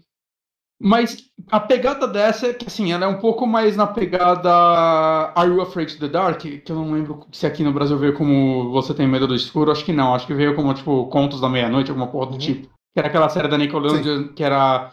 [0.82, 1.18] Mas
[1.52, 4.50] a pegada dessa é que, assim, ela é um pouco mais na pegada
[5.36, 6.40] Are You Afraid of the Dark?
[6.40, 9.72] Que eu não lembro se aqui no Brasil veio como Você Tem Medo do Escuro.
[9.72, 10.14] Acho que não.
[10.16, 12.40] Acho que veio como, tipo, Contos da Meia-Noite, alguma porra do Uhum.
[12.40, 12.68] tipo.
[12.94, 14.92] Que era aquela série da Nickelodeon que era...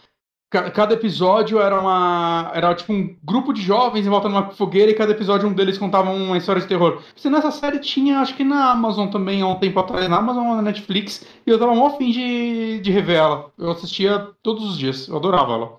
[0.51, 2.51] ca- Cada episódio era uma...
[2.55, 5.79] Era, tipo, um grupo de jovens em volta numa fogueira e cada episódio um deles
[5.79, 7.03] contava uma história de terror.
[7.17, 10.47] Se nessa série tinha, acho que na Amazon também, há um tempo atrás, na Amazon
[10.49, 13.51] ou na Netflix, e eu tava mó fim de, de rever ela.
[13.59, 15.79] Eu assistia todos os dias, eu adorava ela.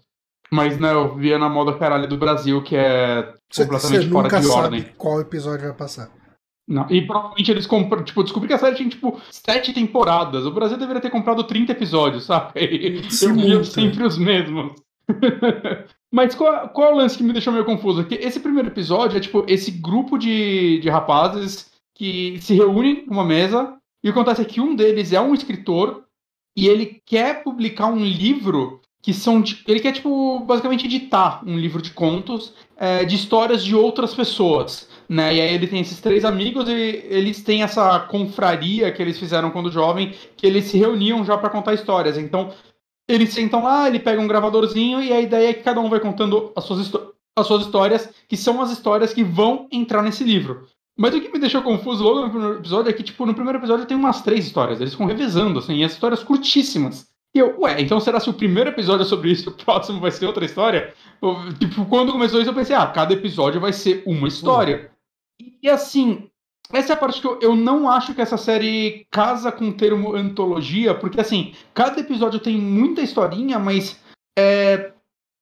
[0.51, 4.39] Mas, né, eu via na moda caralho do Brasil, que é Você completamente fora nunca
[4.39, 4.85] de sabe ordem.
[4.97, 6.09] qual episódio vai passar.
[6.69, 10.45] Não, e provavelmente eles compram, tipo, descobri que a série tinha, tipo, sete temporadas.
[10.45, 12.51] O Brasil deveria ter comprado 30 episódios, sabe?
[12.55, 13.65] Eu muito.
[13.65, 14.73] sempre os mesmos.
[16.11, 18.03] Mas qual, qual é o lance que me deixou meio confuso?
[18.05, 23.25] Que esse primeiro episódio é, tipo, esse grupo de, de rapazes que se reúnem numa
[23.25, 26.03] mesa e o que acontece é que um deles é um escritor
[26.55, 29.41] e ele quer publicar um livro que são...
[29.41, 34.13] de- Ele quer, tipo, basicamente editar um livro de contos é, de histórias de outras
[34.13, 35.35] pessoas né?
[35.35, 36.71] E aí ele tem esses três amigos e
[37.09, 41.49] eles têm essa confraria que eles fizeram quando jovem, que eles se reuniam já para
[41.49, 42.15] contar histórias.
[42.15, 42.53] Então,
[43.07, 45.99] eles sentam lá, ele pega um gravadorzinho e a ideia é que cada um vai
[45.99, 46.91] contando as suas,
[47.35, 50.67] as suas histórias, que são as histórias que vão entrar nesse livro.
[50.95, 53.57] Mas o que me deixou confuso logo no primeiro episódio é que, tipo, no primeiro
[53.57, 57.07] episódio tem umas três histórias, eles ficam revezando, assim, e as histórias curtíssimas.
[57.33, 59.99] E eu, ué, então será se o primeiro episódio é sobre isso e o próximo
[59.99, 60.93] vai ser outra história?
[61.21, 64.91] Eu, tipo, quando começou isso eu pensei, ah, cada episódio vai ser uma história.
[65.61, 66.29] E assim,
[66.71, 69.73] essa é a parte que eu, eu não acho que essa série casa com o
[69.73, 73.99] termo antologia, porque assim, cada episódio tem muita historinha, mas
[74.37, 74.91] é,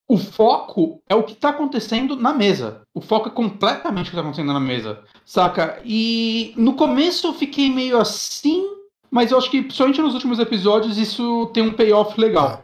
[0.10, 2.82] o foco é o que tá acontecendo na mesa.
[2.94, 5.82] O foco é completamente o que tá acontecendo na mesa, saca?
[5.84, 8.66] E no começo eu fiquei meio assim,
[9.12, 12.64] mas eu acho que, principalmente nos últimos episódios, isso tem um payoff legal.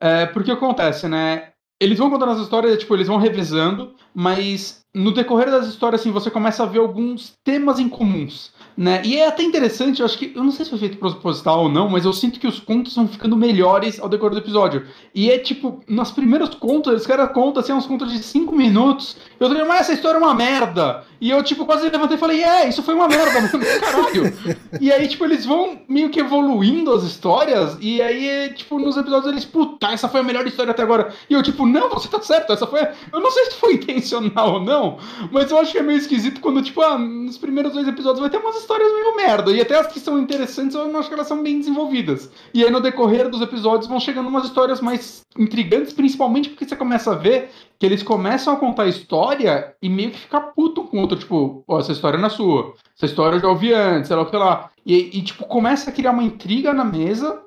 [0.00, 1.49] É, porque acontece, né?
[1.80, 6.10] Eles vão contando as histórias, tipo, eles vão revezando, mas no decorrer das histórias, assim,
[6.10, 9.02] você começa a ver alguns temas em comuns, né?
[9.04, 11.68] E é até interessante, eu acho que, eu não sei se foi feito proposital ou
[11.68, 14.86] não, mas eu sinto que os contos vão ficando melhores ao decorrer do episódio.
[15.14, 19.18] E é tipo, nas primeiros contos, eles caras contam, assim, uns contos de 5 minutos,
[19.38, 21.04] eu falei, mas essa história é uma merda!
[21.20, 24.32] E eu, tipo, quase levantei e falei, é, isso foi uma merda, mano, caralho!
[24.80, 29.30] E aí, tipo, eles vão meio que evoluindo as histórias, e aí, tipo, nos episódios
[29.30, 31.12] eles, puta, essa foi a melhor história até agora.
[31.28, 32.80] E eu, tipo, não, você tá certo, essa foi.
[33.12, 34.96] Eu não sei se foi intencional ou não,
[35.30, 38.30] mas eu acho que é meio esquisito quando, tipo, ah, nos primeiros dois episódios vai
[38.30, 39.52] ter umas histórias meio merda.
[39.52, 42.30] E até as que são interessantes, eu não acho que elas são bem desenvolvidas.
[42.54, 46.76] E aí, no decorrer dos episódios, vão chegando umas histórias mais intrigantes, principalmente porque você
[46.76, 50.84] começa a ver que eles começam a contar a história e meio que ficar puto
[50.84, 52.74] com o outro, tipo, ó, essa história não é sua.
[52.96, 54.70] Essa história eu já ouvi antes, sei lá o que lá.
[54.86, 57.42] E, e, tipo, começa a criar uma intriga na mesa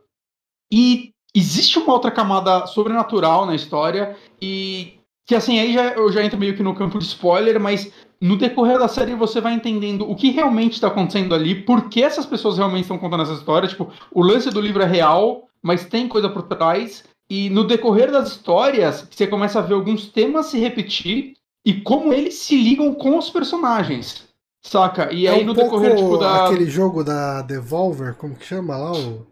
[0.72, 6.24] e existe uma outra camada sobrenatural na história e que assim, aí já, eu já
[6.24, 7.92] entro meio que no campo de spoiler, mas
[8.24, 12.02] no decorrer da série você vai entendendo o que realmente está acontecendo ali, por que
[12.02, 15.86] essas pessoas realmente estão contando essa história, tipo, o lance do livro é real, mas
[15.86, 20.46] tem coisa por trás, e no decorrer das histórias, você começa a ver alguns temas
[20.46, 21.34] se repetir
[21.66, 24.26] e como eles se ligam com os personagens.
[24.66, 25.12] Saca?
[25.12, 26.46] E é aí um no decorrer, tipo, da.
[26.46, 28.94] aquele jogo da Devolver, como que chama lá?
[28.94, 29.28] O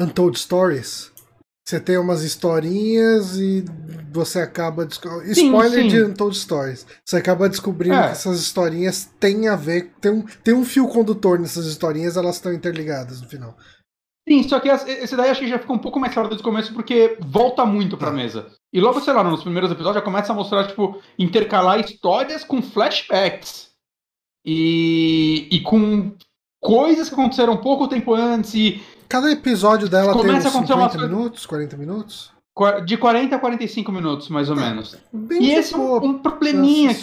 [0.00, 1.11] Untold Stories.
[1.64, 3.64] Você tem umas historinhas e
[4.12, 4.84] você acaba.
[4.84, 5.88] desco- Sim, Spoiler sim.
[5.88, 6.86] de Untold Stories.
[7.04, 8.02] Você acaba descobrindo É.
[8.06, 9.92] que essas historinhas têm a ver.
[10.00, 13.56] Tem um, tem um fio condutor nessas historinhas, elas estão interligadas no final.
[14.28, 16.48] Sim, só que esse daí acho que já fica um pouco mais claro desde o
[16.48, 18.16] começo, porque volta muito pra Tá.
[18.16, 18.46] mesa.
[18.72, 22.60] E logo, sei lá, nos primeiros episódios já começa a mostrar, tipo, intercalar histórias com
[22.62, 23.70] flashbacks.
[24.44, 26.12] E, e com
[26.60, 28.82] coisas que aconteceram pouco tempo antes, e
[29.12, 32.32] Cada episódio dela tem Começa a uns acontecer umas 50 coisas- minutos, 40 minutos.
[32.86, 34.96] de 40 a 45 minutos, mais ou menos.
[35.12, 36.96] Bem E esse é um, um probleminha.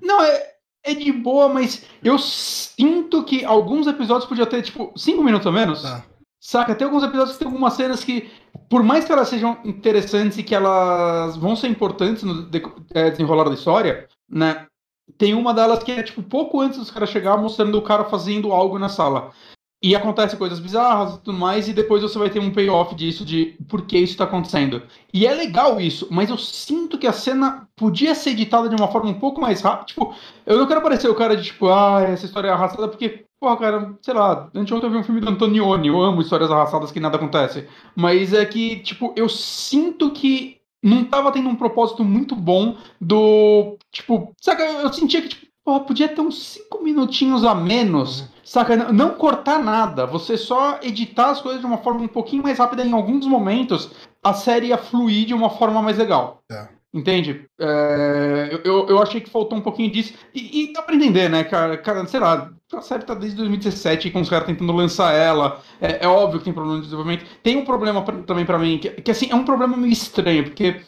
[0.00, 0.46] Não, é,
[0.84, 5.52] é de boa, mas eu sinto que alguns episódios podiam ter, tipo, 5 minutos ou
[5.52, 5.82] menos.
[5.82, 6.04] Tá.
[6.40, 6.72] Saca?
[6.74, 8.30] Tem alguns episódios que tem algumas cenas que,
[8.70, 12.62] por mais que elas sejam interessantes e que elas vão ser importantes no de-
[12.94, 14.66] é, desenrolar da história, né?
[15.18, 18.52] Tem uma delas que é, tipo, pouco antes dos caras chegar, mostrando o cara fazendo
[18.52, 19.30] algo na sala.
[19.82, 23.24] E acontece coisas bizarras e tudo mais, e depois você vai ter um payoff disso,
[23.24, 24.82] de por que isso tá acontecendo.
[25.12, 28.88] E é legal isso, mas eu sinto que a cena podia ser editada de uma
[28.88, 29.86] forma um pouco mais rápida.
[29.86, 30.14] Tipo,
[30.46, 33.56] eu não quero parecer o cara de tipo, ah, essa história é arrastada, porque, porra,
[33.58, 37.00] cara, sei lá, anteontem eu vi um filme do Antonioni, eu amo histórias arrastadas que
[37.00, 37.68] nada acontece.
[37.94, 43.76] Mas é que, tipo, eu sinto que não tava tendo um propósito muito bom do.
[43.90, 48.76] Tipo, saca, eu sentia que, tipo, Pô, podia ter uns 5 minutinhos a menos, saca?
[48.92, 52.84] Não cortar nada, você só editar as coisas de uma forma um pouquinho mais rápida
[52.84, 53.90] em alguns momentos,
[54.22, 56.40] a série ia fluir de uma forma mais legal.
[56.52, 56.68] É.
[56.94, 57.46] Entende?
[57.60, 60.14] É, eu, eu achei que faltou um pouquinho disso.
[60.32, 61.76] E, e dá pra entender, né, cara?
[61.76, 65.60] cara sei lá, a série tá desde 2017 com os caras tentando lançar ela.
[65.80, 67.26] É, é, óbvio que tem problema de desenvolvimento.
[67.42, 70.44] Tem um problema pra, também para mim, que, que assim, é um problema meio estranho,
[70.44, 70.80] porque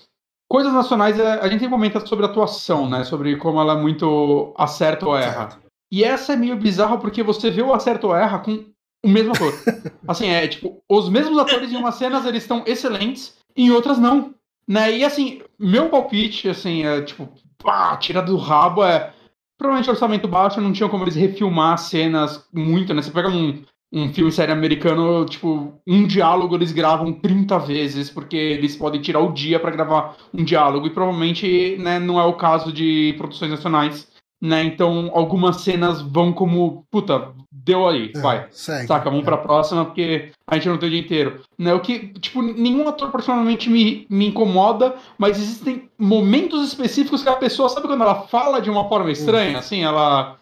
[0.48, 3.04] Coisas nacionais, é, a gente comenta sobre atuação, né?
[3.04, 5.50] Sobre como ela é muito acerta ou erra.
[5.50, 5.68] Certo.
[5.92, 8.64] E essa é meio bizarra porque você vê o acerto ou erra com
[9.04, 9.52] o mesmo ator.
[10.08, 14.34] assim, é tipo, os mesmos atores em umas cenas eles estão excelentes, em outras não.
[14.66, 14.98] Né?
[14.98, 19.12] E assim, meu palpite, assim, é tipo, pá, tira do rabo é.
[19.58, 23.02] Provavelmente orçamento baixo, não tinha como eles refilmar cenas muito, né?
[23.02, 28.36] Você pega um, um filme série americano, tipo, um diálogo eles gravam 30 vezes, porque
[28.36, 32.34] eles podem tirar o dia para gravar um diálogo, e provavelmente né, não é o
[32.34, 34.06] caso de produções nacionais,
[34.40, 34.62] né?
[34.62, 38.46] Então algumas cenas vão como, puta, deu aí, é, vai.
[38.50, 39.24] Segue, saca, vamos é.
[39.24, 41.40] pra próxima, porque a gente não tem o dia inteiro.
[41.58, 41.74] Né?
[41.74, 47.36] O que, tipo, nenhum ator particularmente me, me incomoda, mas existem momentos específicos que a
[47.36, 49.58] pessoa, sabe quando ela fala de uma forma estranha, uhum.
[49.58, 50.37] assim, ela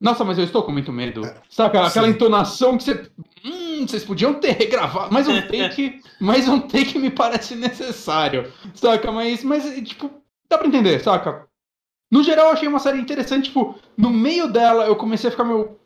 [0.00, 1.24] nossa, mas eu estou com muito medo.
[1.24, 1.86] É, Saca?
[1.86, 2.12] Aquela Sim.
[2.12, 3.10] entonação que você.
[3.44, 5.12] Hum, vocês podiam ter regravado.
[5.12, 6.00] Mais um take.
[6.20, 8.52] mais um take me parece necessário.
[8.74, 9.10] Saca?
[9.10, 10.10] Mas, mas, tipo,
[10.50, 11.46] dá pra entender, saca?
[12.10, 13.44] No geral, eu achei uma série interessante.
[13.46, 15.76] Tipo, no meio dela, eu comecei a ficar meio.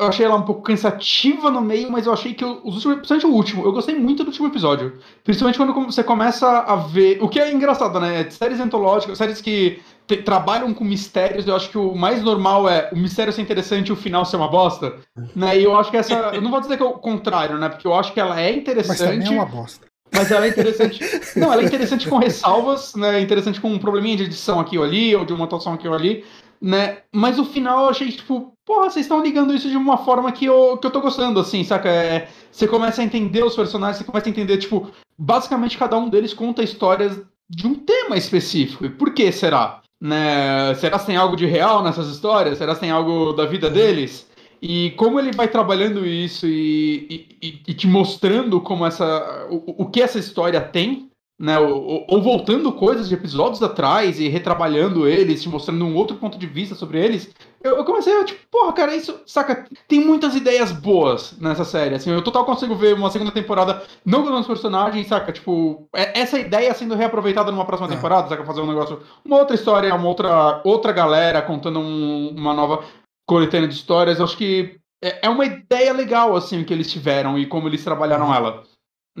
[0.00, 3.26] Eu achei ela um pouco cansativa no meio, mas eu achei que os últimos, principalmente
[3.26, 4.98] o último, eu gostei muito do último episódio.
[5.24, 7.20] Principalmente quando você começa a ver.
[7.22, 8.28] O que é engraçado, né?
[8.30, 9.80] Séries antológicas, séries que
[10.18, 13.92] trabalham com mistérios, eu acho que o mais normal é o mistério ser interessante e
[13.92, 14.96] o final ser uma bosta.
[15.34, 15.58] Né?
[15.58, 16.14] E eu acho que essa.
[16.14, 17.68] Eu não vou dizer que é o contrário, né?
[17.68, 18.88] Porque eu acho que ela é interessante.
[18.88, 19.86] Mas também é uma bosta.
[20.12, 21.00] Mas ela é interessante.
[21.36, 23.18] não, ela é interessante com ressalvas, né?
[23.18, 25.86] É interessante com um probleminha de edição aqui ou ali, ou de uma atuação aqui
[25.86, 26.24] ou ali.
[26.60, 26.98] Né?
[27.12, 30.44] Mas o final eu achei, tipo, porra, vocês estão ligando isso de uma forma que
[30.44, 31.88] eu, que eu tô gostando, assim, saca?
[31.88, 36.08] É, você começa a entender os personagens, você começa a entender, tipo, basicamente cada um
[36.08, 37.18] deles conta histórias
[37.48, 38.84] de um tema específico.
[38.84, 39.80] E por que será?
[40.00, 40.74] Né?
[40.76, 42.58] Será que tem algo de real nessas histórias?
[42.58, 44.28] Será que tem algo da vida deles?
[44.62, 49.90] E como ele vai trabalhando isso e, e, e te mostrando como essa o, o
[49.90, 51.09] que essa história tem,
[51.40, 51.58] né?
[51.58, 56.36] Ou, ou, voltando coisas de episódios atrás e retrabalhando eles, te mostrando um outro ponto
[56.36, 57.34] de vista sobre eles,
[57.64, 61.94] eu, eu, comecei a, tipo, porra, cara, isso, saca, tem muitas ideias boas nessa série,
[61.94, 66.20] assim, eu total consigo ver uma segunda temporada, não com os personagens, saca, tipo, é,
[66.20, 67.96] essa ideia sendo reaproveitada numa próxima é.
[67.96, 72.52] temporada, saca, fazer um negócio, uma outra história, uma outra, outra galera contando um, uma
[72.52, 72.84] nova
[73.26, 77.38] coletânea de histórias, eu acho que é, é uma ideia legal, assim, que eles tiveram
[77.38, 78.34] e como eles trabalharam uhum.
[78.34, 78.62] ela.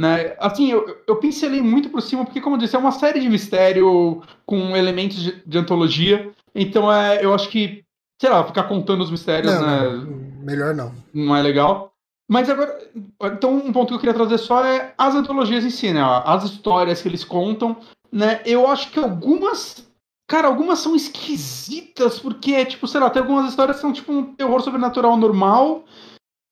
[0.00, 0.34] Né?
[0.38, 3.28] Assim, eu, eu pincelei muito por cima, porque, como eu disse, é uma série de
[3.28, 6.32] mistério com elementos de, de antologia.
[6.54, 7.84] Então, é, eu acho que,
[8.18, 9.82] sei lá, ficar contando os mistérios, não, né?
[9.82, 10.06] Não,
[10.42, 10.94] melhor não.
[11.12, 11.92] Não é legal.
[12.26, 12.78] Mas agora,
[13.24, 16.00] então, um ponto que eu queria trazer só é as antologias em si, né?
[16.24, 17.76] As histórias que eles contam,
[18.10, 18.40] né?
[18.46, 19.86] Eu acho que algumas.
[20.26, 24.32] Cara, algumas são esquisitas, porque, tipo, sei lá, tem algumas histórias que são tipo um
[24.34, 25.84] terror sobrenatural normal.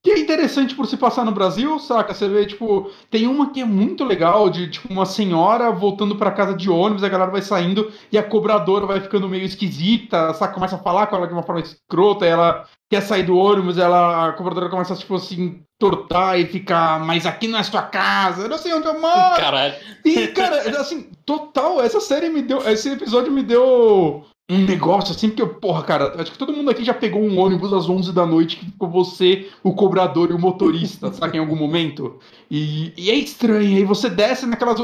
[0.03, 2.15] Que é interessante por se passar no Brasil, saca?
[2.15, 6.31] Você vê, tipo, tem uma que é muito legal, de tipo, uma senhora voltando para
[6.31, 10.55] casa de ônibus, a galera vai saindo e a cobradora vai ficando meio esquisita, saca?
[10.55, 14.29] Começa a falar com ela de uma forma escrota, ela quer sair do ônibus, ela,
[14.29, 18.43] a cobradora começa a, tipo assim, tortar e ficar, mas aqui não é sua casa,
[18.43, 19.37] eu não sei onde eu moro.
[19.37, 19.75] Caralho.
[20.05, 25.29] E, cara, assim, total, essa série me deu, esse episódio me deu um negócio assim,
[25.29, 28.25] porque, porra, cara, acho que todo mundo aqui já pegou um ônibus às 11 da
[28.25, 32.19] noite que ficou você, o cobrador e o motorista, sabe, em algum momento.
[32.51, 34.81] E, e, é estranho, aí você desce naquelas.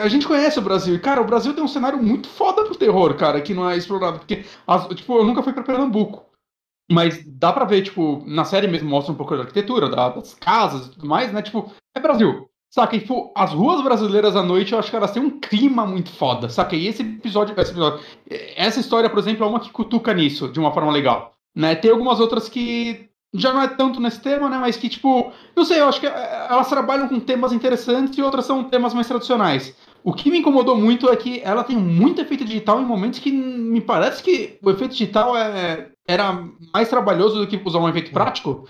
[0.00, 2.76] A gente conhece o Brasil, e, cara, o Brasil tem um cenário muito foda pro
[2.76, 6.26] terror, cara, que não é explorado, porque, as, tipo, eu nunca fui pra Pernambuco.
[6.90, 10.86] Mas dá pra ver, tipo, na série mesmo mostra um pouco da arquitetura, das casas
[10.86, 11.42] e tudo mais, né?
[11.42, 12.47] Tipo, é Brasil.
[12.70, 12.98] Saca?
[12.98, 16.48] Tipo, as ruas brasileiras à noite, eu acho que elas têm um clima muito foda,
[16.48, 16.76] saca?
[16.76, 18.00] E esse episódio, esse episódio,
[18.56, 21.34] essa história, por exemplo, é uma que cutuca nisso, de uma forma legal.
[21.56, 21.74] Né?
[21.74, 24.58] Tem algumas outras que já não é tanto nesse tema, né?
[24.58, 28.22] Mas que, tipo, não sei, eu acho que eh, elas trabalham com temas interessantes e
[28.22, 29.74] outras são temas mais tradicionais.
[30.02, 33.30] O que me incomodou muito é que ela tem muito efeito digital em momentos que
[33.30, 38.10] me parece que o efeito digital é, era mais trabalhoso do que usar um efeito
[38.10, 38.66] prático.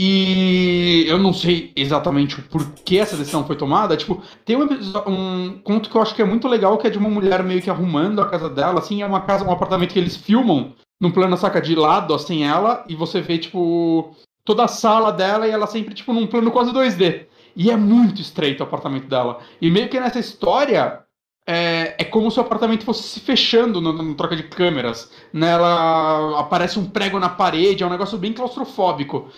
[0.00, 3.96] E eu não sei exatamente o porquê essa decisão foi tomada.
[3.96, 4.68] Tipo, tem um,
[5.08, 7.60] um conto que eu acho que é muito legal, que é de uma mulher meio
[7.60, 11.10] que arrumando a casa dela, assim, é uma casa, um apartamento que eles filmam num
[11.10, 14.14] plano, saca, de lado, assim, ela, e você vê, tipo,
[14.44, 17.26] toda a sala dela e ela sempre, tipo, num plano quase 2D.
[17.56, 19.40] E é muito estreito o apartamento dela.
[19.60, 21.02] E meio que nessa história,
[21.50, 25.10] é, é, como se o apartamento fosse se fechando no, troca de câmeras.
[25.32, 25.48] Né?
[25.50, 29.30] Ela aparece um prego na parede, é um negócio bem claustrofóbico.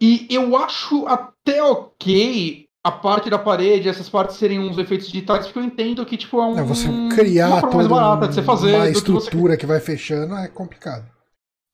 [0.00, 5.46] E eu acho até ok a parte da parede, essas partes serem uns efeitos digitais,
[5.46, 6.58] porque eu entendo que tipo, é um.
[6.58, 9.56] É você criar toda barata de você fazer uma estrutura que, você...
[9.58, 11.06] que, vai fechando é complicado.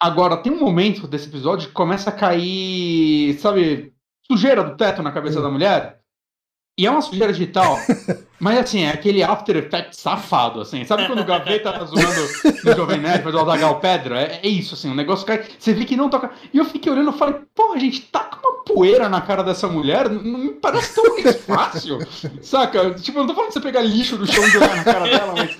[0.01, 3.95] Agora, tem um momento desse episódio que começa a cair, sabe,
[4.31, 6.01] sujeira do teto na cabeça da mulher.
[6.79, 7.79] E é uma sujeira digital.
[8.39, 10.85] mas assim, é aquele After Effects safado, assim.
[10.85, 14.21] Sabe quando o Gaveta tá zoando no Jovem Nerd, faz o Aldagal Pedra?
[14.21, 15.43] É, é, isso, assim, o negócio cai.
[15.59, 16.31] Você vê que não toca.
[16.53, 19.67] E eu fiquei olhando e falei, porra, gente, tá com uma poeira na cara dessa
[19.67, 20.11] mulher.
[20.11, 21.99] Não, me parece tão fácil.
[22.43, 22.91] Saca?
[22.95, 25.09] Tipo, eu não tô falando de você pegar lixo do chão e jogar na cara
[25.09, 25.57] dela, mas.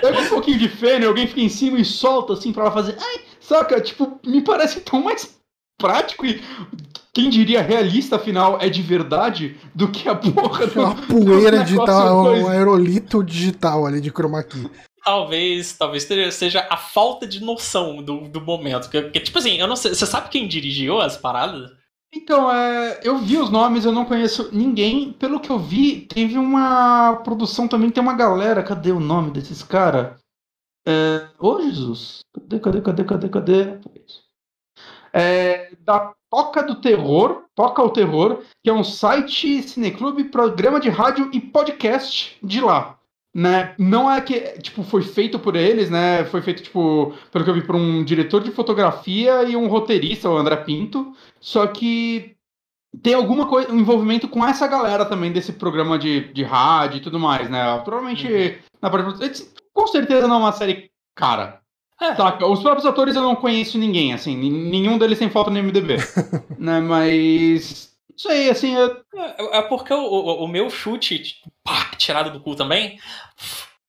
[0.00, 2.96] Pega um pouquinho de feno, alguém fica em cima e solta, assim, pra ela fazer.
[3.00, 3.80] Ai, saca?
[3.80, 5.38] Tipo, me parece tão mais
[5.78, 6.42] prático e
[7.18, 12.22] quem diria realista, afinal, é de verdade do que a porra do, Uma poeira digital,
[12.22, 14.70] um aerolito digital ali de chroma key.
[15.04, 18.88] Talvez, talvez seja a falta de noção do, do momento.
[18.88, 19.92] Porque, tipo assim, eu não sei.
[19.92, 21.72] Você sabe quem dirigiu as paradas?
[22.14, 25.12] Então, é, eu vi os nomes, eu não conheço ninguém.
[25.12, 28.62] Pelo que eu vi, teve uma produção também, tem uma galera.
[28.62, 30.16] Cadê o nome desses caras?
[30.86, 32.20] É, Ô oh, Jesus!
[32.32, 33.80] Cadê, cadê, cadê, cadê, cadê?
[35.12, 40.88] é, da Toca do Terror, Toca o Terror, que é um site, cineclube, programa de
[40.88, 42.98] rádio e podcast de lá.
[43.34, 43.74] Né?
[43.78, 46.24] Não é que tipo foi feito por eles, né?
[46.24, 50.30] Foi feito tipo, pelo que eu vi, por um diretor de fotografia e um roteirista,
[50.30, 51.12] o André Pinto.
[51.40, 52.36] Só que
[53.02, 57.02] tem alguma coisa, um envolvimento com essa galera também desse programa de, de rádio e
[57.02, 57.78] tudo mais, né?
[57.84, 58.54] Provavelmente uhum.
[58.80, 58.90] na
[59.72, 61.60] com certeza não é uma série cara,
[62.00, 62.14] é.
[62.14, 62.46] Saca?
[62.46, 65.96] Os próprios atores eu não conheço ninguém, assim, nenhum deles tem foto no MDB.
[66.58, 67.92] né, mas.
[68.10, 68.74] Não sei, assim.
[68.74, 69.02] Eu...
[69.14, 72.98] É, é porque o, o, o, meu chute, tipo, pá, tirado do cu também,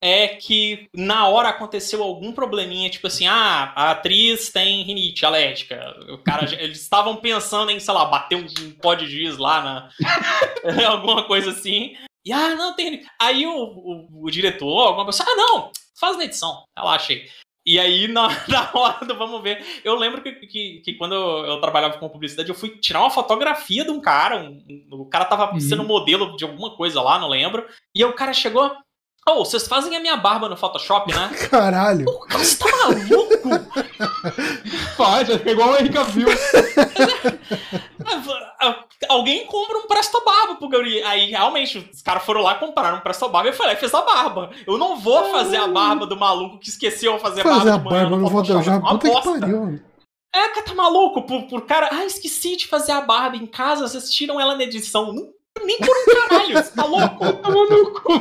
[0.02, 5.96] é que na hora aconteceu algum probleminha, tipo assim, ah, a atriz tem rinite alérgica.
[6.10, 9.62] O cara, eles estavam pensando em, sei lá, bater um, um pó de giz lá
[9.62, 9.90] na.
[10.90, 11.96] alguma coisa assim.
[12.26, 13.06] E ah, não, tem.
[13.22, 16.64] Aí o, o, o diretor, alguma pessoa, ah, não, faz na edição.
[16.78, 17.28] Relaxa aí.
[17.70, 21.46] E aí, na, na hora do vamos ver, eu lembro que, que, que quando eu,
[21.46, 24.42] eu, trabalhava com publicidade, eu fui tirar uma fotografia de um cara.
[24.42, 25.60] Um, um, o cara tava uhum.
[25.60, 27.64] sendo modelo de alguma coisa lá, não lembro.
[27.94, 28.76] E aí o cara chegou.
[29.32, 31.30] Oh, vocês fazem a minha barba no Photoshop, né?
[31.50, 32.06] Caralho!
[32.06, 33.30] Pô, você tá maluco?
[34.98, 36.28] Faz, é igual o Henrique Cavill.
[39.08, 41.04] Alguém compra um Presto Barba pro Guri.
[41.04, 44.02] Aí, realmente, os caras foram lá, compraram um Presto Barba e eu falei, fez a
[44.02, 44.50] barba.
[44.66, 47.60] Eu não vou fazer a barba do maluco que esqueceu de fazer, fazer barba.
[47.60, 48.64] Fazer a barba, não vou dar.
[48.64, 49.80] Já, puta que pariu.
[50.34, 51.24] É, cara, tá maluco?
[51.24, 54.64] Por, por cara, ah, esqueci de fazer a barba em casa, vocês tiram ela na
[54.64, 55.14] edição.
[55.14, 57.34] Não nem por um caralho, você tá louco?
[57.42, 58.14] Tava no cu.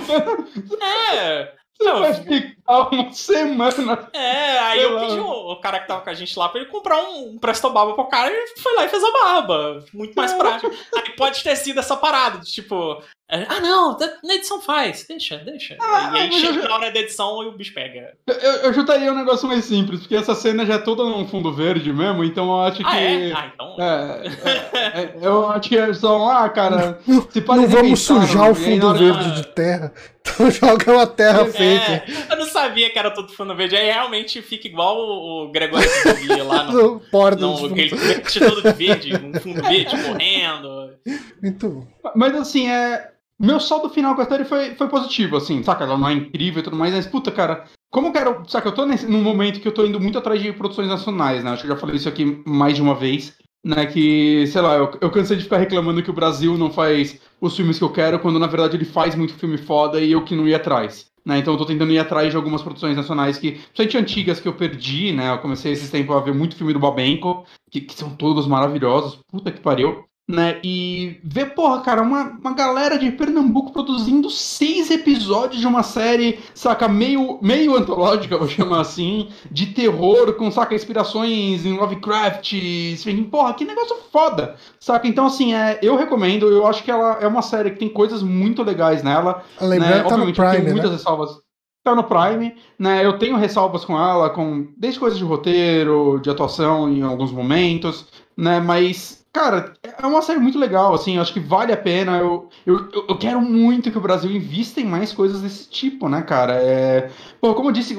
[1.13, 1.59] É.
[1.81, 4.11] Não, vai ficar uma semana.
[4.13, 6.71] É, aí eu pedi o, o, cara que tava com a gente lá pra ele
[6.71, 9.85] comprar um, um Presto Barba pro cara e foi lá e fez a barba.
[9.95, 10.37] Muito mais é.
[10.37, 10.75] prático.
[10.97, 13.95] Aí pode ter sido essa parada, de, tipo, ah, não,
[14.25, 15.77] na edição faz, deixa, deixa.
[15.81, 16.69] Ah, e aí chega eu...
[16.69, 18.15] na hora da edição e o bicho pega.
[18.27, 21.53] Eu, eu chutaria um negócio mais simples, porque essa cena já é toda num fundo
[21.53, 22.97] verde mesmo, então eu acho ah, que.
[22.97, 23.33] É?
[23.35, 23.77] Ah, então.
[23.79, 27.01] É, é, é, eu acho que é só, ah, cara.
[27.31, 29.93] Se não vamos sujar o fundo verde de terra,
[30.23, 32.13] então joga uma terra é, fake.
[32.31, 35.87] Eu não sabia que era todo fundo verde, aí realmente fica igual o Gregório
[36.19, 36.73] que lá no.
[36.95, 40.95] no Porta no, aquele todo de verde, um fundo verde correndo.
[41.43, 41.87] Muito bom.
[42.15, 45.85] Mas assim, é meu saldo final com a série foi, foi positivo, assim, saca?
[45.85, 48.43] Ela não é incrível e tudo mais, mas puta, cara, como eu quero.
[48.49, 51.45] Saca, eu tô nesse, num momento que eu tô indo muito atrás de produções nacionais,
[51.45, 51.51] né?
[51.51, 53.87] Acho que eu já falei isso aqui mais de uma vez, né?
[53.87, 57.57] Que, sei lá, eu, eu cansei de ficar reclamando que o Brasil não faz os
[57.57, 60.35] filmes que eu quero, quando na verdade ele faz muito filme foda e eu que
[60.35, 61.07] não ia atrás.
[61.25, 64.49] Né, então eu tô tentando ir atrás de algumas produções nacionais que, principalmente antigas, que
[64.49, 65.31] eu perdi, né?
[65.31, 69.19] Eu comecei esses tempos a ver muito filme do Babenco, que, que são todos maravilhosos,
[69.31, 70.61] puta que pariu né?
[70.63, 76.39] E ver, porra, cara, uma, uma galera de Pernambuco produzindo seis episódios de uma série,
[76.55, 83.25] saca, meio, meio antológica, vou chamar assim, de terror, com, saca, inspirações em Lovecraft, enfim,
[83.25, 85.09] porra, que negócio foda, saca?
[85.09, 88.23] Então, assim, é, eu recomendo, eu acho que ela é uma série que tem coisas
[88.23, 90.03] muito legais nela, Lembrando né?
[90.03, 90.97] Tá Obviamente, Prime, tem muitas né?
[90.97, 91.39] ressalvas
[91.83, 93.05] tá no Prime, né?
[93.05, 98.07] Eu tenho ressalvas com ela, com desde coisas de roteiro, de atuação em alguns momentos,
[98.39, 98.61] né?
[98.61, 102.19] Mas cara, é uma série muito legal, assim, eu acho que vale a pena.
[102.19, 106.23] Eu, eu, eu quero muito que o Brasil invista em mais coisas desse tipo, né,
[106.23, 106.55] cara?
[106.55, 107.11] É,
[107.41, 107.97] pô, como eu disse,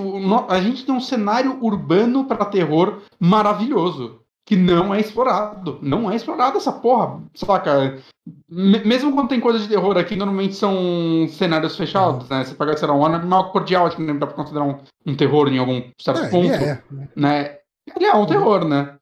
[0.47, 4.19] a gente tem um cenário urbano para terror maravilhoso.
[4.45, 5.77] Que não é explorado.
[5.79, 7.21] Não é explorado essa porra.
[7.35, 7.99] Saca?
[8.49, 12.43] Mesmo quando tem coisa de terror aqui, normalmente são cenários fechados, né?
[12.43, 15.15] Você pega, sei lá, um animal cordial, acho que não dá pra considerar um, um
[15.15, 16.51] terror em algum certo é, ponto.
[16.51, 16.81] É.
[17.15, 17.57] Né?
[17.95, 18.95] Ele é um terror, né?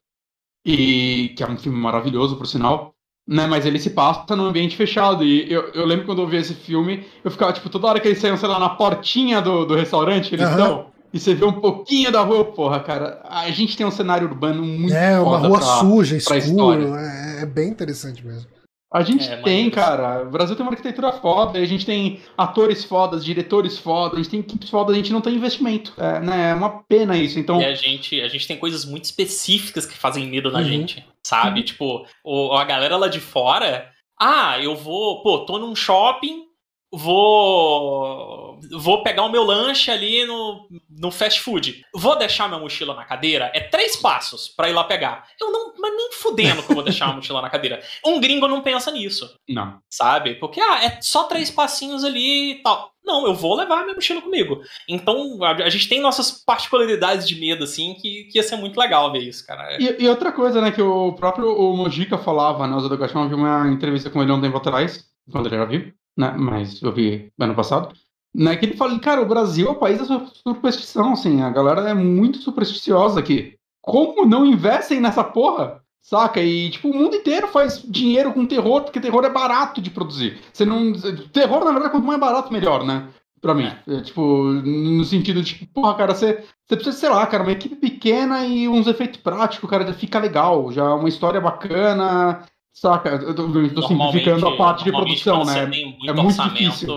[0.72, 2.94] E que é um filme maravilhoso, por sinal.
[3.28, 5.22] Né, mas ele se passa num ambiente fechado.
[5.24, 8.08] E eu, eu lembro quando eu vi esse filme, eu ficava, tipo, toda hora que
[8.08, 11.46] eles saíam, sei lá, na portinha do, do restaurante que eles estão, e você vê
[11.46, 13.22] um pouquinho da rua, porra, cara.
[13.26, 16.96] A gente tem um cenário urbano muito É, uma rua pra, suja, escuro.
[16.96, 18.48] É, é, bem interessante mesmo.
[18.92, 20.24] A gente é, tem, cara.
[20.24, 24.30] O Brasil tem uma arquitetura foda, a gente tem atores fodas, diretores fodas, a gente
[24.30, 25.94] tem equipes fodas, a gente não tem investimento.
[25.98, 26.52] É, né?
[26.52, 27.38] é uma pena isso.
[27.38, 27.60] Então...
[27.60, 30.66] E a gente, a gente tem coisas muito específicas que fazem medo na uhum.
[30.66, 31.60] gente, sabe?
[31.60, 31.66] Uhum.
[31.66, 33.92] Tipo, o, a galera lá de fora.
[34.20, 36.47] Ah, eu vou, pô, tô num shopping,
[36.92, 41.84] vou vou pegar o meu lanche ali no, no fast food.
[41.94, 43.52] Vou deixar minha mochila na cadeira?
[43.54, 45.28] É três passos para ir lá pegar.
[45.40, 47.82] Eu não, mas nem fudendo que eu vou deixar a mochila na cadeira.
[48.06, 49.36] Um gringo não pensa nisso.
[49.48, 49.80] Não.
[49.90, 50.36] Sabe?
[50.36, 52.92] Porque, ah, é só três passinhos ali e tal.
[53.04, 54.62] Não, eu vou levar minha mochila comigo.
[54.88, 58.78] Então, a, a, gente tem nossas particularidades de medo, assim, que, que ia ser muito
[58.78, 59.78] legal ver isso, cara.
[59.80, 62.98] E, e outra coisa, né, que o próprio o Mojica falava, né, o Zé do
[62.98, 66.34] Caixão, eu vi uma entrevista com ele um tempo atrás, quando ele era vivo né?
[66.38, 67.96] Mas eu vi ano passado.
[68.36, 71.90] Né, que ele fala, cara, o Brasil é o país da superstição, assim, a galera
[71.90, 73.56] é muito supersticiosa aqui.
[73.82, 75.82] Como não investem nessa porra?
[76.02, 76.42] Saca?
[76.42, 80.40] E, tipo, o mundo inteiro faz dinheiro com terror, porque terror é barato de produzir.
[80.54, 80.94] Você não.
[81.34, 83.10] Terror, na verdade, quanto mais barato, melhor, né?
[83.42, 83.66] Pra mim.
[83.66, 83.96] É.
[83.96, 87.76] É, tipo, no sentido de, porra, cara, você, você precisa, sei lá, cara, uma equipe
[87.76, 90.72] pequena e uns efeitos práticos, cara, já fica legal.
[90.72, 92.46] Já uma história bacana.
[92.80, 93.10] Saca?
[93.10, 95.66] Eu tô, eu tô simplificando a parte de produção, né?
[95.66, 96.94] muito é muito difícil.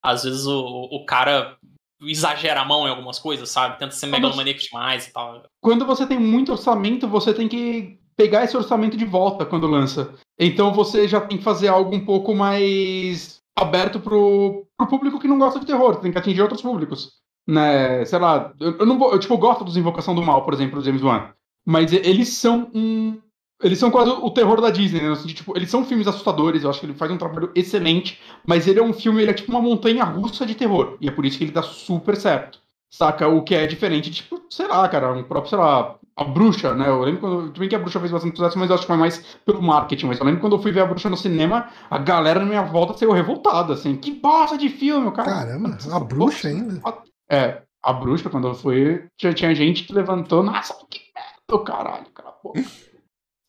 [0.00, 1.56] Às vezes o, o cara
[2.00, 3.76] exagera a mão em algumas coisas, sabe?
[3.76, 5.42] Tenta ser megalomaníaco demais e tal.
[5.60, 10.14] Quando você tem muito orçamento, você tem que pegar esse orçamento de volta quando lança.
[10.38, 15.26] Então você já tem que fazer algo um pouco mais aberto pro, pro público que
[15.26, 17.14] não gosta de terror, tem que atingir outros públicos.
[17.48, 18.04] Né?
[18.04, 20.78] Sei lá, eu, eu não vou, eu tipo, gosto dos Invocação do Mal, por exemplo,
[20.78, 21.32] do James Wan.
[21.66, 23.20] Mas eles são um,
[23.62, 25.14] eles são quase o terror da Disney, né?
[25.26, 28.80] tipo, eles são filmes assustadores, eu acho que ele faz um trabalho excelente, mas ele
[28.80, 30.96] é um filme, ele é tipo uma montanha russa de terror.
[31.00, 32.58] E é por isso que ele dá super certo.
[32.92, 33.28] Saca?
[33.28, 36.88] O que é diferente, tipo, sei lá, cara, um próprio, sei lá, a bruxa, né?
[36.88, 37.46] Eu lembro quando.
[37.46, 39.62] Tudo bem que a bruxa fez bastante sucesso, mas eu acho que foi mais pelo
[39.62, 40.06] marketing.
[40.06, 42.62] Mas eu lembro quando eu fui ver a bruxa no cinema, a galera na minha
[42.62, 43.96] volta saiu revoltada, assim.
[43.96, 45.30] Que bosta de filme, cara.
[45.30, 46.82] Caramba, a bruxa ainda?
[47.30, 52.06] É, a bruxa, quando eu fui, tinha, tinha gente que levantou, nossa, que merda, caralho,
[52.12, 52.52] cara, pô.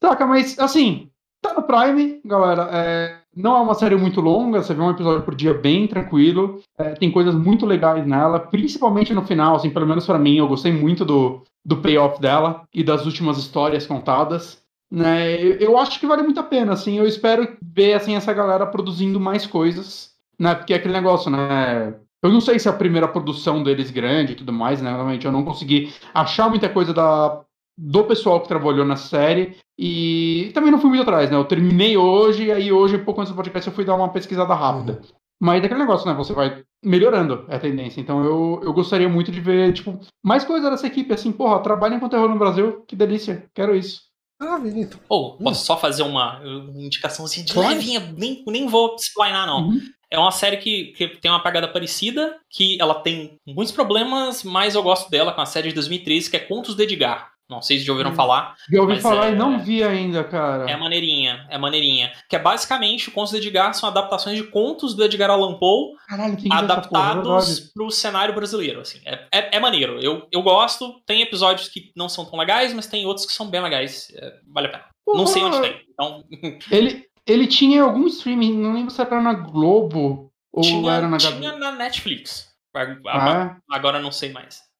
[0.04, 1.10] Saca, mas assim,
[1.42, 2.70] tá no Prime, galera.
[2.72, 6.60] É, não é uma série muito longa, você vê um episódio por dia bem tranquilo.
[6.78, 10.48] É, tem coisas muito legais nela, principalmente no final, assim, pelo menos para mim, eu
[10.48, 14.62] gostei muito do, do payoff dela e das últimas histórias contadas.
[14.92, 15.36] Né?
[15.42, 16.98] Eu, eu acho que vale muito a pena, assim.
[16.98, 20.54] Eu espero ver assim, essa galera produzindo mais coisas, né?
[20.56, 21.94] Porque é aquele negócio, né?
[22.24, 24.92] Eu não sei se é a primeira produção deles grande e tudo mais, né?
[24.92, 27.42] Realmente eu não consegui achar muita coisa da
[27.84, 31.36] do pessoal que trabalhou na série e também não fui muito atrás, né?
[31.36, 34.54] Eu terminei hoje e aí hoje, pouco antes do podcast, eu fui dar uma pesquisada
[34.54, 35.02] rápida.
[35.02, 35.10] Uhum.
[35.42, 36.14] Mas é aquele negócio, né?
[36.14, 38.00] Você vai melhorando a tendência.
[38.00, 42.00] Então eu, eu gostaria muito de ver, tipo, mais coisa dessa equipe, assim, porra, trabalhem
[42.00, 44.02] com terror no Brasil, que delícia, quero isso.
[44.40, 45.00] Ah, bonito.
[45.10, 45.66] Ou, oh, posso hum.
[45.66, 47.70] só fazer uma, uma indicaçãozinha de claro.
[47.70, 49.70] levinha, nem, nem vou explainar, não.
[49.70, 49.82] Uhum.
[50.12, 54.76] É uma série que, que tem uma pegada parecida, que ela tem muitos problemas, mas
[54.76, 57.31] eu gosto dela com a série de 2013, que é Contos de Edgar.
[57.52, 58.16] Não sei se já ouviram hum.
[58.16, 58.56] falar.
[58.72, 60.72] Já ouvi falar é, e não vi ainda, cara.
[60.72, 62.10] É maneirinha, é maneirinha.
[62.30, 66.38] Que é basicamente, contos do Edgar são adaptações de contos do Edgar Allan Poe Caralho,
[66.50, 69.02] adaptados pro cenário brasileiro, assim.
[69.06, 70.00] É, é, é, maneiro.
[70.00, 71.02] Eu, eu gosto.
[71.06, 74.08] Tem episódios que não são tão legais, mas tem outros que são bem legais.
[74.16, 74.86] É, vale a pena.
[75.06, 75.82] Não sei onde tem.
[75.92, 76.24] Então...
[76.72, 81.18] ele, ele tinha algum streaming, não lembro se era na Globo ou tinha, era na
[81.18, 82.50] Tinha na Netflix.
[82.74, 83.76] Ah, é?
[83.76, 84.71] Agora não sei mais.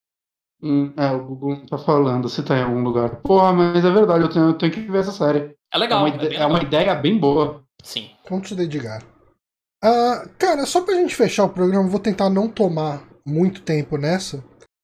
[0.64, 3.18] Hum, é, o Google tá falando se tá em algum lugar.
[3.18, 5.56] Porra, mas é verdade, eu tenho, eu tenho que ver essa série.
[5.74, 6.08] É legal.
[6.08, 7.64] É uma, é, é uma ideia bem boa.
[7.84, 8.10] Sim.
[8.28, 9.02] Contos de Edgar.
[9.84, 14.44] Uh, cara, só pra gente fechar o programa, vou tentar não tomar muito tempo nessa.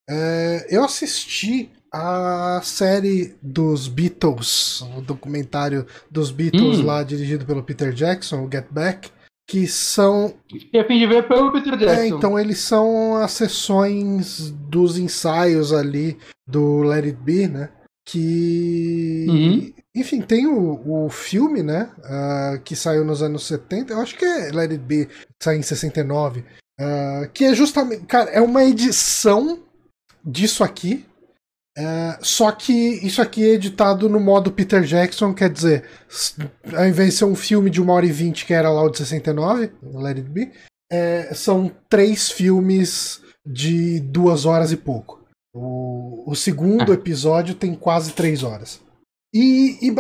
[0.09, 6.85] É, eu assisti a série dos Beatles, o documentário dos Beatles hum.
[6.85, 9.11] lá, dirigido pelo Peter Jackson, o Get Back
[9.47, 10.35] que são.
[10.73, 12.01] E a fim de ver pelo Peter é, Jackson.
[12.01, 17.69] É, então eles são as sessões dos ensaios ali do Let It Be, né?
[18.05, 19.25] Que.
[19.29, 19.73] Uhum.
[19.95, 21.89] enfim, tem o, o filme, né?
[21.99, 23.93] Uh, que saiu nos anos 70.
[23.93, 25.07] Eu acho que é Let It Be,
[25.41, 26.41] saiu em 69.
[26.79, 28.05] Uh, que é justamente.
[28.05, 29.59] Cara, é uma edição
[30.23, 31.05] disso aqui.
[31.77, 35.83] Uh, só que isso aqui é editado no modo Peter Jackson, quer dizer,
[36.75, 38.89] ao invés de ser um filme de 1 hora e 20, que era lá o
[38.89, 40.51] de 69, Let It Be,
[40.91, 45.23] é, são três filmes de duas horas e pouco.
[45.53, 46.95] O, o segundo ah.
[46.95, 48.79] episódio tem quase três horas.
[49.33, 49.93] E, e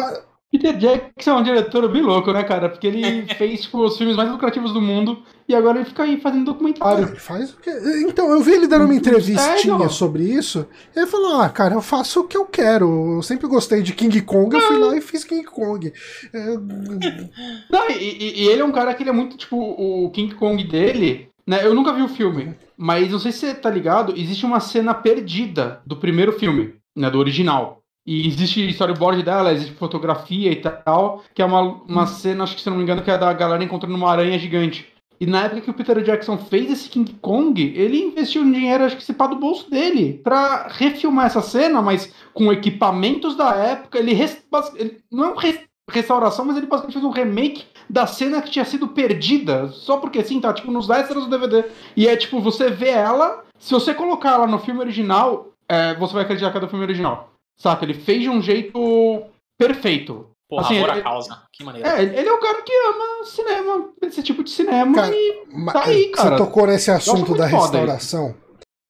[0.51, 2.69] Peter Jackson é um diretor bem louco, né, cara?
[2.69, 6.19] Porque ele fez tipo, os filmes mais lucrativos do mundo e agora ele fica aí
[6.19, 7.07] fazendo documentário.
[7.07, 7.69] ele faz o que...
[8.07, 10.65] Então, eu vi ele dando uma entrevistinha sobre isso.
[10.95, 13.15] E ele falou: Ah, cara, eu faço o que eu quero.
[13.17, 15.91] Eu sempre gostei de King Kong, eu fui lá e fiz King Kong.
[16.33, 16.45] É...
[17.69, 20.63] Não, e, e, ele é um cara que ele é muito, tipo, o King Kong
[20.63, 21.29] dele.
[21.45, 21.65] Né?
[21.65, 24.93] Eu nunca vi o filme, mas não sei se você tá ligado, existe uma cena
[24.93, 27.09] perdida do primeiro filme, né?
[27.09, 27.81] Do original.
[28.07, 32.07] E existe storyboard dela, existe fotografia e tal, que é uma, uma hum.
[32.07, 34.87] cena, acho que se não me engano, que é da galera encontrando uma aranha gigante.
[35.19, 38.85] E na época que o Peter Jackson fez esse King Kong, ele investiu um dinheiro,
[38.85, 43.53] acho que se pá do bolso dele, para refilmar essa cena, mas com equipamentos da
[43.55, 43.97] época.
[43.97, 44.41] Ele, res,
[44.75, 45.59] ele não é uma res,
[45.89, 50.19] restauração, mas ele basicamente fez um remake da cena que tinha sido perdida, só porque
[50.19, 51.65] assim, tá tipo nos extras do DVD.
[51.95, 56.13] E é tipo, você vê ela, se você colocar ela no filme original, é, você
[56.13, 57.33] vai acreditar que é do filme original.
[57.59, 57.83] Saca?
[57.83, 59.25] Ele fez de um jeito
[59.57, 60.29] perfeito.
[60.49, 61.43] Porra, assim, amor ele, causa.
[61.51, 61.87] Que maneiro.
[61.87, 65.85] É, ele é o cara que ama cinema, esse tipo de cinema cara, e tá
[65.85, 66.37] aí, cara.
[66.37, 68.35] Você tocou nesse assunto da restauração.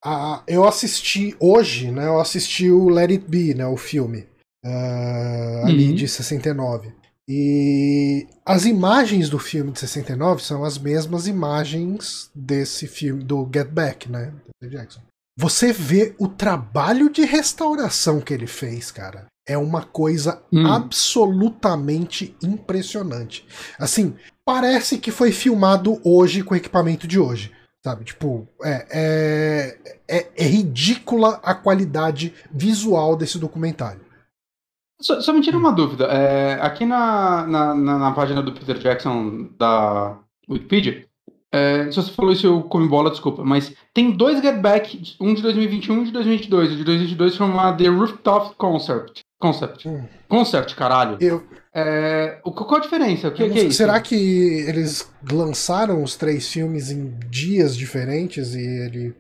[0.05, 2.05] Ah, eu assisti hoje, né?
[2.05, 3.65] Eu assisti o Let It Be, né?
[3.65, 4.27] O filme.
[4.63, 5.95] Uh, ali uhum.
[5.95, 6.93] de 69.
[7.27, 13.69] E as imagens do filme de 69 são as mesmas imagens desse filme, do Get
[13.69, 14.31] Back, né?
[14.61, 15.06] Do Jackson
[15.37, 19.27] você vê o trabalho de restauração que ele fez, cara.
[19.47, 20.65] É uma coisa hum.
[20.65, 23.45] absolutamente impressionante.
[23.79, 27.51] Assim, parece que foi filmado hoje com o equipamento de hoje.
[27.85, 28.03] Sabe?
[28.03, 29.77] Tipo, é, é,
[30.09, 34.01] é, é ridícula a qualidade visual desse documentário.
[34.99, 36.05] Só, só me tira uma dúvida.
[36.05, 40.17] É, aqui na, na, na, página do Peter Jackson da
[40.49, 41.06] Wikipedia,
[41.57, 43.43] é, se você falou isso, eu comi bola, desculpa.
[43.43, 46.71] Mas tem dois Get Back, um de 2021 e um de 2022.
[46.71, 49.21] O de 2022 chama The Rooftop Concept.
[49.39, 49.87] Concept.
[49.87, 50.03] Hum.
[50.27, 51.17] Concept, caralho.
[51.19, 51.43] Eu...
[51.73, 53.27] É, qual a diferença?
[53.27, 53.77] O que, que é isso?
[53.77, 59.15] Será que eles lançaram os três filmes em dias diferentes e ele.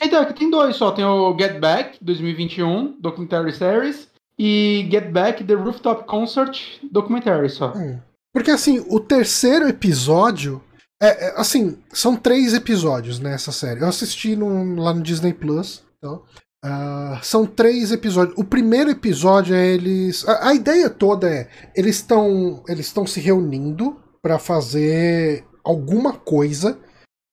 [0.00, 0.92] Então, aqui tem dois só.
[0.92, 6.56] Tem o Get Back 2021, Documentary Series, e Get Back The Rooftop Concert
[6.92, 7.72] Documentary só.
[7.74, 7.98] Hum.
[8.32, 10.62] Porque assim, o terceiro episódio
[11.02, 13.80] é, é, assim, são três episódios nessa série.
[13.80, 15.82] Eu assisti no, lá no Disney Plus.
[15.96, 16.22] Então,
[16.64, 18.36] uh, são três episódios.
[18.36, 20.28] O primeiro episódio é eles.
[20.28, 26.78] A, a ideia toda é eles estão eles estão se reunindo para fazer alguma coisa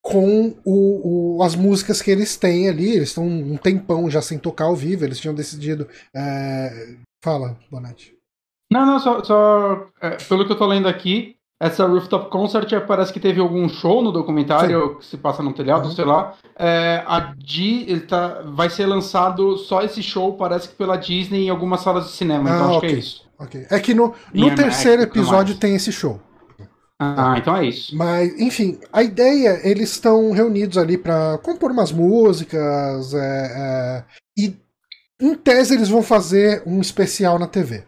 [0.02, 2.92] com o, o, as músicas que eles têm ali.
[2.92, 5.04] Eles estão um tempão já sem tocar ao vivo.
[5.04, 5.90] Eles tinham decidido.
[6.16, 6.96] É...
[7.22, 8.16] Fala, Bonatti.
[8.72, 12.80] Não, não, só, só é, pelo que eu tô lendo aqui, essa Rooftop Concert é,
[12.80, 14.96] parece que teve algum show no documentário Sim.
[14.96, 15.96] que se passa no telhado, uhum.
[15.96, 16.36] sei lá.
[16.58, 21.50] É, a Di, tá, vai ser lançado só esse show, parece que pela Disney em
[21.50, 22.50] algumas salas de cinema.
[22.50, 22.90] Então ah, então acho okay.
[22.90, 23.28] que é isso.
[23.40, 23.68] Okay.
[23.70, 26.20] É que no, no terceiro episódio tem esse show.
[27.00, 27.96] Ah, então é isso.
[27.96, 33.14] Mas, enfim, a ideia, eles estão reunidos ali para compor umas músicas.
[33.14, 34.04] É, é,
[34.36, 34.56] e
[35.22, 37.84] em tese eles vão fazer um especial na TV.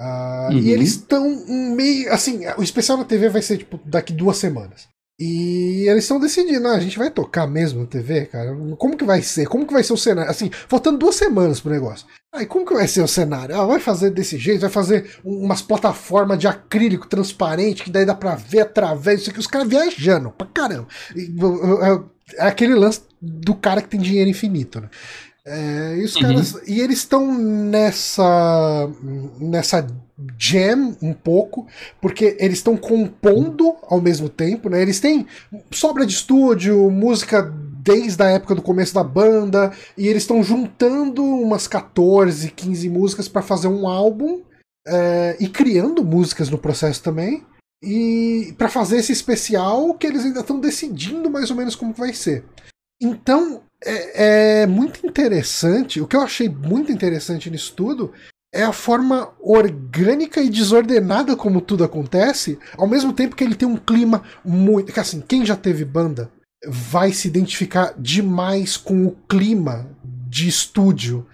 [0.00, 0.58] Uh, uhum.
[0.58, 1.28] E eles estão
[1.74, 2.12] meio.
[2.12, 4.86] Assim, o especial na TV vai ser tipo daqui duas semanas.
[5.20, 8.56] E eles estão decidindo, ah, a gente vai tocar mesmo na TV, cara?
[8.76, 9.48] Como que vai ser?
[9.48, 10.30] Como que vai ser o cenário?
[10.30, 12.06] Assim, faltando duas semanas pro negócio.
[12.32, 13.56] Aí como que vai ser o cenário?
[13.56, 18.14] Ah, vai fazer desse jeito, vai fazer umas plataformas de acrílico transparente, que daí dá
[18.14, 20.86] pra ver através disso aqui, os caras viajando pra caramba.
[22.36, 24.88] É aquele lance do cara que tem dinheiro infinito, né?
[25.50, 26.20] É, e, uhum.
[26.20, 28.90] caras, e eles estão nessa
[29.40, 29.86] nessa
[30.38, 31.66] jam um pouco,
[32.02, 34.82] porque eles estão compondo ao mesmo tempo, né?
[34.82, 35.26] Eles têm
[35.70, 41.24] sobra de estúdio, música desde a época do começo da banda, e eles estão juntando
[41.24, 44.42] umas 14, 15 músicas para fazer um álbum
[44.86, 47.42] é, e criando músicas no processo também.
[47.82, 52.12] E para fazer esse especial que eles ainda estão decidindo mais ou menos como vai
[52.12, 52.44] ser.
[53.00, 56.00] Então, é, é, muito interessante.
[56.00, 58.12] O que eu achei muito interessante nisso tudo
[58.52, 63.68] é a forma orgânica e desordenada como tudo acontece, ao mesmo tempo que ele tem
[63.68, 64.92] um clima muito.
[64.92, 66.30] Que assim, quem já teve banda
[66.66, 69.88] vai se identificar demais com o clima
[70.28, 71.26] de estúdio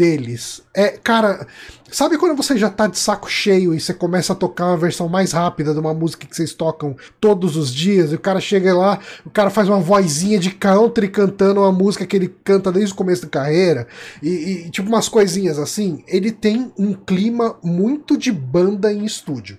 [0.00, 0.62] deles.
[0.74, 1.46] É, cara,
[1.90, 5.10] sabe quando você já tá de saco cheio e você começa a tocar uma versão
[5.10, 8.74] mais rápida de uma música que vocês tocam todos os dias, e o cara chega
[8.74, 12.94] lá, o cara faz uma vozinha de country cantando uma música que ele canta desde
[12.94, 13.86] o começo da carreira,
[14.22, 14.28] e,
[14.66, 16.02] e tipo umas coisinhas assim.
[16.08, 19.58] Ele tem um clima muito de banda em estúdio.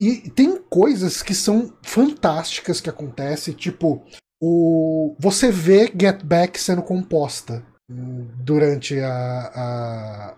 [0.00, 4.02] E tem coisas que são fantásticas que acontecem, tipo,
[4.40, 7.62] o você vê Get Back sendo composta
[8.44, 10.34] durante a, a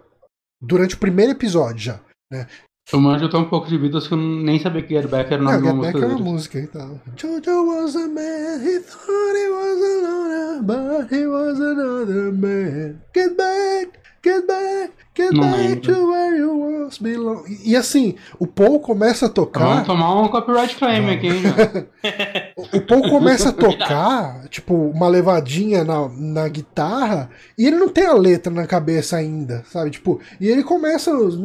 [0.60, 2.00] durante o primeiro episódio já,
[2.30, 2.46] né?
[2.92, 5.40] Eu manjo tão um pouco de Beatles que eu nem sabia que Get Back era
[5.40, 7.00] o nome Não, Get Back é uma música e tal.
[7.16, 13.00] Jojo was a man, he thought he was a loner, but he was another man.
[13.14, 15.94] Get back, get back, Get Não back lembro.
[15.94, 17.44] to where you once belong.
[17.64, 19.64] E, assim, o Paul começa a tocar.
[19.64, 21.42] Vamos tomar um copyright claim aqui, hein.
[22.72, 28.06] O Paul começa a tocar, tipo, uma levadinha na, na guitarra, e ele não tem
[28.06, 29.90] a letra na cabeça ainda, sabe?
[29.90, 31.38] Tipo, e ele começa os.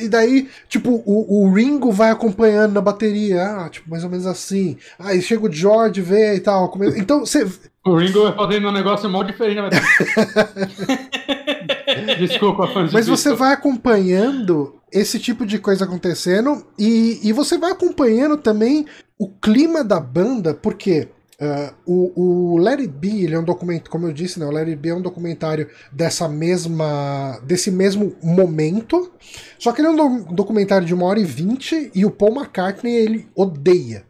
[0.00, 4.26] E daí, tipo, o, o Ringo vai acompanhando na bateria, ah, tipo, mais ou menos
[4.26, 4.76] assim.
[4.98, 6.72] Aí chega o George, vê e tal.
[6.96, 7.46] Então, você.
[7.86, 9.60] O Ringo vai fazendo um negócio mó diferente.
[9.60, 9.70] Vai...
[12.18, 17.72] Desculpa, fãs Mas você vai acompanhando esse tipo de coisa acontecendo e, e você vai
[17.72, 18.86] acompanhando também
[19.18, 21.08] o clima da banda, porque
[21.40, 24.50] ah, o, o Let It Be, ele é um documento, como eu disse, né, o
[24.50, 29.10] Let It Be é um documentário dessa mesma, desse mesmo momento,
[29.58, 32.34] só que ele é um do- documentário de uma hora e vinte e o Paul
[32.34, 34.07] McCartney ele odeia.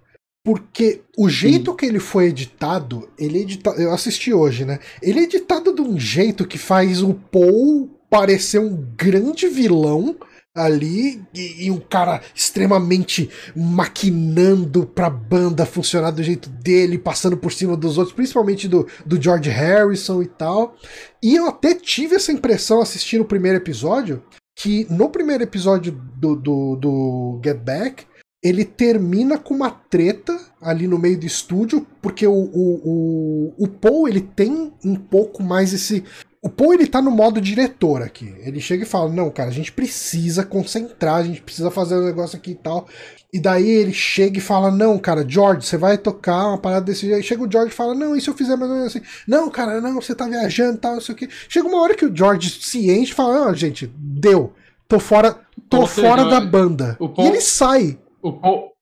[0.49, 3.69] Porque o jeito que ele foi editado, ele edita...
[3.77, 4.79] eu assisti hoje, né?
[5.03, 10.17] Ele é editado de um jeito que faz o Paul parecer um grande vilão
[10.55, 17.53] ali e, e um cara extremamente maquinando pra banda funcionar do jeito dele, passando por
[17.53, 20.77] cima dos outros, principalmente do, do George Harrison e tal.
[21.23, 24.23] E eu até tive essa impressão assistindo o primeiro episódio,
[24.57, 28.08] que no primeiro episódio do, do, do Get Back,
[28.43, 33.69] ele termina com uma treta ali no meio do estúdio, porque o, o, o, o
[33.69, 36.05] Paul ele tem um pouco mais esse.
[36.41, 38.33] O Paul ele tá no modo diretor aqui.
[38.45, 42.05] Ele chega e fala: Não, cara, a gente precisa concentrar, a gente precisa fazer um
[42.05, 42.87] negócio aqui e tal.
[43.33, 47.07] E daí ele chega e fala: Não, cara, George, você vai tocar uma parada desse
[47.09, 47.25] jeito.
[47.27, 49.05] Chega o George e fala: Não, e se eu fizer mais ou menos assim?
[49.27, 51.29] Não, cara, não, você tá viajando e tal, não sei o quê.
[51.49, 54.53] Chega uma hora que o George se enche e fala: Não, gente, deu.
[54.87, 55.37] Tô fora,
[55.69, 56.97] tô Ou seja, fora da banda.
[57.01, 57.99] o Paul- E ele sai.
[58.23, 58.73] O Paul,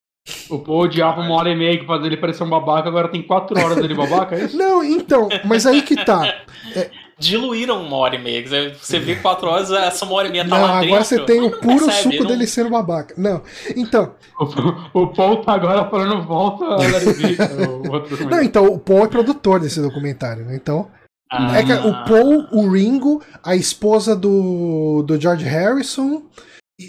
[0.51, 3.23] o Paul odiava uma hora e meia que fazia ele parecer um babaca, agora tem
[3.23, 4.57] quatro horas dele babaca, é isso?
[4.57, 6.35] Não, então, mas aí que tá.
[7.19, 8.39] Diluíram uma hora e meia.
[8.43, 10.87] quer dizer, Você vê quatro horas, essa uma hora e meia tá Não, lá dentro.
[10.89, 13.15] agora você tem o puro Percebe, suco não- dele sendo babaca.
[13.17, 13.43] Não,
[13.75, 16.77] então, O, o Paul tá agora falando volta a
[17.91, 20.55] outro não, então o Paul é produtor desse documentário, né?
[20.57, 20.91] Então,
[21.33, 21.59] Ah.
[21.59, 26.23] é que o Paul, o Ringo, a esposa do, do George Harrison,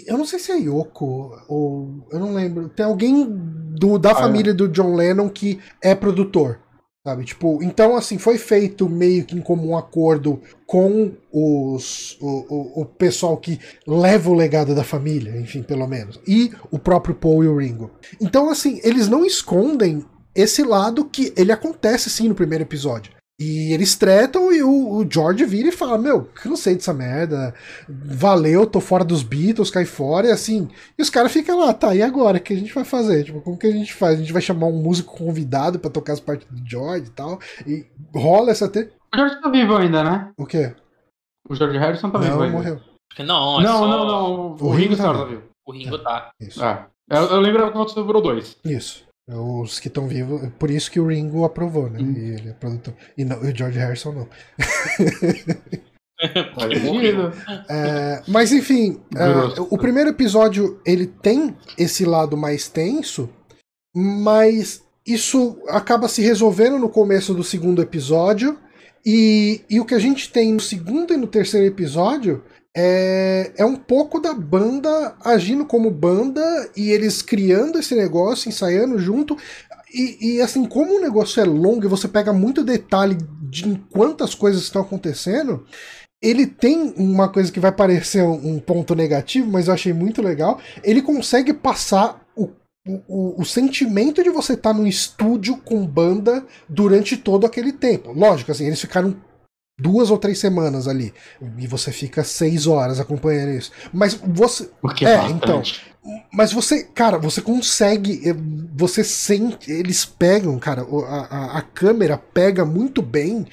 [0.06, 2.68] eu não sei se é Yoko ou eu não lembro.
[2.68, 4.14] Tem alguém do, da Ah, é.
[4.16, 6.60] família do John Lennon que é produtor.
[7.06, 7.24] Sabe?
[7.24, 12.84] Tipo, então assim, foi feito meio que em comum acordo com os, o, o, o
[12.84, 16.20] pessoal que leva o legado da família, enfim, pelo menos.
[16.28, 17.90] E o próprio Paul e o Ringo.
[18.20, 20.04] Então, assim, eles não escondem
[20.34, 23.12] esse lado que ele acontece sim no primeiro episódio.
[23.40, 27.54] E eles tretam e o, o George vira e fala: Meu, cansei dessa merda,
[27.88, 30.68] valeu, tô fora dos Beatles, cai fora, e assim.
[30.98, 32.38] E os caras ficam lá, tá, e agora?
[32.38, 33.22] O que a gente vai fazer?
[33.24, 34.14] Tipo, como que a gente faz?
[34.16, 37.38] A gente vai chamar um músico convidado pra tocar as partes do George e tal.
[37.64, 38.68] E rola essa.
[38.68, 38.90] Te...
[39.14, 40.30] O George tá vivo ainda, né?
[40.36, 40.74] O quê?
[41.48, 42.56] O George Harrison tá vivo não, ainda.
[42.56, 42.80] morreu.
[43.20, 44.32] Não, é Não, só- não, não.
[44.32, 45.26] O, O Ringo Ringo tá tá vivo.
[45.28, 45.42] vivo.
[45.64, 46.30] O Ringo tá.
[46.40, 46.64] Isso.
[46.64, 46.86] É.
[47.10, 48.56] Eu, eu lembro que sobrou dois.
[48.64, 49.06] Isso.
[49.28, 50.48] Os que estão vivos.
[50.58, 51.98] Por isso que o Ringo aprovou, né?
[52.00, 52.14] Hum.
[52.16, 52.94] E ele é produtor.
[53.16, 54.28] E, não, e o George Harrison não.
[56.20, 57.32] Sentido.
[57.68, 63.30] É, mas enfim, é, o primeiro episódio ele tem esse lado mais tenso,
[63.94, 68.58] mas isso acaba se resolvendo no começo do segundo episódio.
[69.06, 72.42] E, e o que a gente tem no segundo e no terceiro episódio
[72.80, 76.40] é, é um pouco da banda agindo como banda
[76.76, 79.36] e eles criando esse negócio, ensaiando junto.
[79.92, 83.18] E, e, assim, como o negócio é longo e você pega muito detalhe
[83.50, 85.66] de quantas coisas estão acontecendo,
[86.22, 90.60] ele tem uma coisa que vai parecer um ponto negativo, mas eu achei muito legal.
[90.84, 92.48] Ele consegue passar o,
[93.08, 98.12] o, o sentimento de você estar no estúdio com banda durante todo aquele tempo.
[98.12, 99.16] Lógico, assim, eles ficaram
[99.78, 101.14] duas ou três semanas ali.
[101.58, 103.70] E você fica seis horas acompanhando isso.
[103.92, 104.68] Mas você.
[104.80, 105.36] Porque É, bastante.
[105.44, 105.62] então.
[106.32, 108.22] Mas você, cara, você consegue.
[108.28, 108.34] eh,
[108.74, 109.70] Você sente.
[109.70, 113.46] Eles pegam, cara, a, a, a câmera pega muito bem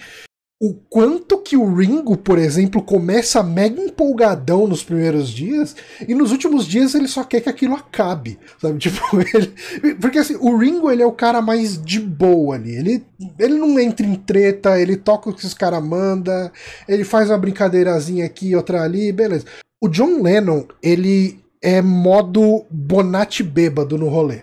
[0.61, 5.75] o quanto que o Ringo, por exemplo, começa mega empolgadão nos primeiros dias
[6.07, 8.79] e nos últimos dias ele só quer que aquilo acabe, sabe?
[8.85, 9.95] Tipo, ele...
[9.95, 12.73] Porque assim, o Ringo ele é o cara mais de boa ali.
[12.73, 13.05] Ele,
[13.37, 16.49] ele não entra em treta, ele toca o que os caras mandam,
[16.87, 19.45] ele faz uma brincadeirazinha aqui, outra ali, beleza.
[19.83, 24.41] O John Lennon, ele é modo Bonatti bêbado no rolê.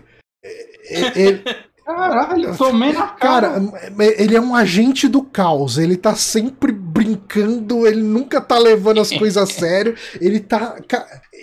[1.15, 1.41] Ele,
[1.85, 3.59] Caralho, tomei na cara.
[3.59, 5.77] Cara, ele é um agente do caos.
[5.77, 9.95] Ele tá sempre brincando, ele nunca tá levando as coisas a sério.
[10.19, 10.75] Ele tá.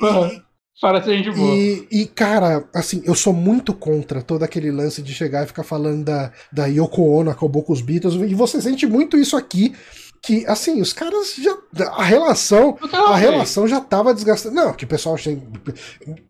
[0.03, 0.41] Uhum.
[0.81, 1.55] Parece gente boa.
[1.55, 5.63] E, e, cara, assim, eu sou muito contra todo aquele lance de chegar e ficar
[5.63, 8.15] falando da, da Yoko Ono, acabou com os Beatles.
[8.15, 9.75] E você sente muito isso aqui
[10.23, 11.57] que assim, os caras já
[11.93, 14.55] a relação, a relação já tava desgastada.
[14.55, 15.17] Não, que o pessoal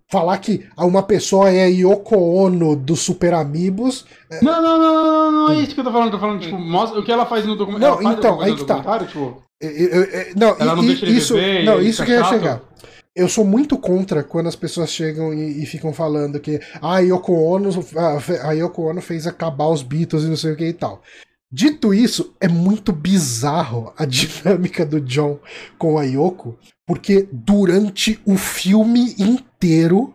[0.08, 4.06] falar que uma pessoa é a Yoko Ono dos Super Amigos.
[4.30, 4.42] É...
[4.42, 7.00] Não, não, não, não, não, é isso que eu tô falando, tô falando, tipo, mostra
[7.00, 8.02] o que ela faz no documentário.
[8.02, 8.80] Não, então, aí que tá.
[9.00, 12.62] Tipo, eu, eu, eu, não, ela não deixa isso, viver, não, isso que ia chegar.
[13.14, 16.98] Eu sou muito contra quando as pessoas chegam e, e ficam falando que ah, a
[17.00, 17.70] Yoko Ono,
[18.44, 21.02] a Yoko Ono fez acabar os Beatles e não sei o que e tal.
[21.52, 25.40] Dito isso, é muito bizarro a dinâmica do John
[25.76, 26.56] com a Yoko,
[26.86, 30.14] porque durante o filme inteiro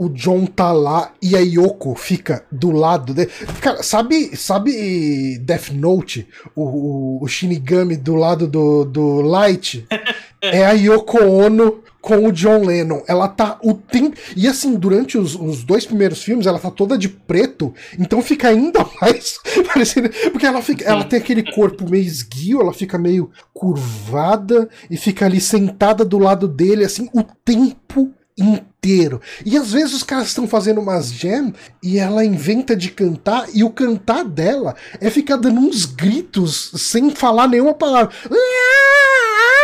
[0.00, 3.30] o John tá lá e a Yoko fica do lado dele.
[3.60, 6.26] Cara, sabe, sabe Death Note?
[6.56, 9.86] O, o, o Shinigami do lado do, do Light?
[10.42, 13.02] É a Yoko Ono com o John Lennon.
[13.06, 14.16] Ela tá o tempo.
[14.34, 18.48] E assim, durante os, os, dois primeiros filmes, ela tá toda de preto, então fica
[18.48, 20.08] ainda mais parecendo.
[20.30, 25.26] Porque ela, fica, ela tem aquele corpo meio esguio, ela fica meio curvada e fica
[25.26, 29.20] ali sentada do lado dele, assim, o tempo inteiro.
[29.44, 31.52] E às vezes os caras estão fazendo umas jam
[31.82, 37.10] e ela inventa de cantar e o cantar dela é ficar dando uns gritos sem
[37.10, 38.10] falar nenhuma palavra.
[38.30, 39.59] Ah!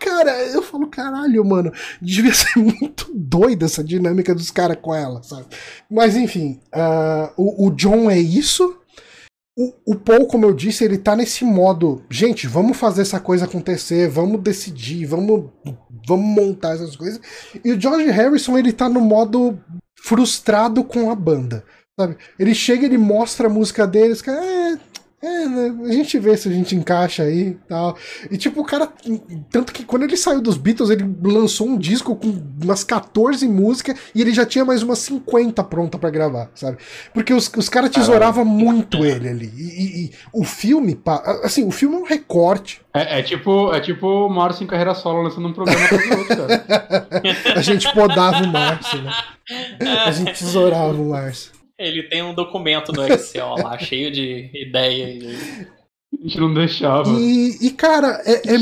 [0.00, 1.70] Cara, eu falo, caralho, mano,
[2.00, 5.46] devia ser muito doida essa dinâmica dos caras com ela, sabe?
[5.88, 8.76] Mas enfim, uh, o, o John é isso.
[9.56, 13.44] O, o Paul, como eu disse, ele tá nesse modo, gente, vamos fazer essa coisa
[13.44, 15.50] acontecer, vamos decidir, vamos,
[16.08, 17.20] vamos montar essas coisas.
[17.62, 19.58] E o George Harrison, ele tá no modo
[20.02, 21.62] frustrado com a banda.
[21.98, 22.16] Sabe?
[22.38, 24.78] Ele chega, ele mostra a música deles, cara, é,
[25.22, 25.86] é, né?
[25.86, 27.94] A gente vê se a gente encaixa aí e tal.
[28.30, 28.90] E tipo, o cara.
[29.50, 33.98] Tanto que quando ele saiu dos Beatles, ele lançou um disco com umas 14 músicas
[34.14, 36.78] e ele já tinha mais umas 50 pronta para gravar, sabe?
[37.12, 39.52] Porque os, os caras tesouravam muito ele ali.
[39.54, 40.98] E, e, e, o filme,
[41.44, 42.80] assim, o filme é um recorte.
[42.94, 46.36] É, é tipo é tipo o Márcio em carreira solo lançando um programa para outro,
[46.36, 47.06] cara.
[47.56, 49.12] a gente podava o Márcio, né?
[50.06, 51.59] A gente tesourava o Márcio.
[51.80, 55.24] Ele tem um documento no Excel lá, cheio de ideias.
[56.12, 57.08] A gente não deixava.
[57.08, 58.58] E, e cara, é, é,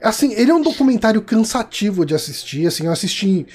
[0.00, 2.66] Assim, ele é um documentário cansativo de assistir.
[2.66, 3.46] Assim, eu assisti.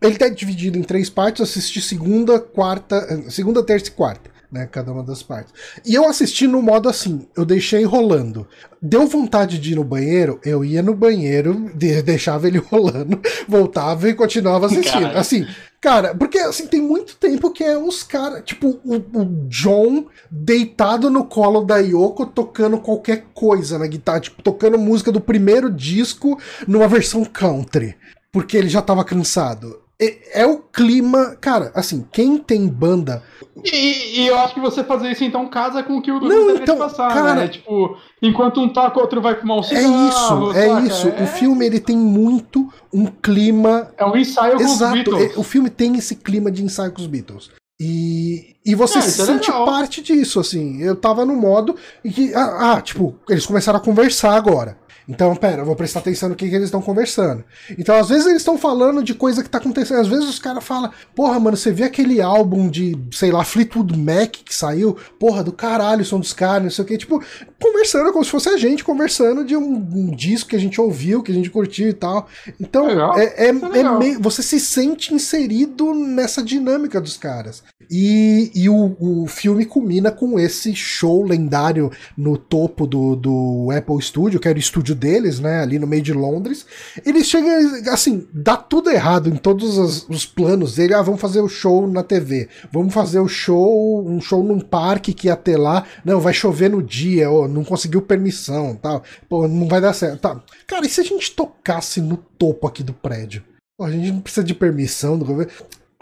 [0.00, 1.40] Ele tá dividido em três partes.
[1.40, 3.30] Eu assisti segunda, quarta.
[3.30, 4.68] Segunda, terça e quarta né?
[4.70, 5.54] Cada uma das partes.
[5.84, 8.46] E eu assisti no modo assim, eu deixei rolando.
[8.80, 13.18] Deu vontade de ir no banheiro, eu ia no banheiro, deixava ele rolando,
[13.48, 15.04] voltava e continuava assistindo.
[15.04, 15.18] Cara.
[15.18, 15.46] Assim,
[15.80, 21.08] cara, porque assim, tem muito tempo que é os caras, tipo, o, o, John deitado
[21.08, 26.38] no colo da Yoko tocando qualquer coisa na guitarra, tipo, tocando música do primeiro disco
[26.68, 27.96] numa versão country.
[28.30, 29.81] Porque ele já tava cansado.
[30.00, 31.36] É, é o clima.
[31.40, 33.22] Cara, assim, quem tem banda
[33.64, 36.34] e, e, eu acho que você fazer isso então casa com o que o Dudu
[36.34, 37.14] não, então, passar, né?
[37.14, 37.48] cara, né?
[37.48, 39.86] Tipo, enquanto um toca, outro vai fumar um cigarro.
[39.86, 40.86] É isso, é saca?
[40.86, 41.08] isso.
[41.08, 41.22] É...
[41.22, 43.92] O filme ele tem muito um clima.
[43.96, 45.36] É um ensaio com Exato, os Beatles.
[45.36, 47.50] É, o filme tem esse clima de ensaio com os Beatles.
[47.78, 50.80] E, e você é, se sente parte disso, assim.
[50.80, 52.34] Eu tava no modo e que.
[52.34, 54.78] Ah, ah, tipo, eles começaram a conversar agora.
[55.08, 57.44] Então, pera, eu vou prestar atenção no que, que eles estão conversando.
[57.78, 60.00] Então, às vezes eles estão falando de coisa que tá acontecendo.
[60.00, 63.98] Às vezes os caras falam, porra, mano, você vê aquele álbum de, sei lá, Fleetwood
[63.98, 64.96] Mac que saiu?
[65.18, 66.98] Porra, do caralho, som dos caras, não sei o que.
[66.98, 67.22] Tipo,
[67.60, 71.22] conversando como se fosse a gente conversando de um, um disco que a gente ouviu,
[71.22, 72.28] que a gente curtiu e tal.
[72.60, 73.18] Então, legal.
[73.18, 77.62] é, é, é, é meio, você se sente inserido nessa dinâmica dos caras.
[77.90, 84.00] E, e o, o filme culmina com esse show lendário no topo do, do Apple
[84.00, 86.66] Studio, que era o estúdio deles, né, ali no meio de Londres.
[87.04, 87.50] Eles chegam,
[87.92, 90.94] assim, dá tudo errado em todos os, os planos dele.
[90.94, 95.12] Ah, vamos fazer o show na TV, vamos fazer o show, um show num parque
[95.14, 95.84] que ia ter lá.
[96.04, 99.02] Não, vai chover no dia, oh, não conseguiu permissão, tal.
[99.28, 100.20] Pô, não vai dar certo.
[100.20, 100.40] Tá.
[100.66, 103.42] Cara, e se a gente tocasse no topo aqui do prédio?
[103.76, 105.52] Pô, a gente não precisa de permissão do governo.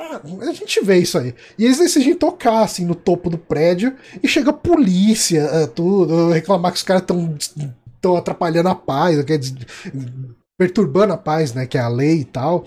[0.01, 0.19] Ah,
[0.49, 1.35] a gente vê isso aí.
[1.59, 6.31] E eles decidem tocar, assim, no topo do prédio, e chega a polícia, é, tudo,
[6.31, 7.37] reclamar que os caras estão
[8.01, 9.67] estão atrapalhando a paz, quer dizer,
[10.61, 12.67] perturbando a paz, né, que é a lei e tal.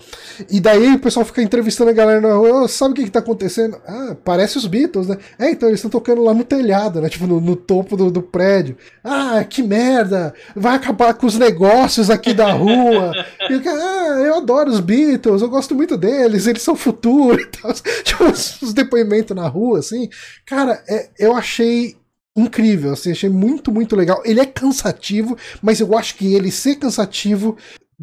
[0.50, 3.10] E daí o pessoal fica entrevistando a galera na rua, oh, sabe o que que
[3.10, 3.76] tá acontecendo?
[3.86, 5.16] Ah, parece os Beatles, né?
[5.38, 8.20] É, então eles estão tocando lá no telhado, né, tipo no, no topo do, do,
[8.20, 8.76] prédio.
[9.04, 10.34] Ah, que merda!
[10.56, 13.12] Vai acabar com os negócios aqui da rua.
[13.48, 17.72] e ah, eu adoro os Beatles, eu gosto muito deles, eles são futuro e tal.
[18.02, 20.08] Tipo, os depoimentos na rua, assim.
[20.44, 21.96] Cara, é, eu achei
[22.36, 24.22] incrível, assim, achei muito, muito legal.
[24.24, 27.56] Ele é cansativo, mas eu acho que ele ser cansativo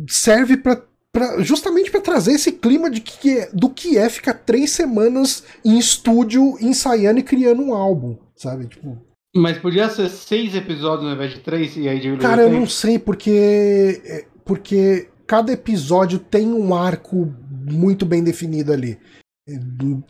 [0.07, 0.81] serve para
[1.13, 5.43] Pra, justamente para trazer esse clima de que é, do que é ficar três semanas
[5.63, 8.67] em estúdio ensaiando e criando um álbum, sabe?
[8.67, 8.97] Tipo.
[9.35, 12.65] Mas podia ser seis episódios ao invés de três e aí de Cara, eu não
[12.65, 17.33] sei porque é, porque cada episódio tem um arco
[17.69, 18.97] muito bem definido ali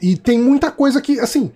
[0.01, 1.51] e tem muita coisa que assim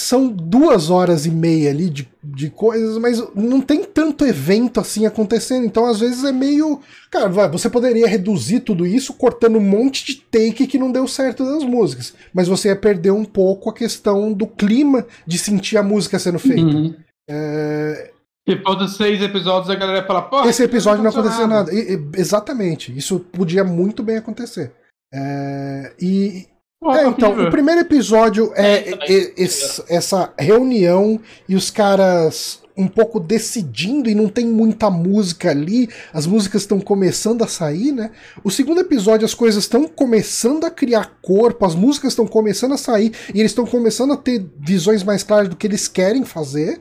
[0.00, 5.06] são duas horas e meia ali de, de coisas, mas não tem tanto evento assim
[5.06, 5.64] acontecendo.
[5.66, 6.80] Então, às vezes, é meio.
[7.10, 11.06] Cara, vai, você poderia reduzir tudo isso cortando um monte de take que não deu
[11.06, 12.14] certo das músicas.
[12.32, 16.38] Mas você ia perder um pouco a questão do clima de sentir a música sendo
[16.38, 16.62] feita.
[16.62, 16.94] Uhum.
[17.28, 18.10] É...
[18.46, 20.44] Depois dos seis episódios, a galera fala, pô.
[20.44, 21.72] Esse episódio não aconteceu nada.
[21.72, 22.96] E, e, exatamente.
[22.96, 24.72] Isso podia muito bem acontecer.
[25.12, 25.92] É...
[26.00, 26.49] e,
[26.82, 29.44] é, então, o primeiro episódio é, é, é
[29.88, 36.26] essa reunião e os caras um pouco decidindo e não tem muita música ali, as
[36.26, 38.10] músicas estão começando a sair, né?
[38.42, 42.78] O segundo episódio as coisas estão começando a criar corpo, as músicas estão começando a
[42.78, 46.80] sair e eles estão começando a ter visões mais claras do que eles querem fazer.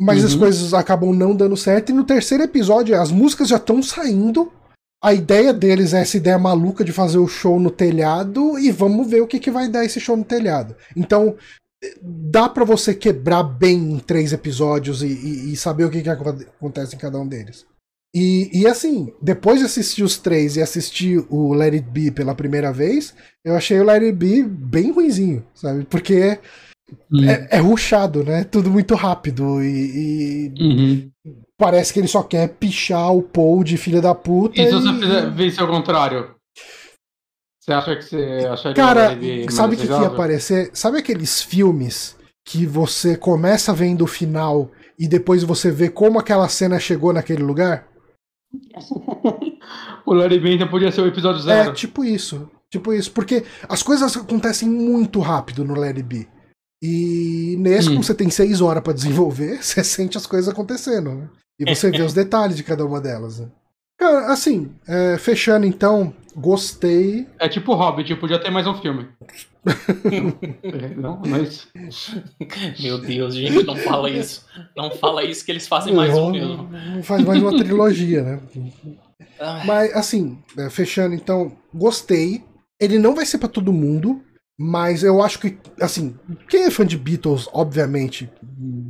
[0.00, 0.26] Mas uhum.
[0.26, 1.90] as coisas acabam não dando certo.
[1.90, 4.50] E no terceiro episódio, as músicas já estão saindo,
[5.04, 9.06] a ideia deles é essa ideia maluca de fazer o show no telhado e vamos
[9.06, 10.74] ver o que, que vai dar esse show no telhado.
[10.96, 11.36] Então,
[12.00, 16.08] dá para você quebrar bem em três episódios e, e, e saber o que, que
[16.08, 17.66] acontece em cada um deles.
[18.14, 22.34] E, e, assim, depois de assistir os três e assistir o Let It Be pela
[22.34, 23.12] primeira vez,
[23.44, 25.84] eu achei o Let It Be bem ruinzinho, sabe?
[25.84, 26.38] Porque
[27.12, 27.28] hum.
[27.28, 28.42] é, é ruchado, né?
[28.44, 33.76] Tudo muito rápido e, e uhum parece que ele só quer pichar o Paul de
[33.76, 34.60] filha da puta.
[34.60, 36.34] E se você fizer, visse ao contrário?
[37.60, 39.18] Você acha que você acharia Cara,
[39.50, 40.70] sabe o que, que ia aparecer?
[40.74, 46.48] Sabe aqueles filmes que você começa vendo o final e depois você vê como aquela
[46.48, 47.88] cena chegou naquele lugar?
[50.04, 51.70] o Larry Benton podia ser o episódio zero.
[51.70, 52.50] É, tipo isso.
[52.70, 53.10] Tipo isso.
[53.12, 56.28] Porque as coisas acontecem muito rápido no Larry B.
[56.82, 57.92] E nesse, hum.
[57.92, 61.30] como você tem seis horas para desenvolver, você sente as coisas acontecendo, né?
[61.58, 63.40] E você vê os detalhes de cada uma delas.
[63.40, 63.48] Né?
[63.96, 67.28] Cara, assim, é, fechando então, gostei.
[67.38, 69.08] É tipo Hobbit, podia ter mais um filme.
[70.62, 71.68] é, não, mas.
[72.80, 74.44] Meu Deus, gente, não fala isso.
[74.76, 76.68] Não fala isso que eles fazem mais um mesmo.
[77.02, 78.40] Faz mais uma trilogia, né?
[79.64, 82.44] Mas, assim, é, fechando então, gostei.
[82.80, 84.20] Ele não vai ser para todo mundo.
[84.58, 86.14] Mas eu acho que, assim,
[86.48, 88.30] quem é fã de Beatles, obviamente,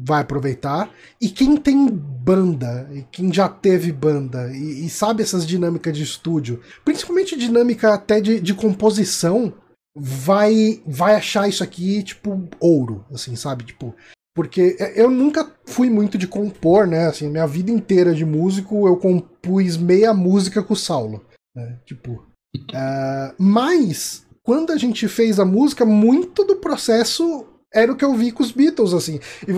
[0.07, 0.91] vai aproveitar.
[1.20, 6.03] E quem tem banda, e quem já teve banda, e, e sabe essas dinâmicas de
[6.03, 9.55] estúdio, principalmente dinâmica até de, de composição,
[9.97, 13.65] vai, vai achar isso aqui, tipo, ouro, assim, sabe?
[13.65, 13.95] Tipo,
[14.35, 17.07] porque eu nunca fui muito de compor, né?
[17.07, 21.24] Assim, minha vida inteira de músico, eu compus meia música com o Saulo.
[21.55, 21.78] Né?
[21.86, 22.27] Tipo.
[22.57, 28.15] Uh, mas quando a gente fez a música, muito do processo era o que eu
[28.15, 29.19] vi com os Beatles, assim.
[29.49, 29.53] E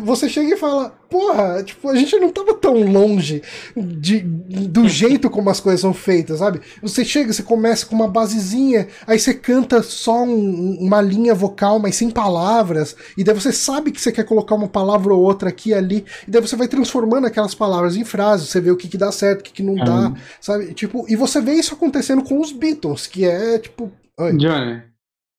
[0.00, 3.42] você chega e fala, porra, tipo, a gente não tava tão longe
[3.76, 6.62] de, do jeito como as coisas são feitas, sabe?
[6.80, 11.78] Você chega, você começa com uma basezinha, aí você canta só um, uma linha vocal,
[11.78, 15.50] mas sem palavras, e daí você sabe que você quer colocar uma palavra ou outra
[15.50, 18.76] aqui e ali, e daí você vai transformando aquelas palavras em frases, você vê o
[18.76, 20.72] que, que dá certo, o que, que não dá, sabe?
[20.72, 24.36] Tipo, e você vê isso acontecendo com os Beatles, que é, tipo, Oi.
[24.36, 24.82] Johnny,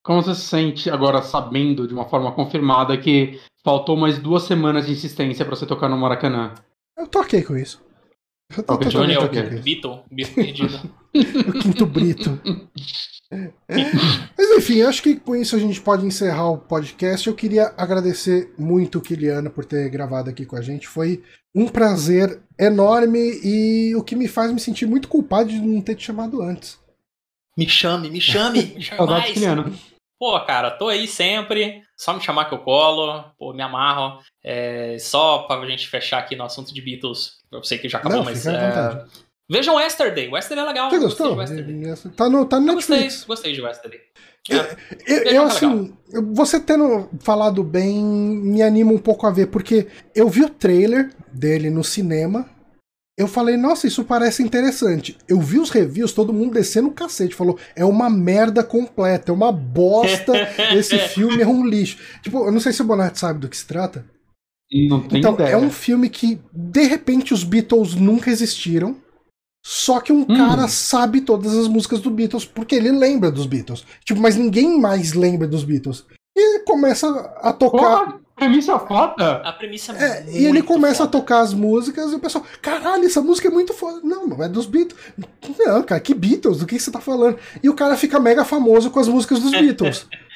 [0.01, 4.85] como você se sente agora sabendo de uma forma confirmada que faltou mais duas semanas
[4.85, 6.53] de insistência para você tocar no Maracanã?
[6.97, 7.81] Eu toquei com isso.
[8.55, 8.89] Eu tô, okay.
[8.89, 10.79] Johnny é o Beatle, Beatle perdido.
[11.13, 12.39] o quinto Brito.
[13.29, 17.27] Mas enfim, acho que com isso a gente pode encerrar o podcast.
[17.27, 20.87] Eu queria agradecer muito o Kiliana por ter gravado aqui com a gente.
[20.87, 21.21] Foi
[21.53, 25.95] um prazer enorme e o que me faz me sentir muito culpado de não ter
[25.95, 26.79] te chamado antes.
[27.59, 29.37] Me chame, me chame, me chame mais.
[30.17, 31.81] Pô, cara, tô aí sempre.
[31.97, 33.21] Só me chamar que eu colo.
[33.37, 34.21] Pô, me amarro.
[34.41, 37.31] É, só pra gente fechar aqui no assunto de Beatles.
[37.51, 38.47] Eu sei que já acabou, Não, mas.
[38.47, 39.03] É...
[39.51, 40.33] Vejam Yesterday.
[40.33, 40.89] Yesterday é legal.
[40.89, 41.37] Você gostou?
[42.15, 43.25] Tá no, tá no Netflix.
[43.25, 43.99] Gostei, gostei de Yesterday.
[45.05, 45.93] Eu, eu assim,
[46.31, 51.11] você tendo falado bem, me anima um pouco a ver, porque eu vi o trailer
[51.33, 52.49] dele no cinema.
[53.19, 55.17] Eu falei, nossa, isso parece interessante.
[55.27, 57.35] Eu vi os reviews, todo mundo descendo o cacete.
[57.35, 60.31] Falou, é uma merda completa, é uma bosta.
[60.73, 61.97] esse filme é um lixo.
[62.23, 64.05] Tipo, eu não sei se o Bonatti sabe do que se trata.
[64.71, 65.49] Não tem então, ideia.
[65.49, 68.95] é um filme que, de repente, os Beatles nunca existiram.
[69.65, 70.37] Só que um Hum.
[70.37, 73.85] cara sabe todas as músicas do Beatles porque ele lembra dos Beatles.
[74.05, 76.05] Tipo, mas ninguém mais lembra dos Beatles.
[76.37, 77.09] E ele começa
[77.41, 78.05] a tocar.
[78.05, 79.41] Porra, premissa foda.
[79.43, 81.09] A premissa É, muito e ele começa foda.
[81.09, 83.99] a tocar as músicas e o pessoal, caralho, essa música é muito foda.
[84.03, 84.99] Não, não é dos Beatles.
[85.65, 86.59] Não, cara, que Beatles?
[86.59, 87.37] Do que você tá falando?
[87.61, 90.07] E o cara fica mega famoso com as músicas dos Beatles.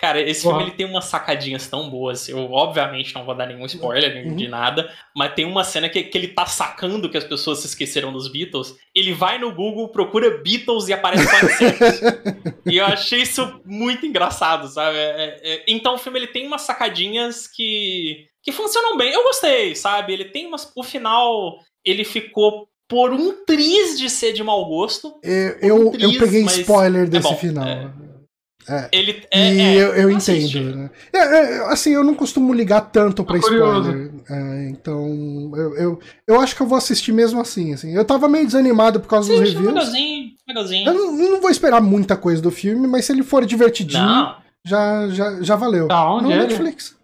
[0.00, 0.56] Cara, esse Porra.
[0.56, 2.26] filme ele tem umas sacadinhas tão boas.
[2.28, 4.34] Eu, obviamente, não vou dar nenhum spoiler Uhum.
[4.34, 7.66] de nada, mas tem uma cena que, que ele tá sacando que as pessoas se
[7.66, 8.74] esqueceram dos Beatles.
[8.94, 12.00] Ele vai no Google, procura Beatles e aparece 400.
[12.66, 14.96] e eu achei isso muito engraçado, sabe?
[14.96, 19.12] É- é- então o filme ele tem umas sacadinhas que, que funcionam bem.
[19.12, 20.14] Eu gostei, sabe?
[20.14, 20.72] Ele tem umas.
[20.74, 25.14] O final, ele ficou por um triz de ser de mau gosto.
[25.22, 27.68] Eu, eu, eu Triste, peguei mas spoiler é desse bom, final.
[27.68, 27.99] é.
[28.70, 28.88] É.
[28.92, 29.54] Ele é.
[29.54, 30.90] E é, eu, eu entendo, né?
[31.12, 34.12] É, é, assim, eu não costumo ligar tanto pra spoiler.
[34.30, 37.94] é, então, eu, eu, eu acho que eu vou assistir mesmo assim, assim.
[37.94, 39.74] Eu tava meio desanimado por causa dos Assiste, reviews.
[39.74, 40.86] legalzinho, legalzinho.
[40.88, 44.36] Eu não, não vou esperar muita coisa do filme, mas se ele for divertidinho, Não,
[44.64, 45.88] já, já, já valeu.
[45.88, 46.42] Tá onde no ele?
[46.42, 46.98] Netflix.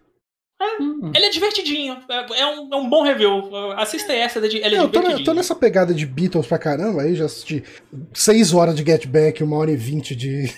[0.81, 1.13] Hum.
[1.15, 1.99] ele é divertidinho.
[2.09, 3.51] É, é um, é um bom review.
[3.77, 7.03] Assista essa, ele é É, eu tô, na- tô nessa pegada de Beatles pra caramba,
[7.03, 7.63] aí já assisti
[8.15, 10.51] 6 horas de Get Back, 1 hora e 20 de,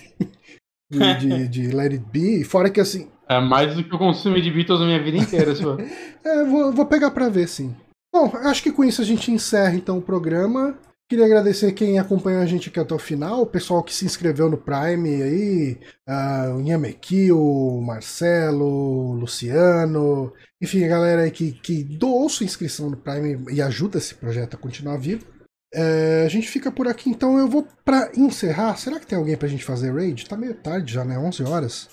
[0.91, 2.45] de, de, de Let It Be.
[2.45, 5.55] Fora que assim, É mais do que eu consumi de Beatles na minha vida inteira,
[5.55, 5.77] só.
[6.25, 7.75] É, vou, vou pegar pra ver, sim.
[8.13, 10.77] Bom, acho que com isso a gente encerra então o programa.
[11.09, 14.51] Queria agradecer quem acompanhou a gente aqui até o final, o pessoal que se inscreveu
[14.51, 21.53] no Prime aí, ah, o Nhameki, o Marcelo, o Luciano, enfim, a galera aí que,
[21.53, 25.25] que doou sua inscrição no Prime e ajuda esse projeto a continuar vivo.
[25.73, 28.77] É, a gente fica por aqui então, eu vou pra encerrar.
[28.77, 30.27] Será que tem alguém pra gente fazer raid?
[30.29, 31.19] Tá meio tarde já, né?
[31.19, 31.91] 11 horas.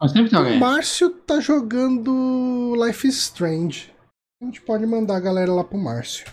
[0.00, 0.60] Mas sempre tem o.
[0.60, 3.92] Márcio tá jogando Life is Strange.
[4.42, 6.26] A gente pode mandar a galera lá pro Márcio.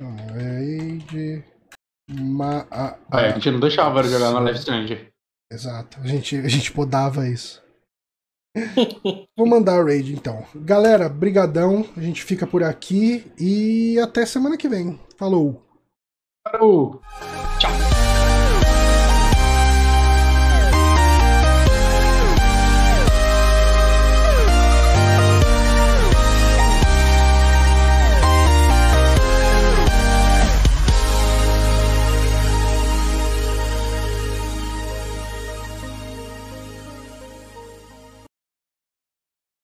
[0.00, 1.44] Então, Raid.
[2.10, 5.08] Ma a, a- É, a gente não deixava jogar na Life Strange.
[5.52, 5.98] Exato.
[6.02, 7.62] A gente, a gente podava isso.
[9.36, 10.44] Vou mandar a raid então.
[10.54, 11.84] Galera, brigadão.
[11.96, 14.98] A gente fica por aqui e até semana que vem.
[15.16, 15.62] Falou.
[16.44, 17.00] Parou!